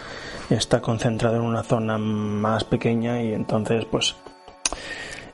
está 0.50 0.82
concentrado 0.82 1.36
en 1.36 1.44
una 1.44 1.64
zona 1.64 1.98
más 1.98 2.64
pequeña 2.64 3.22
y 3.22 3.34
entonces 3.34 3.86
pues 3.86 4.16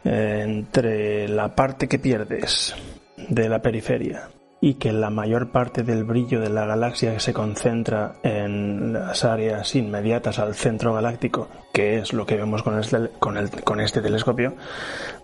entre 0.04 1.28
la 1.30 1.56
parte 1.56 1.88
que 1.88 2.00
pierdes 2.00 2.76
de 3.18 3.50
la 3.50 3.62
periferia 3.62 4.30
y 4.62 4.76
que 4.76 4.92
la 4.92 5.10
mayor 5.10 5.52
parte 5.52 5.84
del 5.84 6.04
brillo 6.04 6.42
de 6.42 6.50
la 6.50 6.66
galaxia 6.66 7.20
se 7.20 7.34
concentra 7.34 8.16
en 8.24 8.94
las 8.94 9.24
áreas 9.24 9.74
inmediatas 9.76 10.40
al 10.40 10.54
centro 10.54 10.94
galáctico, 10.94 11.48
que 11.74 12.00
es 12.00 12.12
lo 12.12 12.26
que 12.26 12.36
vemos 12.36 12.64
con 12.64 12.78
este, 12.78 13.10
con, 13.20 13.38
el, 13.38 13.50
con 13.50 13.80
este 13.80 14.02
telescopio, 14.02 14.56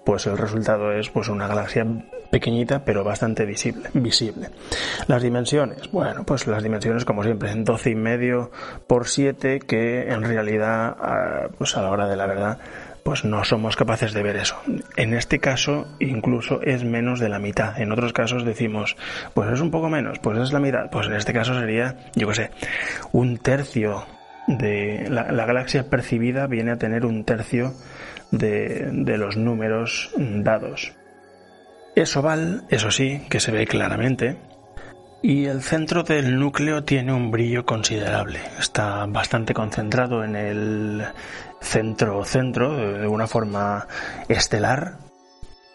pues 0.05 0.25
el 0.27 0.37
resultado 0.37 0.91
es 0.93 1.09
pues 1.09 1.27
una 1.27 1.47
galaxia 1.47 1.85
pequeñita 2.31 2.85
pero 2.85 3.03
bastante 3.03 3.45
visible. 3.45 3.89
visible. 3.93 4.49
Las 5.07 5.21
dimensiones, 5.21 5.91
bueno, 5.91 6.23
pues 6.25 6.47
las 6.47 6.63
dimensiones 6.63 7.03
como 7.03 7.23
siempre, 7.23 7.51
en 7.51 7.65
12 7.65 7.89
y 7.89 7.95
medio 7.95 8.51
por 8.87 9.07
7, 9.07 9.59
que 9.59 10.11
en 10.11 10.23
realidad, 10.23 10.95
ah, 10.99 11.47
pues 11.57 11.75
a 11.75 11.81
la 11.81 11.91
hora 11.91 12.07
de 12.07 12.15
la 12.15 12.25
verdad, 12.25 12.59
pues 13.05 13.23
no 13.23 13.43
somos 13.43 13.75
capaces 13.75 14.13
de 14.13 14.23
ver 14.23 14.35
eso. 14.35 14.59
En 14.97 15.13
este 15.13 15.37
caso 15.37 15.85
incluso 15.99 16.59
es 16.63 16.83
menos 16.83 17.19
de 17.19 17.29
la 17.29 17.37
mitad. 17.37 17.79
En 17.79 17.91
otros 17.91 18.13
casos 18.13 18.43
decimos, 18.43 18.97
pues 19.35 19.51
es 19.51 19.61
un 19.61 19.69
poco 19.69 19.89
menos, 19.89 20.17
pues 20.17 20.39
es 20.39 20.51
la 20.51 20.59
mitad. 20.59 20.89
Pues 20.89 21.05
en 21.05 21.13
este 21.13 21.31
caso 21.31 21.53
sería, 21.53 21.97
yo 22.15 22.27
qué 22.29 22.33
sé, 22.33 22.51
un 23.11 23.37
tercio 23.37 24.07
de 24.47 25.05
la, 25.07 25.45
galaxia 25.45 25.87
percibida 25.87 26.47
viene 26.47 26.71
a 26.71 26.77
tener 26.77 27.05
un 27.05 27.25
tercio 27.25 27.75
de, 28.31 28.89
de 28.91 29.17
los 29.19 29.37
números 29.37 30.09
dados. 30.17 30.93
Es 31.95 32.17
oval, 32.17 32.63
eso 32.69 32.89
sí, 32.89 33.21
que 33.29 33.39
se 33.39 33.51
ve 33.51 33.67
claramente, 33.67 34.37
y 35.21 35.45
el 35.45 35.63
centro 35.63 36.03
del 36.03 36.37
núcleo 36.37 36.83
tiene 36.83 37.11
un 37.11 37.31
brillo 37.31 37.65
considerable. 37.65 38.39
Está 38.59 39.07
bastante 39.07 39.55
concentrado 39.55 40.23
en 40.23 40.35
el 40.35 41.03
centro-centro, 41.65 42.75
de 42.75 43.07
una 43.07 43.27
forma 43.27 43.87
estelar. 44.29 44.99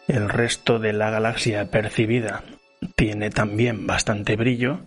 El 0.08 0.28
resto 0.28 0.78
de 0.78 0.92
la 0.92 1.10
galaxia 1.10 1.70
percibida 1.70 2.42
tiene 2.96 3.30
también 3.30 3.86
bastante 3.86 4.36
brillo, 4.36 4.80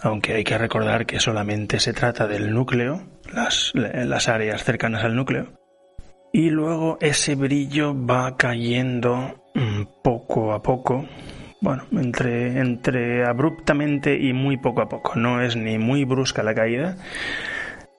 aunque 0.00 0.34
hay 0.34 0.44
que 0.44 0.58
recordar 0.58 1.06
que 1.06 1.20
solamente 1.20 1.80
se 1.80 1.92
trata 1.92 2.26
del 2.26 2.52
núcleo, 2.52 3.02
las, 3.32 3.72
las 3.74 4.28
áreas 4.28 4.64
cercanas 4.64 5.04
al 5.04 5.16
núcleo. 5.16 5.52
Y 6.32 6.50
luego 6.50 6.98
ese 7.00 7.34
brillo 7.34 7.94
va 7.94 8.36
cayendo 8.36 9.50
mm, 9.54 10.02
poco 10.02 10.52
a 10.52 10.62
poco, 10.62 11.06
bueno, 11.60 11.84
entre, 11.92 12.60
entre 12.60 13.24
abruptamente 13.24 14.16
y 14.16 14.32
muy 14.32 14.56
poco 14.56 14.82
a 14.82 14.88
poco. 14.88 15.16
No 15.16 15.42
es 15.42 15.56
ni 15.56 15.78
muy 15.78 16.04
brusca 16.04 16.44
la 16.44 16.54
caída, 16.54 16.96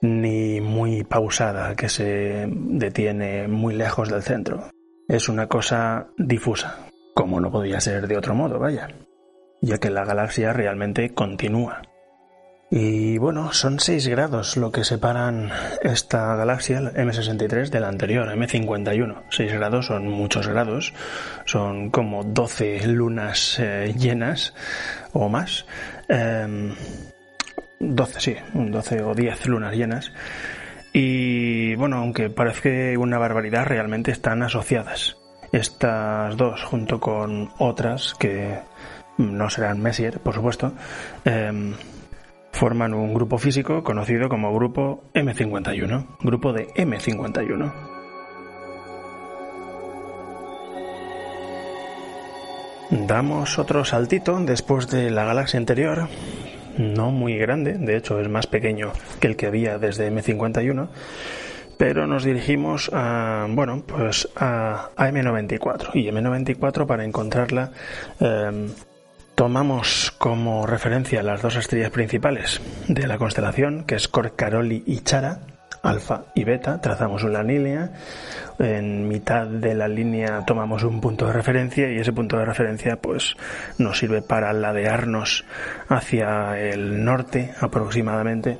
ni 0.02 0.60
muy 0.60 1.04
pausada, 1.04 1.74
que 1.74 1.88
se 1.88 2.46
detiene 2.48 3.48
muy 3.48 3.74
lejos 3.74 4.10
del 4.10 4.22
centro. 4.22 4.68
Es 5.08 5.28
una 5.28 5.46
cosa 5.46 6.08
difusa, 6.18 6.88
como 7.14 7.40
no 7.40 7.50
podía 7.50 7.80
ser 7.80 8.06
de 8.08 8.18
otro 8.18 8.34
modo, 8.34 8.58
vaya, 8.58 8.88
ya 9.60 9.78
que 9.78 9.90
la 9.90 10.04
galaxia 10.04 10.52
realmente 10.52 11.14
continúa. 11.14 11.82
Y 12.74 13.18
bueno, 13.18 13.52
son 13.52 13.78
6 13.78 14.08
grados 14.08 14.56
lo 14.56 14.72
que 14.72 14.82
separan 14.82 15.50
esta 15.82 16.34
galaxia, 16.36 16.80
M63, 16.80 17.68
de 17.68 17.80
la 17.80 17.88
anterior, 17.88 18.26
M51. 18.28 19.24
6 19.28 19.52
grados 19.52 19.86
son 19.86 20.08
muchos 20.08 20.48
grados, 20.48 20.94
son 21.44 21.90
como 21.90 22.24
12 22.24 22.86
lunas 22.86 23.58
eh, 23.60 23.94
llenas 23.94 24.54
o 25.12 25.28
más. 25.28 25.66
12, 27.82 28.14
em, 28.14 28.20
sí, 28.20 28.36
12 28.54 29.02
o 29.02 29.14
10 29.14 29.46
lunas 29.46 29.74
llenas. 29.74 30.12
Y 30.92 31.74
bueno, 31.74 31.96
aunque 31.96 32.30
parece 32.30 32.96
una 32.96 33.18
barbaridad, 33.18 33.66
realmente 33.66 34.12
están 34.12 34.42
asociadas. 34.42 35.16
Estas 35.50 36.36
dos, 36.36 36.62
junto 36.62 37.00
con 37.00 37.50
otras 37.58 38.14
que 38.14 38.58
no 39.18 39.50
serán 39.50 39.80
Messier, 39.80 40.20
por 40.20 40.34
supuesto, 40.34 40.72
em, 41.24 41.74
forman 42.52 42.94
un 42.94 43.12
grupo 43.14 43.38
físico 43.38 43.82
conocido 43.82 44.28
como 44.28 44.54
grupo 44.54 45.04
M51, 45.14 46.16
grupo 46.20 46.52
de 46.52 46.68
M51. 46.74 47.72
Damos 52.90 53.58
otro 53.58 53.86
saltito 53.86 54.38
después 54.40 54.88
de 54.88 55.10
la 55.10 55.24
galaxia 55.24 55.58
anterior, 55.58 56.08
no 56.78 57.10
muy 57.10 57.36
grande, 57.36 57.74
de 57.74 57.96
hecho 57.96 58.20
es 58.20 58.28
más 58.28 58.46
pequeño 58.46 58.92
que 59.20 59.26
el 59.28 59.36
que 59.36 59.46
había 59.46 59.78
desde 59.78 60.10
M51, 60.10 60.88
pero 61.78 62.06
nos 62.06 62.24
dirigimos 62.24 62.90
a, 62.92 63.46
bueno, 63.50 63.82
pues 63.86 64.28
a, 64.36 64.90
M94. 64.96 65.90
Y 65.94 66.04
M94 66.04 66.86
para 66.86 67.04
encontrarla 67.04 67.72
em, 68.20 68.68
tomamos 69.34 70.12
como 70.18 70.66
referencia 70.66 71.22
las 71.22 71.42
dos 71.42 71.56
estrellas 71.56 71.90
principales 71.90 72.60
de 72.88 73.06
la 73.06 73.18
constelación, 73.18 73.84
que 73.84 73.96
es 73.96 74.06
Corcaroli 74.06 74.84
y 74.86 75.00
Chara, 75.00 75.40
alfa 75.82 76.24
y 76.34 76.44
beta, 76.44 76.80
trazamos 76.80 77.24
una 77.24 77.42
línea, 77.42 77.90
en 78.58 79.08
mitad 79.08 79.46
de 79.46 79.74
la 79.74 79.88
línea 79.88 80.44
tomamos 80.46 80.84
un 80.84 81.00
punto 81.00 81.26
de 81.26 81.32
referencia 81.32 81.90
y 81.90 81.98
ese 81.98 82.12
punto 82.12 82.38
de 82.38 82.44
referencia 82.44 82.96
pues 82.96 83.36
nos 83.78 83.98
sirve 83.98 84.22
para 84.22 84.52
ladearnos 84.52 85.44
hacia 85.88 86.58
el 86.58 87.04
norte 87.04 87.52
aproximadamente 87.60 88.58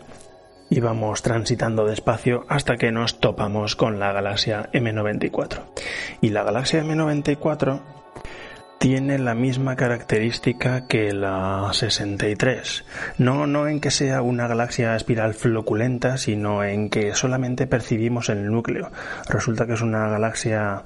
y 0.68 0.80
vamos 0.80 1.22
transitando 1.22 1.84
despacio 1.84 2.44
hasta 2.48 2.76
que 2.76 2.90
nos 2.92 3.20
topamos 3.20 3.76
con 3.76 4.00
la 4.00 4.10
galaxia 4.12 4.70
M94. 4.72 5.60
Y 6.22 6.30
la 6.30 6.44
galaxia 6.44 6.82
M94 6.82 8.01
tiene 8.82 9.16
la 9.16 9.36
misma 9.36 9.76
característica 9.76 10.88
que 10.88 11.12
la 11.12 11.70
63. 11.72 12.84
No, 13.16 13.46
no 13.46 13.68
en 13.68 13.78
que 13.78 13.92
sea 13.92 14.22
una 14.22 14.48
galaxia 14.48 14.96
espiral 14.96 15.34
floculenta, 15.34 16.18
sino 16.18 16.64
en 16.64 16.90
que 16.90 17.14
solamente 17.14 17.68
percibimos 17.68 18.28
el 18.28 18.50
núcleo. 18.50 18.90
Resulta 19.28 19.68
que 19.68 19.74
es 19.74 19.82
una 19.82 20.08
galaxia, 20.08 20.82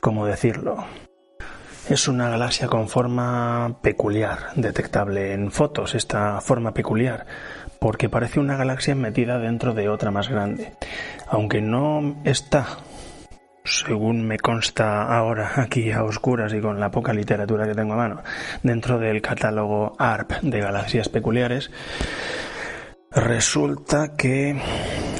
¿cómo 0.00 0.24
decirlo? 0.24 0.86
Es 1.90 2.08
una 2.08 2.30
galaxia 2.30 2.68
con 2.68 2.88
forma 2.88 3.76
peculiar, 3.82 4.54
detectable 4.56 5.34
en 5.34 5.50
fotos, 5.52 5.94
esta 5.94 6.40
forma 6.40 6.72
peculiar, 6.72 7.26
porque 7.80 8.08
parece 8.08 8.40
una 8.40 8.56
galaxia 8.56 8.94
metida 8.94 9.38
dentro 9.38 9.74
de 9.74 9.90
otra 9.90 10.10
más 10.10 10.30
grande. 10.30 10.72
Aunque 11.28 11.60
no 11.60 12.16
está 12.24 12.78
según 13.64 14.26
me 14.26 14.38
consta 14.38 15.04
ahora 15.04 15.52
aquí 15.56 15.90
a 15.90 16.04
oscuras 16.04 16.52
y 16.52 16.60
con 16.60 16.78
la 16.78 16.90
poca 16.90 17.14
literatura 17.14 17.66
que 17.66 17.74
tengo 17.74 17.94
a 17.94 17.96
mano, 17.96 18.22
dentro 18.62 18.98
del 18.98 19.22
catálogo 19.22 19.96
ARP 19.98 20.42
de 20.42 20.60
galaxias 20.60 21.08
peculiares, 21.08 21.70
resulta 23.10 24.16
que 24.16 24.60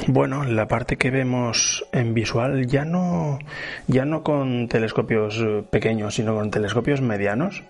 bueno, 0.07 0.43
la 0.43 0.67
parte 0.67 0.97
que 0.97 1.09
vemos 1.09 1.83
en 1.91 2.13
visual 2.13 2.67
ya 2.67 2.85
no 2.85 3.39
ya 3.87 4.05
no 4.05 4.21
con 4.23 4.67
telescopios 4.67 5.43
pequeños, 5.71 6.15
sino 6.15 6.35
con 6.35 6.51
telescopios 6.51 7.01
medianos, 7.01 7.63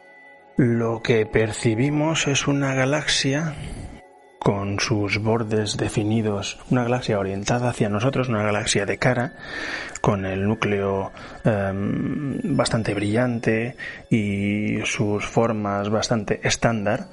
lo 0.57 1.01
que 1.01 1.25
percibimos 1.25 2.27
es 2.27 2.47
una 2.47 2.73
galaxia 2.73 3.55
con 4.45 4.79
sus 4.79 5.17
bordes 5.17 5.75
definidos, 5.75 6.59
una 6.69 6.83
galaxia 6.83 7.17
orientada 7.17 7.69
hacia 7.69 7.89
nosotros, 7.89 8.29
una 8.29 8.43
galaxia 8.43 8.85
de 8.85 8.99
cara, 8.99 9.33
con 10.01 10.23
el 10.23 10.47
núcleo 10.47 11.11
em, 11.43 12.55
bastante 12.55 12.93
brillante 12.93 13.75
y 14.07 14.81
sus 14.85 15.25
formas 15.25 15.89
bastante 15.89 16.47
estándar. 16.47 17.07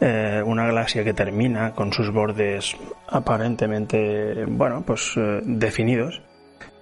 Eh, 0.00 0.42
una 0.44 0.66
galaxia 0.66 1.04
que 1.04 1.14
termina 1.14 1.70
con 1.70 1.92
sus 1.92 2.10
bordes 2.10 2.76
aparentemente, 3.06 4.44
bueno, 4.44 4.82
pues 4.84 5.12
eh, 5.16 5.40
definidos, 5.44 6.20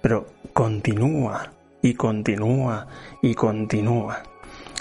pero 0.01 0.25
continúa 0.51 1.53
y 1.79 1.93
continúa 1.93 2.87
y 3.21 3.35
continúa 3.35 4.23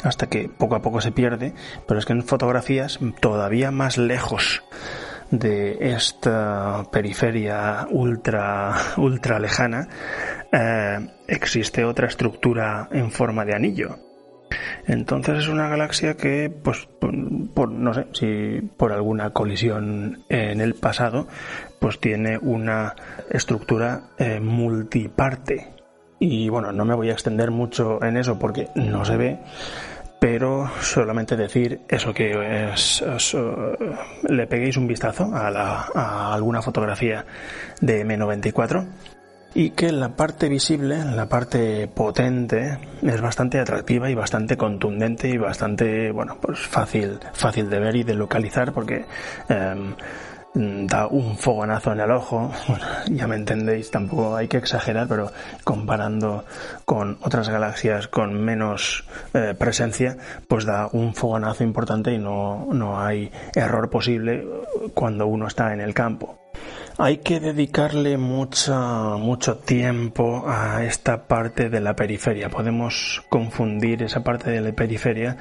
hasta 0.03 0.29
que 0.29 0.49
poco 0.49 0.75
a 0.75 0.83
poco 0.83 1.01
se 1.01 1.13
pierde, 1.13 1.55
pero 1.87 1.99
es 1.99 2.07
que 2.07 2.13
en 2.13 2.23
fotografías 2.23 2.99
todavía 3.21 3.71
más 3.71 3.99
lejos 3.99 4.63
de 5.31 5.95
esta 5.95 6.85
periferia 6.93 7.87
ultra, 7.91 8.75
ultra 8.99 9.39
lejana, 9.39 9.89
eh, 10.53 11.09
existe 11.27 11.85
otra 11.85 12.07
estructura 12.07 12.89
en 12.93 13.11
forma 13.11 13.45
de 13.45 13.55
anillo. 13.55 13.99
Entonces 14.87 15.39
es 15.39 15.49
una 15.49 15.69
galaxia 15.69 16.17
que, 16.17 16.51
pues, 16.51 16.87
por, 17.55 17.71
no 17.71 17.95
sé, 17.95 18.07
si 18.13 18.61
por 18.77 18.93
alguna 18.93 19.31
colisión 19.31 20.25
en 20.29 20.61
el 20.61 20.75
pasado, 20.75 21.27
pues 21.79 21.99
tiene 21.99 22.39
una 22.39 22.95
estructura 23.31 24.11
eh, 24.19 24.41
multiparte. 24.41 25.69
Y 26.19 26.49
bueno, 26.51 26.73
no 26.73 26.85
me 26.85 26.95
voy 26.95 27.11
a 27.11 27.15
extender 27.15 27.51
mucho 27.51 28.03
en 28.05 28.17
eso 28.17 28.39
porque 28.39 28.69
no 28.75 29.05
se 29.05 29.17
ve, 29.17 29.39
pero 30.23 30.71
solamente 30.81 31.37
decir 31.37 31.81
eso 31.89 32.15
que 32.15 32.71
es, 32.73 33.05
le 34.29 34.47
peguéis 34.47 34.77
un 34.77 34.87
vistazo 34.87 35.29
a, 35.35 36.33
alguna 36.33 36.63
fotografía 36.63 37.27
de 37.81 38.07
M94 38.07 38.87
y 39.55 39.71
que 39.71 39.91
la 39.91 40.11
parte 40.11 40.49
visible, 40.49 41.05
la 41.05 41.29
parte 41.29 41.89
potente, 41.89 42.79
es 43.03 43.21
bastante 43.21 43.59
atractiva 43.59 44.09
y 44.11 44.15
bastante 44.15 44.57
contundente 44.57 45.29
y 45.29 45.39
bastante, 45.39 46.13
bueno, 46.13 46.39
pues 46.41 46.61
fácil, 46.61 47.19
fácil 47.33 47.69
de 47.69 47.81
ver 47.81 47.97
y 47.97 48.05
de 48.05 48.15
localizar 48.15 48.73
porque 48.73 49.05
em, 49.49 49.97
da 50.55 51.07
un 51.07 51.39
fogonazo 51.39 51.93
en 51.93 52.01
el 52.01 52.11
ojo, 52.11 52.51
ya 53.11 53.27
me 53.27 53.37
entendéis, 53.37 53.91
tampoco 53.91 54.37
hay 54.37 54.49
que 54.49 54.59
exagerar, 54.59 55.09
pero 55.09 55.33
comparando 55.65 56.45
con 56.85 57.19
otras 57.23 57.49
galaxias 57.49 58.09
con 58.09 58.35
menos 58.35 59.05
eh, 59.33 59.55
presencia, 59.59 60.17
pues 60.49 60.67
da 60.67 60.89
un 60.93 61.15
fogonazo 61.15 61.65
importante 61.65 62.13
y 62.13 62.19
no, 62.19 62.69
no 62.73 63.01
hay 63.01 63.31
error 63.55 63.89
posible 63.89 64.47
cuando 64.95 65.27
uno 65.27 65.47
está 65.47 65.73
en 65.73 65.81
el 65.81 65.95
campo. 65.95 66.39
Hay 67.05 67.17
que 67.17 67.41
dedicarle 67.41 68.17
mucha, 68.17 69.17
mucho 69.17 69.57
tiempo 69.57 70.45
a 70.47 70.85
esta 70.85 71.27
parte 71.27 71.69
de 71.69 71.81
la 71.81 71.97
periferia. 71.97 72.49
Podemos 72.49 73.25
confundir 73.29 74.05
esa 74.05 74.23
parte 74.23 74.53
de 74.53 74.61
la 74.61 74.71
periferia 74.71 75.37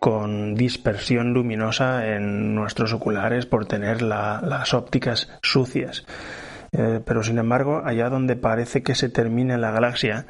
con 0.00 0.56
dispersión 0.56 1.32
luminosa 1.32 2.16
en 2.16 2.56
nuestros 2.56 2.92
oculares 2.92 3.46
por 3.46 3.66
tener 3.66 4.02
las 4.02 4.74
ópticas 4.74 5.30
sucias. 5.40 6.04
Eh, 6.72 6.98
pero 7.06 7.22
sin 7.22 7.38
embargo, 7.38 7.82
allá 7.84 8.08
donde 8.08 8.34
parece 8.34 8.82
que 8.82 8.96
se 8.96 9.08
termina 9.08 9.56
la 9.56 9.70
galaxia, 9.70 10.26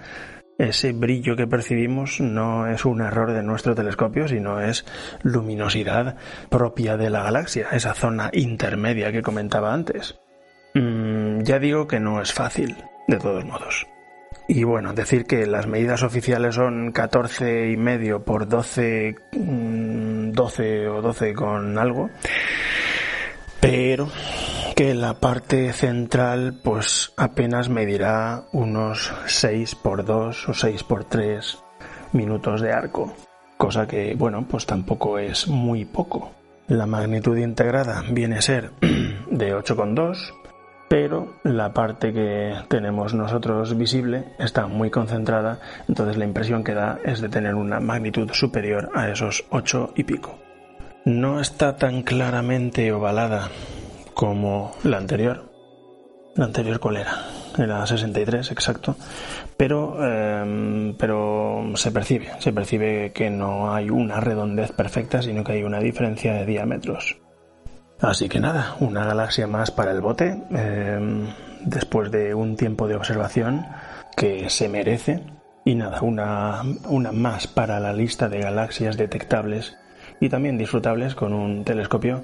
ese 0.58 0.92
brillo 0.92 1.34
que 1.34 1.46
percibimos 1.46 2.20
no 2.20 2.66
es 2.66 2.84
un 2.84 3.00
error 3.00 3.32
de 3.32 3.42
nuestro 3.42 3.74
telescopio, 3.74 4.28
sino 4.28 4.60
es 4.60 4.84
luminosidad 5.22 6.16
propia 6.50 6.98
de 6.98 7.08
la 7.08 7.22
galaxia, 7.22 7.68
esa 7.72 7.94
zona 7.94 8.28
intermedia 8.34 9.12
que 9.12 9.22
comentaba 9.22 9.72
antes. 9.72 10.20
Mm, 10.74 11.42
ya 11.42 11.58
digo 11.58 11.86
que 11.86 12.00
no 12.00 12.20
es 12.20 12.32
fácil, 12.32 12.76
de 13.06 13.18
todos 13.18 13.44
modos. 13.44 13.86
Y 14.48 14.64
bueno, 14.64 14.92
decir 14.92 15.24
que 15.24 15.46
las 15.46 15.66
medidas 15.66 16.02
oficiales 16.02 16.56
son 16.56 16.92
14 16.92 17.70
y 17.70 17.76
medio 17.76 18.24
por 18.24 18.48
12 18.48 19.14
mm, 19.32 20.32
12 20.32 20.88
o 20.88 21.00
12 21.00 21.32
con 21.32 21.78
algo, 21.78 22.10
pero 23.60 24.08
que 24.74 24.94
la 24.94 25.14
parte 25.14 25.72
central 25.72 26.60
pues 26.62 27.12
apenas 27.16 27.68
medirá 27.68 28.42
unos 28.52 29.12
6 29.26 29.76
por 29.76 30.04
2 30.04 30.48
o 30.48 30.54
6 30.54 30.82
por 30.82 31.04
3 31.04 31.58
minutos 32.12 32.60
de 32.60 32.72
arco, 32.72 33.14
cosa 33.56 33.86
que 33.86 34.14
bueno 34.16 34.44
pues 34.48 34.66
tampoco 34.66 35.18
es 35.18 35.46
muy 35.46 35.84
poco. 35.84 36.32
La 36.66 36.86
magnitud 36.86 37.36
integrada 37.36 38.02
viene 38.10 38.38
a 38.38 38.42
ser 38.42 38.70
de 38.80 39.54
8,2 39.54 40.43
pero 40.94 41.34
la 41.42 41.74
parte 41.74 42.12
que 42.12 42.54
tenemos 42.68 43.14
nosotros 43.14 43.76
visible 43.76 44.26
está 44.38 44.68
muy 44.68 44.90
concentrada, 44.90 45.58
entonces 45.88 46.16
la 46.16 46.24
impresión 46.24 46.62
que 46.62 46.72
da 46.72 47.00
es 47.04 47.20
de 47.20 47.28
tener 47.28 47.56
una 47.56 47.80
magnitud 47.80 48.30
superior 48.30 48.92
a 48.94 49.08
esos 49.08 49.44
8 49.50 49.94
y 49.96 50.04
pico. 50.04 50.38
No 51.04 51.40
está 51.40 51.74
tan 51.74 52.02
claramente 52.02 52.92
ovalada 52.92 53.48
como 54.14 54.70
la 54.84 54.98
anterior. 54.98 55.50
La 56.36 56.44
anterior 56.44 56.78
cuál 56.78 56.98
era? 56.98 57.24
Era 57.58 57.84
63, 57.84 58.52
exacto. 58.52 58.94
Pero, 59.56 59.96
em, 60.00 60.94
pero 60.96 61.72
se 61.74 61.90
percibe, 61.90 62.30
se 62.38 62.52
percibe 62.52 63.10
que 63.12 63.30
no 63.30 63.74
hay 63.74 63.90
una 63.90 64.20
redondez 64.20 64.70
perfecta, 64.70 65.22
sino 65.22 65.42
que 65.42 65.54
hay 65.54 65.64
una 65.64 65.80
diferencia 65.80 66.34
de 66.34 66.46
diámetros. 66.46 67.16
Así 68.04 68.28
que 68.28 68.38
nada, 68.38 68.76
una 68.80 69.06
galaxia 69.06 69.46
más 69.46 69.70
para 69.70 69.90
el 69.90 70.02
bote, 70.02 70.42
em, 70.50 71.26
después 71.64 72.10
de 72.10 72.34
un 72.34 72.54
tiempo 72.54 72.86
de 72.86 72.96
observación 72.96 73.66
que 74.14 74.50
se 74.50 74.68
merece. 74.68 75.22
Y 75.64 75.74
nada, 75.74 76.02
una, 76.02 76.62
una 76.86 77.12
más 77.12 77.46
para 77.46 77.80
la 77.80 77.94
lista 77.94 78.28
de 78.28 78.40
galaxias 78.40 78.98
detectables 78.98 79.78
y 80.20 80.28
también 80.28 80.58
disfrutables 80.58 81.14
con 81.14 81.32
un 81.32 81.64
telescopio 81.64 82.20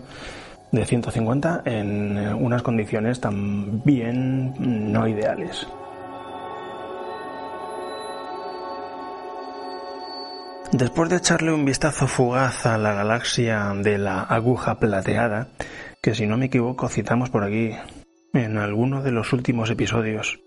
de 0.70 0.84
150 0.84 1.62
en 1.64 2.18
unas 2.34 2.62
condiciones 2.62 3.18
también 3.18 4.92
no 4.92 5.08
ideales. 5.08 5.66
Después 10.80 11.10
de 11.10 11.16
echarle 11.16 11.52
un 11.52 11.66
vistazo 11.66 12.06
fugaz 12.06 12.64
a 12.64 12.78
la 12.78 12.94
galaxia 12.94 13.70
de 13.82 13.98
la 13.98 14.22
aguja 14.22 14.80
plateada, 14.80 15.48
que 16.02 16.14
si 16.14 16.26
no 16.26 16.38
me 16.38 16.46
equivoco 16.46 16.88
citamos 16.88 17.28
por 17.28 17.44
aquí 17.44 17.72
en 18.32 18.56
alguno 18.56 19.02
de 19.02 19.10
los 19.10 19.34
últimos 19.34 19.68
episodios, 19.68 20.40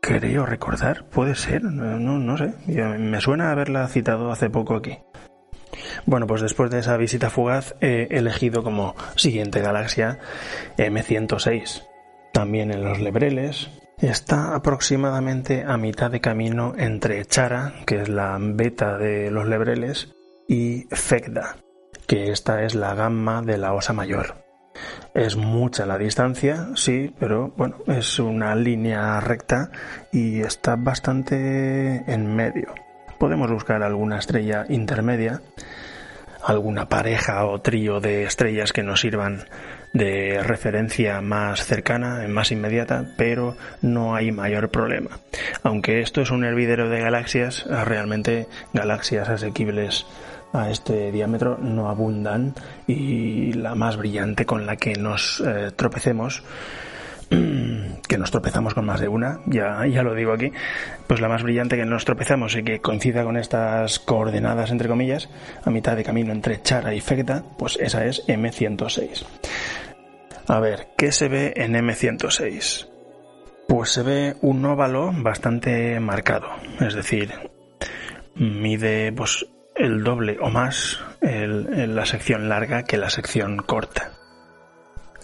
creo 0.00 0.46
recordar, 0.46 1.04
puede 1.10 1.34
ser, 1.34 1.64
no, 1.64 2.38
sé, 2.38 2.54
me 2.66 3.20
suena 3.20 3.50
haberla 3.50 3.86
citado 3.88 4.32
hace 4.32 4.48
poco 4.48 4.74
aquí. 4.74 5.00
Bueno, 6.06 6.26
pues 6.26 6.40
después 6.40 6.70
de 6.70 6.78
esa 6.78 6.96
visita 6.96 7.28
fugaz 7.28 7.74
he 7.82 8.08
elegido 8.10 8.62
como 8.62 8.94
siguiente 9.16 9.60
galaxia 9.60 10.18
M106. 10.78 11.82
También 12.32 12.70
en 12.70 12.82
los 12.82 13.00
Lebreles, 13.00 13.68
Está 14.02 14.56
aproximadamente 14.56 15.62
a 15.64 15.76
mitad 15.76 16.10
de 16.10 16.20
camino 16.20 16.74
entre 16.76 17.24
Chara, 17.24 17.72
que 17.86 18.02
es 18.02 18.08
la 18.08 18.36
beta 18.40 18.98
de 18.98 19.30
los 19.30 19.46
lebreles, 19.46 20.12
y 20.48 20.88
Fegda, 20.90 21.58
que 22.08 22.32
esta 22.32 22.64
es 22.64 22.74
la 22.74 22.96
gamma 22.96 23.42
de 23.42 23.58
la 23.58 23.74
osa 23.74 23.92
mayor. 23.92 24.42
Es 25.14 25.36
mucha 25.36 25.86
la 25.86 25.98
distancia, 25.98 26.70
sí, 26.74 27.14
pero 27.20 27.52
bueno, 27.56 27.76
es 27.86 28.18
una 28.18 28.56
línea 28.56 29.20
recta 29.20 29.70
y 30.10 30.40
está 30.40 30.74
bastante 30.74 32.02
en 32.12 32.34
medio. 32.34 32.74
Podemos 33.20 33.52
buscar 33.52 33.84
alguna 33.84 34.18
estrella 34.18 34.66
intermedia, 34.68 35.42
alguna 36.42 36.88
pareja 36.88 37.46
o 37.46 37.60
trío 37.60 38.00
de 38.00 38.24
estrellas 38.24 38.72
que 38.72 38.82
nos 38.82 39.00
sirvan 39.00 39.44
de 39.92 40.42
referencia 40.42 41.20
más 41.20 41.64
cercana, 41.64 42.26
más 42.28 42.50
inmediata, 42.50 43.12
pero 43.16 43.56
no 43.82 44.14
hay 44.14 44.32
mayor 44.32 44.70
problema. 44.70 45.18
Aunque 45.62 46.00
esto 46.00 46.22
es 46.22 46.30
un 46.30 46.44
hervidero 46.44 46.88
de 46.88 47.00
galaxias, 47.00 47.66
realmente 47.66 48.46
galaxias 48.72 49.28
asequibles 49.28 50.06
a 50.52 50.70
este 50.70 51.10
diámetro 51.12 51.58
no 51.58 51.88
abundan 51.88 52.54
y 52.86 53.52
la 53.54 53.74
más 53.74 53.96
brillante 53.96 54.44
con 54.44 54.66
la 54.66 54.76
que 54.76 54.94
nos 54.94 55.42
eh, 55.46 55.70
tropecemos 55.74 56.42
que 58.08 58.18
nos 58.18 58.30
tropezamos 58.30 58.74
con 58.74 58.84
más 58.84 59.00
de 59.00 59.08
una, 59.08 59.40
ya, 59.46 59.86
ya 59.86 60.02
lo 60.02 60.14
digo 60.14 60.32
aquí, 60.32 60.52
pues 61.06 61.20
la 61.20 61.28
más 61.28 61.42
brillante 61.42 61.76
que 61.76 61.84
nos 61.84 62.04
tropezamos 62.04 62.54
y 62.56 62.62
que 62.62 62.80
coincida 62.80 63.24
con 63.24 63.36
estas 63.36 63.98
coordenadas, 63.98 64.70
entre 64.70 64.88
comillas, 64.88 65.28
a 65.64 65.70
mitad 65.70 65.96
de 65.96 66.04
camino 66.04 66.32
entre 66.32 66.60
Chara 66.60 66.94
y 66.94 67.00
Fecta, 67.00 67.42
pues 67.56 67.78
esa 67.80 68.04
es 68.04 68.26
M106. 68.26 69.24
A 70.48 70.60
ver, 70.60 70.88
¿qué 70.96 71.12
se 71.12 71.28
ve 71.28 71.54
en 71.56 71.74
M106? 71.74 72.88
Pues 73.68 73.90
se 73.90 74.02
ve 74.02 74.36
un 74.40 74.64
óvalo 74.64 75.12
bastante 75.14 75.98
marcado, 76.00 76.48
es 76.80 76.94
decir, 76.94 77.32
mide 78.34 79.12
pues, 79.12 79.46
el 79.74 80.02
doble 80.02 80.38
o 80.40 80.50
más 80.50 81.00
en 81.20 81.94
la 81.94 82.04
sección 82.04 82.48
larga 82.48 82.82
que 82.82 82.98
la 82.98 83.08
sección 83.08 83.58
corta. 83.58 84.12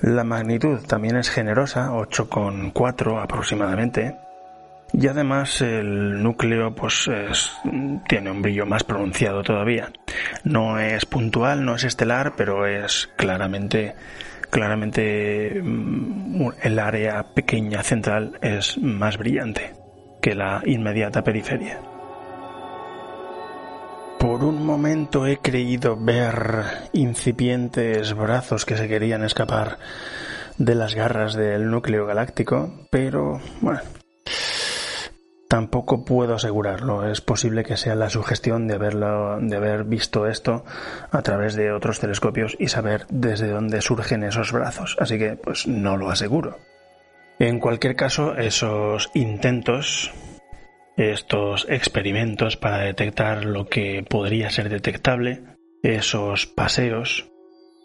La 0.01 0.23
magnitud 0.23 0.79
también 0.87 1.17
es 1.17 1.29
generosa, 1.29 1.91
8,4 1.91 3.21
aproximadamente, 3.21 4.17
y 4.93 5.09
además 5.09 5.61
el 5.61 6.23
núcleo 6.23 6.75
pues 6.75 7.11
tiene 8.09 8.31
un 8.31 8.41
brillo 8.41 8.65
más 8.65 8.85
pronunciado 8.85 9.43
todavía. 9.43 9.93
No 10.45 10.79
es 10.79 11.05
puntual, 11.05 11.65
no 11.65 11.75
es 11.75 11.85
estelar, 11.85 12.35
pero 12.37 12.67
es 12.67 13.11
claramente 13.17 13.95
claramente 14.51 15.61
mm, 15.63 16.51
el 16.63 16.79
área 16.79 17.23
pequeña 17.35 17.83
central 17.83 18.39
es 18.43 18.79
más 18.79 19.19
brillante 19.19 19.75
que 20.21 20.35
la 20.35 20.63
inmediata 20.65 21.23
periferia. 21.23 21.81
Por 24.19 24.43
un 24.43 24.67
momento 24.67 25.27
he 25.27 25.39
creído 25.39 25.97
ver 25.97 26.65
incipientes 26.93 28.15
brazos 28.15 28.65
que 28.65 28.77
se 28.77 28.89
querían 28.89 29.23
escapar 29.23 29.79
de 30.57 30.75
las 30.75 30.97
garras 30.97 31.35
del 31.35 31.71
núcleo 31.71 32.05
galáctico, 32.05 32.73
pero 32.91 33.41
bueno, 33.61 33.81
Tampoco 35.49 36.05
puedo 36.05 36.35
asegurarlo. 36.35 37.11
Es 37.11 37.23
posible 37.23 37.65
que 37.65 37.79
sea 37.79 37.95
la 37.95 38.11
sugestión 38.11 38.69
de 38.69 38.75
haberlo, 38.75 39.39
de 39.41 39.57
haber 39.57 39.85
visto 39.85 40.27
esto 40.27 40.65
a 41.11 41.23
través 41.23 41.55
de 41.55 41.73
otros 41.73 42.01
telescopios 42.01 42.55
y 42.59 42.69
saber 42.69 43.07
desde 43.09 43.49
dónde 43.49 43.81
surgen 43.81 44.25
esos 44.25 44.53
brazos. 44.53 44.97
Así 45.01 45.19
que, 45.19 45.37
pues, 45.37 45.67
no 45.67 45.97
lo 45.97 46.11
aseguro. 46.11 46.59
En 47.39 47.61
cualquier 47.61 47.97
caso, 47.97 48.37
esos 48.37 49.11
intentos, 49.15 50.13
estos 50.99 51.67
experimentos 51.71 52.57
para 52.57 52.79
detectar 52.79 53.47
lo 53.47 53.69
que 53.69 54.05
podría 54.07 54.51
ser 54.51 54.69
detectable, 54.69 55.45
esos 55.83 56.47
paseos 56.47 57.31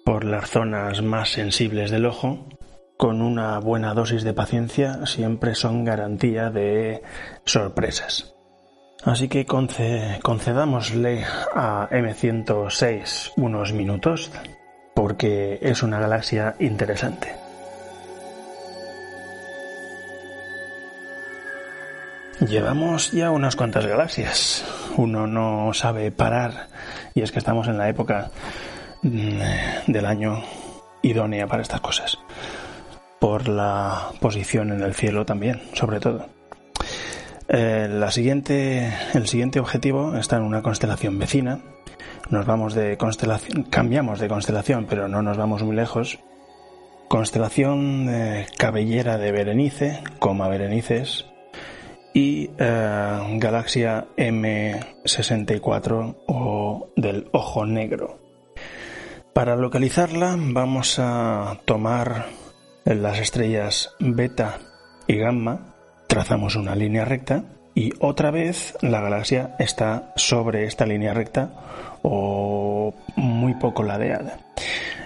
por 0.03 0.25
las 0.25 0.49
zonas 0.49 1.01
más 1.01 1.29
sensibles 1.29 1.91
del 1.91 2.07
ojo, 2.07 2.49
con 3.03 3.21
una 3.21 3.59
buena 3.59 3.93
dosis 3.93 4.23
de 4.23 4.33
paciencia 4.33 5.05
siempre 5.05 5.55
son 5.55 5.83
garantía 5.83 6.49
de 6.49 7.03
sorpresas. 7.43 8.33
Así 9.03 9.27
que 9.27 9.45
concedámosle 9.45 11.25
a 11.53 11.89
M106 11.91 13.33
unos 13.35 13.73
minutos 13.73 14.31
porque 14.95 15.59
es 15.61 15.83
una 15.83 15.99
galaxia 15.99 16.55
interesante. 16.59 17.35
Llevamos 22.39 23.11
ya 23.11 23.31
unas 23.31 23.57
cuantas 23.57 23.85
galaxias. 23.85 24.63
Uno 24.95 25.27
no 25.27 25.73
sabe 25.73 26.09
parar 26.13 26.69
y 27.13 27.21
es 27.21 27.33
que 27.33 27.39
estamos 27.39 27.67
en 27.67 27.77
la 27.77 27.89
época 27.89 28.31
mm, 29.01 29.91
del 29.91 30.05
año 30.05 30.41
idónea 31.01 31.47
para 31.47 31.63
estas 31.63 31.81
cosas 31.81 32.17
por 33.23 33.47
la 33.47 34.11
posición 34.19 34.73
en 34.73 34.81
el 34.81 34.95
cielo 34.95 35.25
también, 35.25 35.61
sobre 35.71 36.01
todo. 36.01 36.25
Eh, 37.47 37.87
la 37.89 38.11
siguiente, 38.11 38.93
el 39.13 39.29
siguiente 39.29 39.61
objetivo 39.61 40.17
está 40.17 40.35
en 40.35 40.43
una 40.43 40.61
constelación 40.61 41.17
vecina. 41.17 41.61
Nos 42.29 42.45
vamos 42.45 42.73
de 42.73 42.97
constelación, 42.97 43.63
cambiamos 43.63 44.19
de 44.19 44.27
constelación, 44.27 44.87
pero 44.89 45.07
no 45.07 45.21
nos 45.21 45.37
vamos 45.37 45.63
muy 45.63 45.73
lejos. 45.73 46.19
Constelación 47.07 48.07
de 48.07 48.45
Cabellera 48.57 49.17
de 49.17 49.31
Berenice, 49.31 50.03
coma 50.19 50.49
Berenices, 50.49 51.25
y 52.13 52.49
eh, 52.57 53.37
galaxia 53.37 54.07
M64 54.17 56.17
o 56.27 56.89
del 56.97 57.29
Ojo 57.31 57.65
Negro. 57.65 58.19
Para 59.31 59.55
localizarla 59.55 60.35
vamos 60.37 60.99
a 60.99 61.57
tomar 61.63 62.42
en 62.85 63.03
las 63.03 63.19
estrellas 63.19 63.95
beta 63.99 64.59
y 65.07 65.17
gamma 65.17 65.73
trazamos 66.07 66.55
una 66.55 66.75
línea 66.75 67.05
recta 67.05 67.43
y 67.75 67.91
otra 67.99 68.29
vez 68.31 68.77
la 68.81 69.01
galaxia 69.01 69.55
está 69.57 70.13
sobre 70.15 70.65
esta 70.65 70.85
línea 70.85 71.13
recta 71.13 71.49
o 72.03 72.93
muy 73.15 73.55
poco 73.55 73.83
ladeada. 73.83 74.37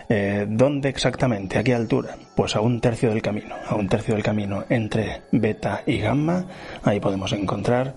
Eh, 0.10 0.46
¿Dónde 0.50 0.90
exactamente? 0.90 1.58
¿A 1.58 1.64
qué 1.64 1.74
altura? 1.74 2.16
Pues 2.36 2.56
a 2.56 2.62
un 2.62 2.80
tercio 2.82 3.10
del 3.10 3.22
camino. 3.22 3.56
A 3.68 3.76
un 3.76 3.88
tercio 3.88 4.16
del 4.16 4.24
camino 4.24 4.66
entre 4.70 5.22
beta 5.32 5.84
y 5.86 6.00
gamma. 6.00 6.46
Ahí 6.84 7.00
podemos 7.00 7.32
encontrar 7.34 7.96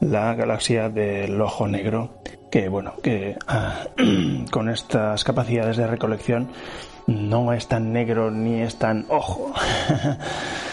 la 0.00 0.34
galaxia 0.34 0.88
del 0.88 1.40
ojo 1.40 1.66
negro. 1.66 2.22
Que 2.50 2.68
bueno, 2.68 2.94
que 3.02 3.36
ah, 3.46 3.86
con 4.50 4.68
estas 4.68 5.24
capacidades 5.24 5.76
de 5.76 5.86
recolección 5.86 6.50
no 7.06 7.52
es 7.52 7.68
tan 7.68 7.92
negro 7.92 8.30
ni 8.30 8.60
es 8.62 8.76
tan 8.76 9.06
ojo. 9.08 9.52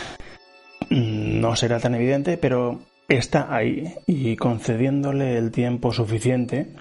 no 0.90 1.56
será 1.56 1.80
tan 1.80 1.96
evidente, 1.96 2.38
pero 2.38 2.80
está 3.08 3.54
ahí 3.54 3.96
y 4.08 4.36
concediéndole 4.36 5.38
el 5.38 5.52
tiempo 5.52 5.92
suficiente, 5.92 6.74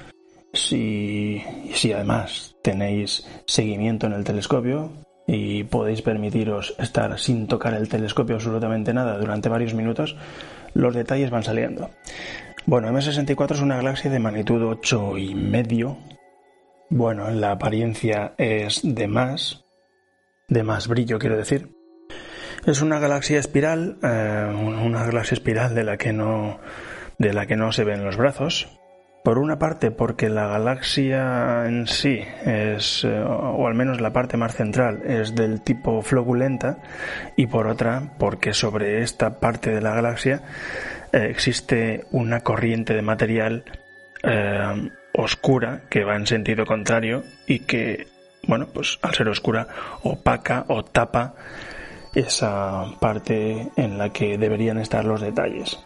si, 0.52 1.42
si 1.72 1.92
además 1.92 2.56
tenéis 2.62 3.26
seguimiento 3.46 4.06
en 4.06 4.12
el 4.12 4.24
telescopio 4.24 4.90
y 5.26 5.64
podéis 5.64 6.02
permitiros 6.02 6.74
estar 6.78 7.18
sin 7.18 7.46
tocar 7.46 7.74
el 7.74 7.88
telescopio 7.88 8.36
absolutamente 8.36 8.94
nada 8.94 9.18
durante 9.18 9.48
varios 9.48 9.74
minutos, 9.74 10.16
los 10.74 10.94
detalles 10.94 11.30
van 11.30 11.44
saliendo. 11.44 11.90
Bueno, 12.64 12.88
M64 12.88 13.52
es 13.52 13.60
una 13.60 13.76
galaxia 13.76 14.10
de 14.10 14.18
magnitud 14.18 14.62
8 14.62 15.18
y 15.18 15.34
medio. 15.34 15.96
Bueno, 16.90 17.30
la 17.30 17.52
apariencia 17.52 18.32
es 18.38 18.80
de 18.82 19.08
más, 19.08 19.64
de 20.48 20.62
más 20.62 20.88
brillo 20.88 21.18
quiero 21.18 21.36
decir. 21.36 21.68
Es 22.66 22.80
una 22.80 22.98
galaxia 22.98 23.38
espiral, 23.38 23.98
eh, 24.02 24.52
una 24.54 25.04
galaxia 25.04 25.34
espiral 25.34 25.74
de 25.74 25.84
la 25.84 25.98
que 25.98 26.12
no 26.12 26.58
de 27.18 27.32
la 27.32 27.46
que 27.46 27.56
no 27.56 27.72
se 27.72 27.84
ven 27.84 28.04
los 28.04 28.16
brazos. 28.16 28.68
Por 29.22 29.38
una 29.38 29.58
parte, 29.58 29.90
porque 29.90 30.30
la 30.30 30.46
galaxia 30.46 31.66
en 31.66 31.86
sí 31.86 32.22
es, 32.46 33.04
eh, 33.04 33.20
o 33.20 33.66
al 33.66 33.74
menos 33.74 34.00
la 34.00 34.12
parte 34.12 34.38
más 34.38 34.54
central, 34.54 35.02
es 35.04 35.34
del 35.34 35.60
tipo 35.60 36.00
flogulenta, 36.00 36.78
y 37.36 37.48
por 37.48 37.66
otra, 37.66 38.14
porque 38.18 38.54
sobre 38.54 39.02
esta 39.02 39.40
parte 39.40 39.70
de 39.70 39.82
la 39.82 39.94
galaxia 39.94 40.42
eh, 41.12 41.26
existe 41.28 42.06
una 42.12 42.40
corriente 42.40 42.94
de 42.94 43.02
material 43.02 43.64
oscura 45.18 45.82
que 45.90 46.04
va 46.04 46.14
en 46.14 46.28
sentido 46.28 46.64
contrario 46.64 47.24
y 47.48 47.60
que, 47.60 48.06
bueno, 48.46 48.68
pues 48.72 49.00
al 49.02 49.14
ser 49.14 49.28
oscura 49.28 49.66
opaca 50.04 50.64
o 50.68 50.84
tapa 50.84 51.34
esa 52.14 52.84
parte 53.00 53.68
en 53.76 53.98
la 53.98 54.10
que 54.12 54.38
deberían 54.38 54.78
estar 54.78 55.04
los 55.04 55.20
detalles. 55.20 55.84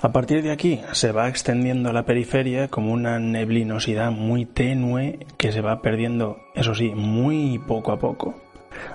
A 0.00 0.10
partir 0.12 0.42
de 0.42 0.52
aquí 0.52 0.80
se 0.92 1.12
va 1.12 1.28
extendiendo 1.28 1.92
la 1.92 2.06
periferia 2.06 2.68
como 2.68 2.92
una 2.92 3.18
neblinosidad 3.18 4.10
muy 4.10 4.46
tenue 4.46 5.26
que 5.36 5.52
se 5.52 5.60
va 5.60 5.82
perdiendo, 5.82 6.38
eso 6.54 6.74
sí, 6.74 6.92
muy 6.94 7.58
poco 7.58 7.92
a 7.92 7.98
poco, 7.98 8.34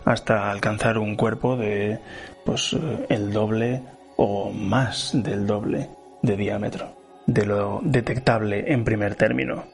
hasta 0.05 0.49
alcanzar 0.49 0.97
un 0.97 1.15
cuerpo 1.15 1.55
de 1.55 1.99
pues 2.43 2.75
el 3.09 3.31
doble 3.31 3.83
o 4.17 4.49
más 4.49 5.11
del 5.13 5.45
doble 5.45 5.89
de 6.23 6.35
diámetro 6.35 7.04
de 7.27 7.45
lo 7.45 7.81
detectable 7.83 8.71
en 8.71 8.83
primer 8.83 9.15
término. 9.15 9.65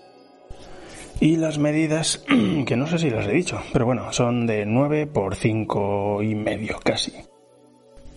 Y 1.19 1.35
las 1.35 1.59
medidas, 1.59 2.23
que 2.65 2.75
no 2.75 2.87
sé 2.87 2.97
si 2.97 3.09
las 3.09 3.27
he 3.27 3.31
dicho, 3.31 3.61
pero 3.73 3.85
bueno, 3.85 4.11
son 4.11 4.47
de 4.47 4.65
9 4.65 5.07
por 5.07 5.35
5 5.35 6.23
y 6.23 6.35
medio 6.35 6.79
casi. 6.83 7.13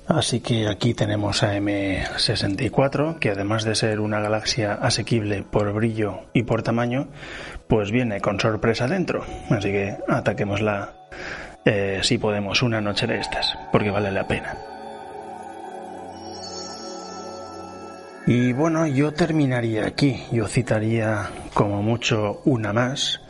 Así 0.06 0.40
que 0.40 0.68
aquí 0.68 0.92
tenemos 0.92 1.42
a 1.42 1.56
M64, 1.56 3.18
que 3.18 3.30
además 3.30 3.64
de 3.64 3.74
ser 3.74 4.00
una 4.00 4.20
galaxia 4.20 4.74
asequible 4.74 5.42
por 5.42 5.72
brillo 5.72 6.20
y 6.34 6.42
por 6.42 6.62
tamaño, 6.62 7.08
pues 7.68 7.90
viene 7.90 8.20
con 8.20 8.38
sorpresa 8.38 8.86
dentro. 8.86 9.24
Así 9.48 9.70
que 9.70 9.96
ataquémosla 10.06 10.94
eh, 11.64 12.00
si 12.02 12.18
podemos 12.18 12.62
una 12.62 12.82
noche 12.82 13.06
de 13.06 13.18
estas, 13.18 13.56
porque 13.72 13.90
vale 13.90 14.12
la 14.12 14.26
pena. 14.26 14.73
Y 18.26 18.54
bueno, 18.54 18.86
yo 18.86 19.12
terminaría 19.12 19.86
aquí. 19.86 20.24
Yo 20.32 20.46
citaría 20.48 21.28
como 21.52 21.82
mucho 21.82 22.40
una 22.46 22.72
más. 22.72 23.20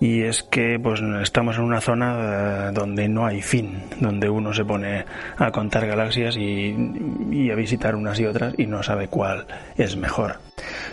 Y 0.00 0.22
es 0.22 0.42
que 0.42 0.80
pues 0.82 1.02
estamos 1.22 1.58
en 1.58 1.64
una 1.64 1.82
zona 1.82 2.68
eh, 2.68 2.70
donde 2.72 3.06
no 3.06 3.26
hay 3.26 3.42
fin, 3.42 3.82
donde 4.00 4.30
uno 4.30 4.54
se 4.54 4.64
pone 4.64 5.04
a 5.36 5.50
contar 5.50 5.86
galaxias 5.86 6.38
y, 6.38 7.50
a 7.50 7.54
visitar 7.54 7.94
unas 7.94 8.18
y 8.18 8.24
otras 8.24 8.54
y 8.56 8.64
no 8.64 8.82
sabe 8.82 9.08
cuál 9.08 9.46
es 9.76 9.98
mejor. 9.98 10.38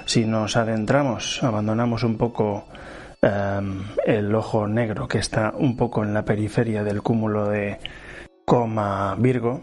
Si 0.04 0.26
nos 0.26 0.58
adentramos, 0.58 1.42
abandonamos 1.42 2.04
un 2.04 2.18
poco 2.18 2.66
em, 3.22 3.82
el 4.06 4.36
ojo 4.36 4.68
negro 4.68 5.08
que 5.08 5.20
está 5.20 5.54
un 5.58 5.78
poco 5.78 6.04
en 6.04 6.14
la 6.14 6.26
periferia 6.26 6.84
del 6.84 7.02
cúmulo 7.02 7.48
de 7.48 7.80
coma 8.44 9.16
Virgo, 9.18 9.62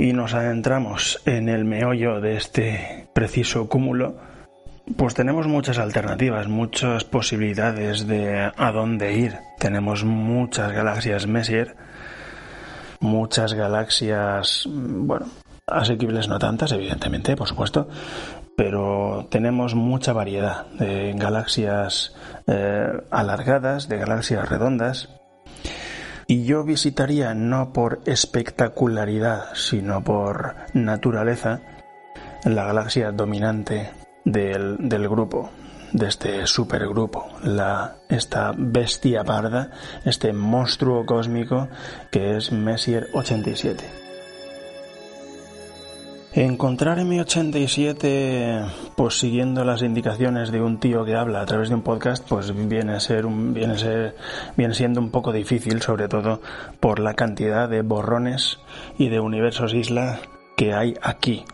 y 0.00 0.14
nos 0.14 0.32
adentramos 0.32 1.20
en 1.26 1.50
el 1.50 1.66
meollo 1.66 2.22
de 2.22 2.38
este 2.38 3.10
preciso 3.12 3.68
cúmulo, 3.68 4.16
pues 4.96 5.12
tenemos 5.12 5.46
muchas 5.46 5.76
alternativas, 5.76 6.48
muchas 6.48 7.04
posibilidades 7.04 8.06
de 8.06 8.50
a 8.56 8.72
dónde 8.72 9.12
ir. 9.12 9.36
Tenemos 9.58 10.02
muchas 10.04 10.72
galaxias 10.72 11.26
Messier, 11.26 11.76
muchas 13.00 13.52
galaxias, 13.52 14.66
bueno, 14.70 15.26
asequibles 15.66 16.28
no 16.28 16.38
tantas, 16.38 16.72
evidentemente, 16.72 17.36
por 17.36 17.48
supuesto, 17.48 17.86
pero 18.56 19.28
tenemos 19.30 19.74
mucha 19.74 20.14
variedad 20.14 20.66
de 20.78 21.12
galaxias 21.12 22.16
eh, 22.46 22.90
alargadas, 23.10 23.86
de 23.90 23.98
galaxias 23.98 24.48
redondas, 24.48 25.19
y 26.30 26.44
yo 26.44 26.62
visitaría 26.62 27.34
no 27.34 27.72
por 27.72 28.02
espectacularidad, 28.06 29.46
sino 29.54 30.04
por 30.04 30.54
naturaleza, 30.74 31.60
la 32.44 32.66
galaxia 32.66 33.10
dominante 33.10 33.90
del, 34.24 35.08
grupo, 35.08 35.50
de 35.92 36.06
este 36.06 36.46
supergrupo, 36.46 37.26
la, 37.42 37.96
esta 38.08 38.52
bestia 38.56 39.24
parda, 39.24 39.72
este 40.04 40.32
monstruo 40.32 41.04
cósmico 41.04 41.66
que 42.12 42.36
es 42.36 42.52
Messier 42.52 43.08
87. 43.12 44.09
Encontrar 46.32 46.98
M87, 47.00 48.64
pues 48.96 49.18
siguiendo 49.18 49.64
las 49.64 49.82
indicaciones 49.82 50.52
de 50.52 50.62
un 50.62 50.78
tío 50.78 51.04
que 51.04 51.16
habla 51.16 51.40
a 51.40 51.46
través 51.46 51.70
de 51.70 51.74
un 51.74 51.82
podcast, 51.82 52.24
pues 52.28 52.54
viene 52.68 52.92
a 52.92 53.00
ser 53.00 53.26
un, 53.26 53.52
viene 53.52 53.72
a 53.72 53.78
ser, 53.78 54.14
viene 54.56 54.74
siendo 54.74 55.00
un 55.00 55.10
poco 55.10 55.32
difícil, 55.32 55.82
sobre 55.82 56.06
todo 56.06 56.40
por 56.78 57.00
la 57.00 57.14
cantidad 57.14 57.68
de 57.68 57.82
borrones 57.82 58.60
y 58.96 59.08
de 59.08 59.18
universos 59.18 59.74
isla 59.74 60.20
que 60.56 60.72
hay 60.72 60.94
aquí. 61.02 61.44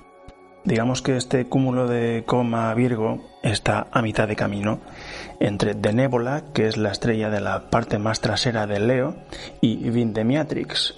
Digamos 0.64 1.00
que 1.00 1.16
este 1.16 1.46
cúmulo 1.46 1.86
de 1.86 2.24
coma 2.26 2.74
Virgo 2.74 3.24
está 3.42 3.86
a 3.92 4.02
mitad 4.02 4.28
de 4.28 4.36
camino 4.36 4.80
entre 5.40 5.74
The 5.74 5.94
Nebula, 5.94 6.52
que 6.52 6.66
es 6.66 6.76
la 6.76 6.90
estrella 6.90 7.30
de 7.30 7.40
la 7.40 7.70
parte 7.70 7.98
más 7.98 8.20
trasera 8.20 8.66
de 8.66 8.80
Leo, 8.80 9.16
y 9.62 9.88
Vindemiatrix, 9.88 10.96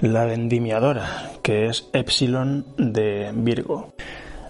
la 0.00 0.24
vendimiadora, 0.24 1.30
que 1.42 1.66
es 1.66 1.88
Epsilon 1.92 2.64
de 2.76 3.30
Virgo. 3.34 3.92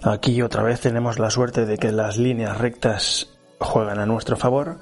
Aquí 0.03 0.41
otra 0.43 0.63
vez 0.63 0.81
tenemos 0.81 1.19
la 1.19 1.31
suerte 1.31 1.67
de 1.67 1.77
que 1.77 1.93
las 1.93 2.17
líneas 2.17 2.59
rectas 2.59 3.29
juegan 3.59 3.99
a 3.99 4.07
nuestro 4.07 4.37
favor 4.37 4.79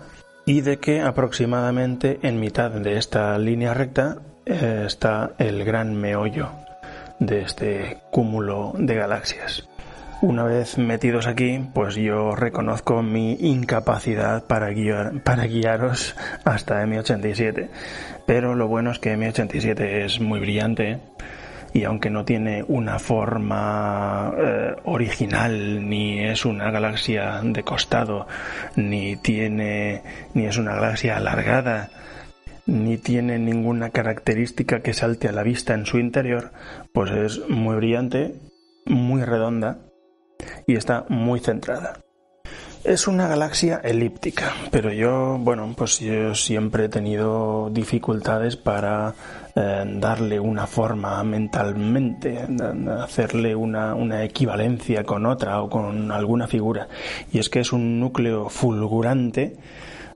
y 0.47 0.61
de 0.61 0.79
que 0.79 1.01
aproximadamente 1.01 2.21
en 2.23 2.39
mitad 2.39 2.71
de 2.71 2.97
esta 2.99 3.37
línea 3.39 3.75
recta 3.75 4.19
eh, 4.47 4.85
está 4.87 5.33
el 5.39 5.65
gran 5.65 5.95
meollo 5.95 6.51
de 7.19 7.43
este 7.43 7.99
cúmulo 8.11 8.73
de 8.79 8.95
galaxias. 8.95 9.69
Una 10.21 10.43
vez 10.43 10.79
metidos 10.79 11.29
aquí, 11.29 11.61
pues 11.73 11.95
yo 11.95 12.35
reconozco 12.35 13.03
mi 13.03 13.35
incapacidad 13.35 14.45
para, 14.45 14.71
guiar, 14.71 15.23
para 15.23 15.45
guiaros 15.47 16.17
hasta 16.45 16.85
M87 16.85 17.69
pero 18.29 18.55
lo 18.55 18.69
bueno 18.69 18.91
es 18.91 18.99
que 18.99 19.17
M87 19.17 20.05
es 20.05 20.21
muy 20.21 20.39
brillante 20.39 20.99
y 21.73 21.85
aunque 21.85 22.11
no 22.11 22.27
tiene 22.27 22.63
una 22.69 22.99
forma 22.99 24.35
eh, 24.37 24.77
original 24.85 25.89
ni 25.89 26.21
es 26.21 26.45
una 26.45 26.71
galaxia 26.71 27.41
de 27.43 27.63
costado 27.63 28.27
ni 28.77 29.17
tiene 29.17 30.03
ni 30.35 30.45
es 30.45 30.59
una 30.59 30.75
galaxia 30.75 31.17
alargada 31.17 31.89
ni 32.67 32.99
tiene 32.99 33.39
ninguna 33.39 33.89
característica 33.89 34.81
que 34.81 34.93
salte 34.93 35.29
a 35.29 35.33
la 35.33 35.43
vista 35.43 35.73
en 35.73 35.87
su 35.87 35.99
interior 35.99 36.53
pues 36.93 37.11
es 37.11 37.49
muy 37.49 37.77
brillante 37.77 38.35
muy 38.85 39.23
redonda 39.23 39.79
y 40.67 40.77
está 40.77 41.05
muy 41.09 41.41
centrada 41.41 42.01
Es 42.85 43.09
una 43.09 43.27
galaxia 43.27 43.81
elíptica, 43.83 44.53
pero 44.71 44.93
yo, 44.93 45.37
bueno, 45.39 45.75
pues 45.77 45.99
yo 46.01 46.35
siempre 46.35 46.85
he 46.85 46.89
tenido 46.89 47.71
dificultades 47.71 48.57
para 48.57 49.15
eh, 49.55 49.85
darle 49.97 50.39
una 50.39 50.67
forma 50.67 51.23
mentalmente, 51.25 52.47
hacerle 53.03 53.55
una, 53.57 53.95
una 53.95 54.23
equivalencia 54.25 55.03
con 55.05 55.27
otra 55.27 55.61
o 55.61 55.69
con 55.69 56.13
alguna 56.13 56.47
figura. 56.47 56.89
Y 57.33 57.41
es 57.41 57.49
que 57.49 57.61
es 57.61 57.73
un 57.73 57.99
núcleo 57.99 58.49
fulgurante 58.49 59.57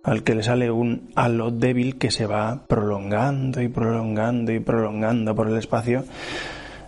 al 0.04 0.22
que 0.22 0.34
le 0.34 0.42
sale 0.42 0.70
un 0.70 1.10
halo 1.14 1.50
débil 1.50 1.98
que 1.98 2.10
se 2.10 2.26
va 2.26 2.66
prolongando 2.66 3.60
y 3.62 3.68
prolongando 3.68 4.52
y 4.52 4.60
prolongando 4.60 5.34
por 5.34 5.48
el 5.48 5.58
espacio. 5.58 6.04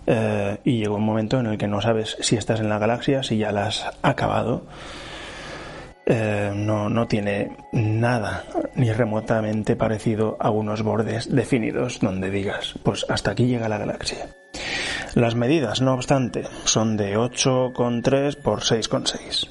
Eh, 0.07 0.59
y 0.63 0.77
llega 0.77 0.93
un 0.93 1.05
momento 1.05 1.39
en 1.39 1.47
el 1.47 1.57
que 1.57 1.67
no 1.67 1.81
sabes 1.81 2.17
si 2.19 2.35
estás 2.35 2.59
en 2.59 2.69
la 2.69 2.77
galaxia, 2.77 3.23
si 3.23 3.37
ya 3.37 3.51
la 3.51 3.67
has 3.67 3.85
acabado 4.03 4.63
eh, 6.07 6.51
no, 6.53 6.87
no 6.87 7.07
tiene 7.07 7.57
nada 7.71 8.43
ni 8.75 8.91
remotamente 8.91 9.75
parecido 9.75 10.37
a 10.39 10.51
unos 10.51 10.83
bordes 10.83 11.33
definidos 11.33 11.99
donde 11.99 12.29
digas, 12.29 12.75
pues 12.83 13.07
hasta 13.09 13.31
aquí 13.31 13.47
llega 13.47 13.69
la 13.69 13.79
galaxia. 13.79 14.29
Las 15.15 15.33
medidas, 15.33 15.81
no 15.81 15.93
obstante, 15.93 16.43
son 16.65 16.95
de 16.95 17.17
8,3 17.17 18.39
por 18.39 18.61
6,6 18.61 19.49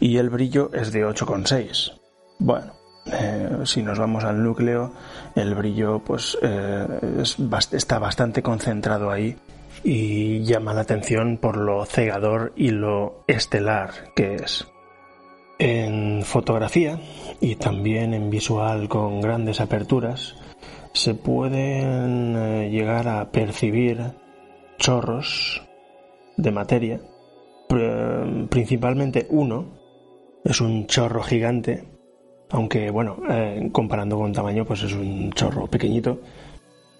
y 0.00 0.18
el 0.18 0.28
brillo 0.28 0.70
es 0.74 0.92
de 0.92 1.06
8,6. 1.06 1.98
Bueno, 2.40 2.74
eh, 3.06 3.60
si 3.64 3.82
nos 3.82 3.98
vamos 3.98 4.24
al 4.24 4.42
núcleo, 4.42 4.92
el 5.34 5.54
brillo 5.54 6.00
pues 6.00 6.36
está 7.72 7.98
bastante 7.98 8.42
concentrado 8.42 9.10
ahí 9.10 9.38
y 9.84 10.40
llama 10.40 10.72
la 10.72 10.80
atención 10.80 11.36
por 11.36 11.58
lo 11.58 11.84
cegador 11.84 12.52
y 12.56 12.70
lo 12.70 13.22
estelar 13.28 14.12
que 14.16 14.36
es. 14.36 14.66
En 15.58 16.22
fotografía 16.24 16.98
y 17.40 17.56
también 17.56 18.14
en 18.14 18.30
visual 18.30 18.88
con 18.88 19.20
grandes 19.20 19.60
aperturas 19.60 20.34
se 20.94 21.14
pueden 21.14 22.34
eh, 22.36 22.70
llegar 22.70 23.06
a 23.08 23.30
percibir 23.30 24.00
chorros 24.78 25.62
de 26.36 26.50
materia, 26.50 27.00
principalmente 28.48 29.26
uno, 29.30 29.66
es 30.44 30.60
un 30.60 30.86
chorro 30.86 31.22
gigante, 31.22 31.84
aunque 32.50 32.90
bueno, 32.90 33.18
eh, 33.28 33.68
comparando 33.72 34.16
con 34.16 34.32
tamaño 34.32 34.64
pues 34.64 34.82
es 34.82 34.92
un 34.92 35.32
chorro 35.32 35.66
pequeñito, 35.66 36.20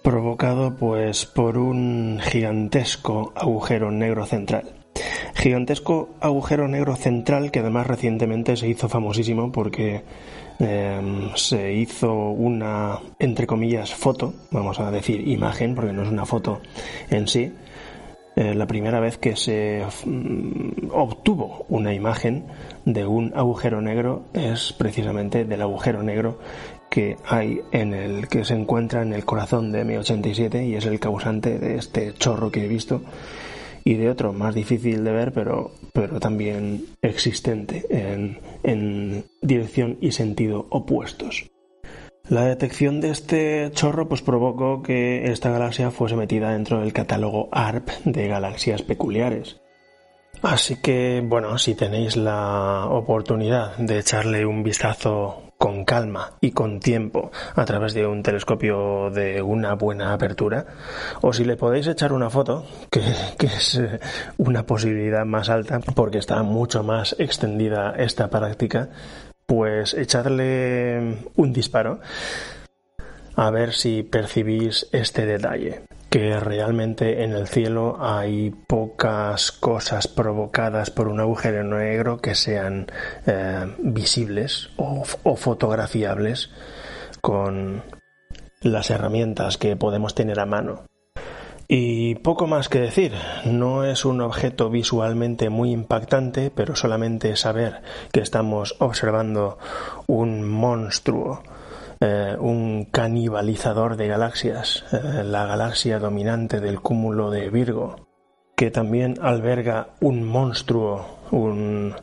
provocado 0.05 0.75
pues 0.75 1.25
por 1.25 1.57
un 1.57 2.19
gigantesco 2.21 3.33
agujero 3.35 3.89
negro 3.89 4.27
central. 4.27 4.75
Gigantesco 5.33 6.09
agujero 6.21 6.67
negro 6.67 6.95
central 6.95 7.49
que 7.49 7.61
además 7.61 7.87
recientemente 7.87 8.55
se 8.55 8.67
hizo 8.67 8.87
famosísimo 8.87 9.51
porque 9.51 10.03
em, 10.59 11.31
se 11.35 11.73
hizo 11.73 12.13
una, 12.13 12.99
entre 13.17 13.47
comillas, 13.47 13.95
foto, 13.95 14.35
vamos 14.51 14.79
a 14.79 14.91
decir 14.91 15.27
imagen, 15.27 15.73
porque 15.73 15.91
no 15.91 16.03
es 16.03 16.09
una 16.09 16.27
foto 16.27 16.61
en 17.09 17.27
sí, 17.27 17.51
eh, 18.35 18.53
la 18.53 18.67
primera 18.67 18.99
vez 18.99 19.17
que 19.17 19.37
se 19.37 19.81
mm, 20.05 20.91
obtuvo 20.91 21.65
una 21.69 21.93
imagen 21.93 22.45
de 22.83 23.05
un 23.05 23.31
agujero 23.33 23.81
negro 23.81 24.25
es 24.33 24.73
precisamente 24.73 25.45
del 25.45 25.61
agujero 25.61 26.03
negro 26.03 26.37
que 26.95 27.17
hay 27.25 27.59
en 27.73 27.93
el 27.93 28.29
que 28.29 28.45
se 28.45 28.53
encuentra 28.53 29.01
en 29.01 29.11
el 29.11 29.25
corazón 29.25 29.73
de 29.73 29.83
M87 29.83 30.65
y 30.65 30.75
es 30.75 30.85
el 30.85 31.01
causante 31.01 31.59
de 31.59 31.75
este 31.75 32.13
chorro 32.13 32.51
que 32.51 32.63
he 32.63 32.67
visto 32.69 33.01
y 33.83 33.95
de 33.95 34.09
otro 34.09 34.31
más 34.31 34.55
difícil 34.55 35.03
de 35.03 35.11
ver, 35.11 35.33
pero, 35.33 35.71
pero 35.91 36.21
también 36.21 36.85
existente 37.01 37.85
en, 37.89 38.39
en 38.63 39.25
dirección 39.41 39.97
y 39.99 40.13
sentido 40.13 40.67
opuestos. 40.69 41.51
La 42.29 42.45
detección 42.45 43.01
de 43.01 43.09
este 43.09 43.71
chorro 43.73 44.07
pues 44.07 44.21
provocó 44.21 44.81
que 44.81 45.29
esta 45.29 45.51
galaxia 45.51 45.91
fuese 45.91 46.15
metida 46.15 46.53
dentro 46.53 46.79
del 46.79 46.93
catálogo 46.93 47.49
ARP 47.51 47.89
de 48.05 48.29
galaxias 48.29 48.83
peculiares. 48.83 49.59
Así 50.41 50.77
que, 50.77 51.21
bueno, 51.25 51.57
si 51.57 51.75
tenéis 51.75 52.15
la 52.15 52.87
oportunidad 52.89 53.75
de 53.77 53.99
echarle 53.99 54.45
un 54.45 54.63
vistazo 54.63 55.44
con 55.57 55.85
calma 55.85 56.33
y 56.41 56.51
con 56.51 56.79
tiempo 56.79 57.31
a 57.55 57.65
través 57.65 57.93
de 57.93 58.05
un 58.05 58.23
telescopio 58.23 59.09
de 59.09 59.41
una 59.41 59.73
buena 59.73 60.13
apertura, 60.13 60.65
o 61.21 61.33
si 61.33 61.45
le 61.45 61.57
podéis 61.57 61.87
echar 61.87 62.13
una 62.13 62.29
foto, 62.29 62.65
que, 62.89 63.01
es 63.39 63.75
eh, 63.75 63.99
una 64.37 64.65
posibilidad 64.65 65.25
más 65.25 65.49
alta 65.49 65.79
porque 65.79 66.17
está 66.17 66.43
mucho 66.43 66.83
más 66.83 67.15
extendida 67.19 67.93
esta 67.97 68.29
práctica, 68.29 68.89
pues 69.45 69.93
echarle 69.93 71.17
un 71.35 71.53
disparo 71.53 71.99
a 73.35 73.49
ver 73.49 73.73
si 73.73 74.03
percibís 74.03 74.87
este 74.91 75.25
detalle 75.25 75.83
que 76.15 76.39
realmente 76.39 77.25
en 77.25 77.33
el 77.33 77.45
cielo 77.45 77.97
hay 77.99 78.49
pocas 78.49 79.51
cosas 79.51 80.07
provocadas 80.07 80.89
por 80.89 81.09
un 81.09 81.19
agujero 81.19 81.61
negro 81.65 82.19
que 82.21 82.35
sean 82.35 82.87
eh, 83.27 83.65
visibles 83.79 84.69
o, 84.77 85.03
o 85.23 85.35
fotografiables 85.35 86.51
con 87.19 87.83
las 88.61 88.91
herramientas 88.91 89.57
que 89.57 89.75
podemos 89.75 90.15
tener 90.15 90.39
a 90.39 90.45
mano. 90.45 90.85
Y 91.67 92.15
poco 92.15 92.47
más 92.47 92.69
que 92.69 92.79
decir, 92.79 93.11
no 93.43 93.83
es 93.83 94.05
un 94.05 94.21
objeto 94.21 94.69
visualmente 94.69 95.49
muy 95.49 95.71
impactante, 95.71 96.49
pero 96.49 96.77
solamente 96.77 97.35
saber 97.35 97.81
que 98.13 98.21
estamos 98.21 98.77
observando 98.79 99.57
un 100.07 100.47
monstruo 100.49 101.43
eh, 102.01 102.35
un 102.39 102.85
canibalizador 102.85 103.95
de 103.95 104.07
galaxias, 104.07 104.83
eh, 104.91 105.23
la 105.23 105.45
galaxia 105.45 105.99
dominante 105.99 106.59
del 106.59 106.81
cúmulo 106.81 107.31
de 107.31 107.49
Virgo, 107.49 108.07
que 108.55 108.69
también 108.69 109.15
alberga 109.21 109.89
un 110.01 110.23
monstruo, 110.23 111.19
un 111.31 111.93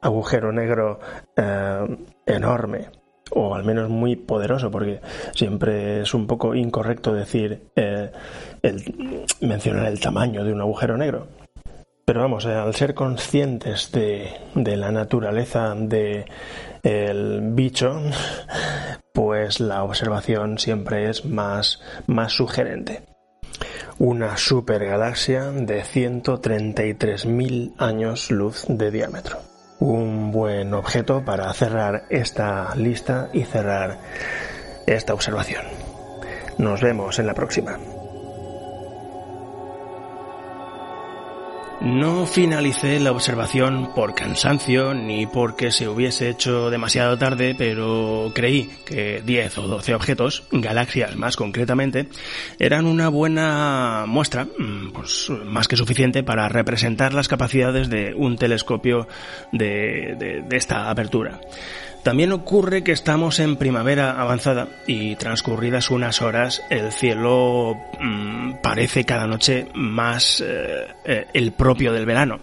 agujero 0.00 0.52
negro 0.52 1.00
eh, 1.36 1.98
enorme, 2.26 2.88
o 3.30 3.54
al 3.54 3.64
menos 3.64 3.90
muy 3.90 4.16
poderoso, 4.16 4.70
porque 4.70 5.00
siempre 5.34 6.00
es 6.00 6.14
un 6.14 6.26
poco 6.26 6.54
incorrecto 6.54 7.14
decir 7.14 7.70
mencionar 9.40 9.86
el 9.86 10.00
tamaño 10.00 10.44
de 10.44 10.52
un 10.52 10.60
agujero 10.60 10.96
negro. 10.96 11.28
Pero 12.04 12.20
vamos, 12.20 12.46
al 12.46 12.74
ser 12.74 12.94
conscientes 12.94 13.92
de, 13.92 14.28
de 14.54 14.76
la 14.76 14.90
naturaleza 14.90 15.74
de 15.74 16.26
el 16.82 17.40
bicho, 17.52 18.00
pues 19.12 19.60
la 19.60 19.84
observación 19.84 20.58
siempre 20.58 21.08
es 21.08 21.24
más, 21.24 21.80
más 22.06 22.32
sugerente. 22.32 23.02
Una 23.98 24.36
supergalaxia 24.36 25.50
de 25.50 25.82
133.000 25.82 27.74
años 27.78 28.30
luz 28.30 28.64
de 28.68 28.90
diámetro. 28.90 29.38
Un 29.78 30.32
buen 30.32 30.74
objeto 30.74 31.24
para 31.24 31.52
cerrar 31.52 32.04
esta 32.10 32.74
lista 32.74 33.30
y 33.32 33.44
cerrar 33.44 33.98
esta 34.86 35.14
observación. 35.14 35.64
Nos 36.58 36.80
vemos 36.80 37.18
en 37.18 37.26
la 37.26 37.34
próxima. 37.34 37.78
No 41.84 42.26
finalicé 42.26 43.00
la 43.00 43.10
observación 43.10 43.90
por 43.92 44.14
cansancio 44.14 44.94
ni 44.94 45.26
porque 45.26 45.72
se 45.72 45.88
hubiese 45.88 46.28
hecho 46.28 46.70
demasiado 46.70 47.18
tarde, 47.18 47.56
pero 47.58 48.30
creí 48.32 48.70
que 48.84 49.20
10 49.26 49.58
o 49.58 49.62
12 49.62 49.94
objetos, 49.96 50.44
galaxias 50.52 51.16
más 51.16 51.34
concretamente, 51.34 52.06
eran 52.60 52.86
una 52.86 53.08
buena 53.08 54.04
muestra, 54.06 54.44
mm, 54.44 54.92
pues 54.92 55.28
más 55.44 55.66
que 55.66 55.76
suficiente 55.76 56.22
para 56.22 56.48
representar 56.48 57.14
las 57.14 57.26
capacidades 57.26 57.90
de 57.90 58.14
un 58.14 58.36
telescopio 58.36 59.08
de, 59.50 60.44
de 60.48 60.56
esta 60.56 60.88
apertura. 60.88 61.40
También 62.02 62.32
ocurre 62.32 62.82
que 62.82 62.90
estamos 62.90 63.38
en 63.38 63.56
primavera 63.56 64.20
avanzada 64.20 64.68
y 64.88 65.14
transcurridas 65.14 65.90
unas 65.90 66.20
horas 66.20 66.62
el 66.68 66.90
cielo 66.90 67.76
mm, 68.00 68.54
parece 68.60 69.04
cada 69.04 69.28
noche 69.28 69.68
más 69.74 70.42
eh, 70.44 70.88
eh, 71.04 71.26
el 71.32 71.52
propio 71.52 71.92
del 71.92 72.04
verano, 72.04 72.40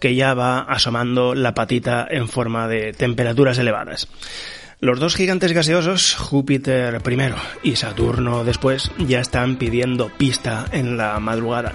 que 0.00 0.14
ya 0.14 0.32
va 0.32 0.60
asomando 0.60 1.34
la 1.34 1.52
patita 1.52 2.06
en 2.08 2.26
forma 2.26 2.68
de 2.68 2.94
temperaturas 2.94 3.58
elevadas. 3.58 4.08
Los 4.80 4.98
dos 4.98 5.14
gigantes 5.14 5.52
gaseosos, 5.52 6.14
Júpiter 6.14 7.00
primero 7.02 7.36
y 7.62 7.76
Saturno 7.76 8.44
después, 8.44 8.90
ya 8.98 9.20
están 9.20 9.56
pidiendo 9.56 10.08
pista 10.08 10.66
en 10.72 10.96
la 10.96 11.20
madrugada. 11.20 11.72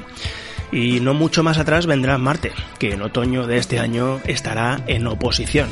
Y 0.71 1.01
no 1.01 1.13
mucho 1.13 1.43
más 1.43 1.59
atrás 1.59 1.85
vendrá 1.85 2.17
Marte, 2.17 2.51
que 2.79 2.93
en 2.93 3.01
otoño 3.01 3.45
de 3.45 3.57
este 3.57 3.77
año 3.77 4.21
estará 4.25 4.83
en 4.87 5.05
oposición. 5.05 5.67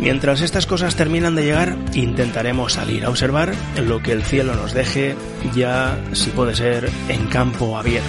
Mientras 0.00 0.40
estas 0.40 0.66
cosas 0.66 0.96
terminan 0.96 1.34
de 1.34 1.44
llegar, 1.44 1.76
intentaremos 1.92 2.72
salir 2.72 3.04
a 3.04 3.10
observar 3.10 3.52
lo 3.84 4.02
que 4.02 4.12
el 4.12 4.22
cielo 4.22 4.54
nos 4.54 4.72
deje, 4.72 5.14
ya 5.54 6.02
si 6.12 6.30
puede 6.30 6.54
ser 6.54 6.88
en 7.08 7.26
campo 7.26 7.76
abierto. 7.76 8.08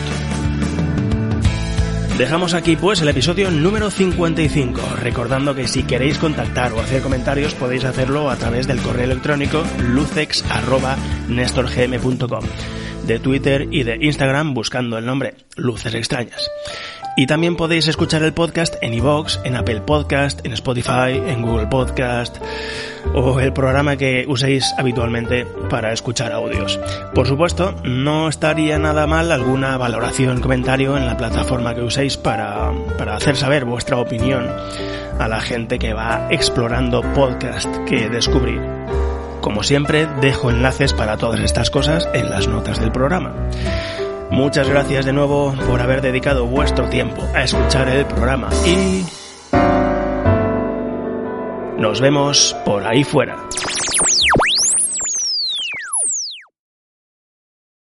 Dejamos 2.17 2.53
aquí 2.53 2.77
pues 2.77 3.01
el 3.01 3.09
episodio 3.09 3.51
número 3.51 3.89
55, 3.89 4.79
recordando 5.01 5.53
que 5.53 5.67
si 5.67 5.83
queréis 5.83 6.17
contactar 6.17 6.71
o 6.71 6.79
hacer 6.79 7.01
comentarios 7.01 7.55
podéis 7.55 7.83
hacerlo 7.83 8.29
a 8.29 8.37
través 8.37 8.67
del 8.67 8.79
correo 8.79 9.03
electrónico 9.05 9.61
lucex.nestorgm.com, 9.79 12.43
de 13.05 13.19
Twitter 13.19 13.67
y 13.69 13.83
de 13.83 13.97
Instagram 13.99 14.53
buscando 14.53 14.97
el 14.97 15.05
nombre 15.05 15.35
Luces 15.57 15.93
Extrañas. 15.93 16.49
Y 17.17 17.27
también 17.27 17.57
podéis 17.57 17.87
escuchar 17.87 18.23
el 18.23 18.33
podcast 18.33 18.75
en 18.81 18.93
iVoox, 18.93 19.39
en 19.43 19.55
Apple 19.55 19.81
Podcast, 19.81 20.45
en 20.45 20.53
Spotify, 20.53 21.21
en 21.27 21.41
Google 21.41 21.67
Podcast 21.67 22.37
o 23.13 23.39
el 23.39 23.51
programa 23.51 23.97
que 23.97 24.25
uséis 24.27 24.73
habitualmente 24.77 25.45
para 25.69 25.91
escuchar 25.91 26.31
audios. 26.31 26.79
Por 27.13 27.27
supuesto, 27.27 27.75
no 27.83 28.29
estaría 28.29 28.79
nada 28.79 29.07
mal 29.07 29.31
alguna 29.31 29.77
valoración, 29.77 30.39
comentario 30.39 30.97
en 30.97 31.05
la 31.05 31.17
plataforma 31.17 31.75
que 31.75 31.81
uséis 31.81 32.17
para, 32.17 32.71
para 32.97 33.15
hacer 33.15 33.35
saber 33.35 33.65
vuestra 33.65 33.97
opinión 33.97 34.47
a 35.19 35.27
la 35.27 35.41
gente 35.41 35.79
que 35.79 35.93
va 35.93 36.27
explorando 36.31 37.01
podcast 37.13 37.67
que 37.87 38.09
descubrir. 38.09 38.61
Como 39.41 39.63
siempre, 39.63 40.07
dejo 40.21 40.49
enlaces 40.49 40.93
para 40.93 41.17
todas 41.17 41.39
estas 41.41 41.69
cosas 41.69 42.07
en 42.13 42.29
las 42.29 42.47
notas 42.47 42.79
del 42.79 42.91
programa. 42.91 43.33
Muchas 44.31 44.69
gracias 44.69 45.05
de 45.05 45.11
nuevo 45.11 45.53
por 45.67 45.81
haber 45.81 46.01
dedicado 46.01 46.45
vuestro 46.45 46.87
tiempo 46.87 47.21
a 47.35 47.43
escuchar 47.43 47.89
el 47.89 48.05
programa 48.05 48.49
y 48.65 49.03
nos 51.77 51.99
vemos 51.99 52.55
por 52.63 52.87
ahí 52.87 53.03
fuera. 53.03 53.35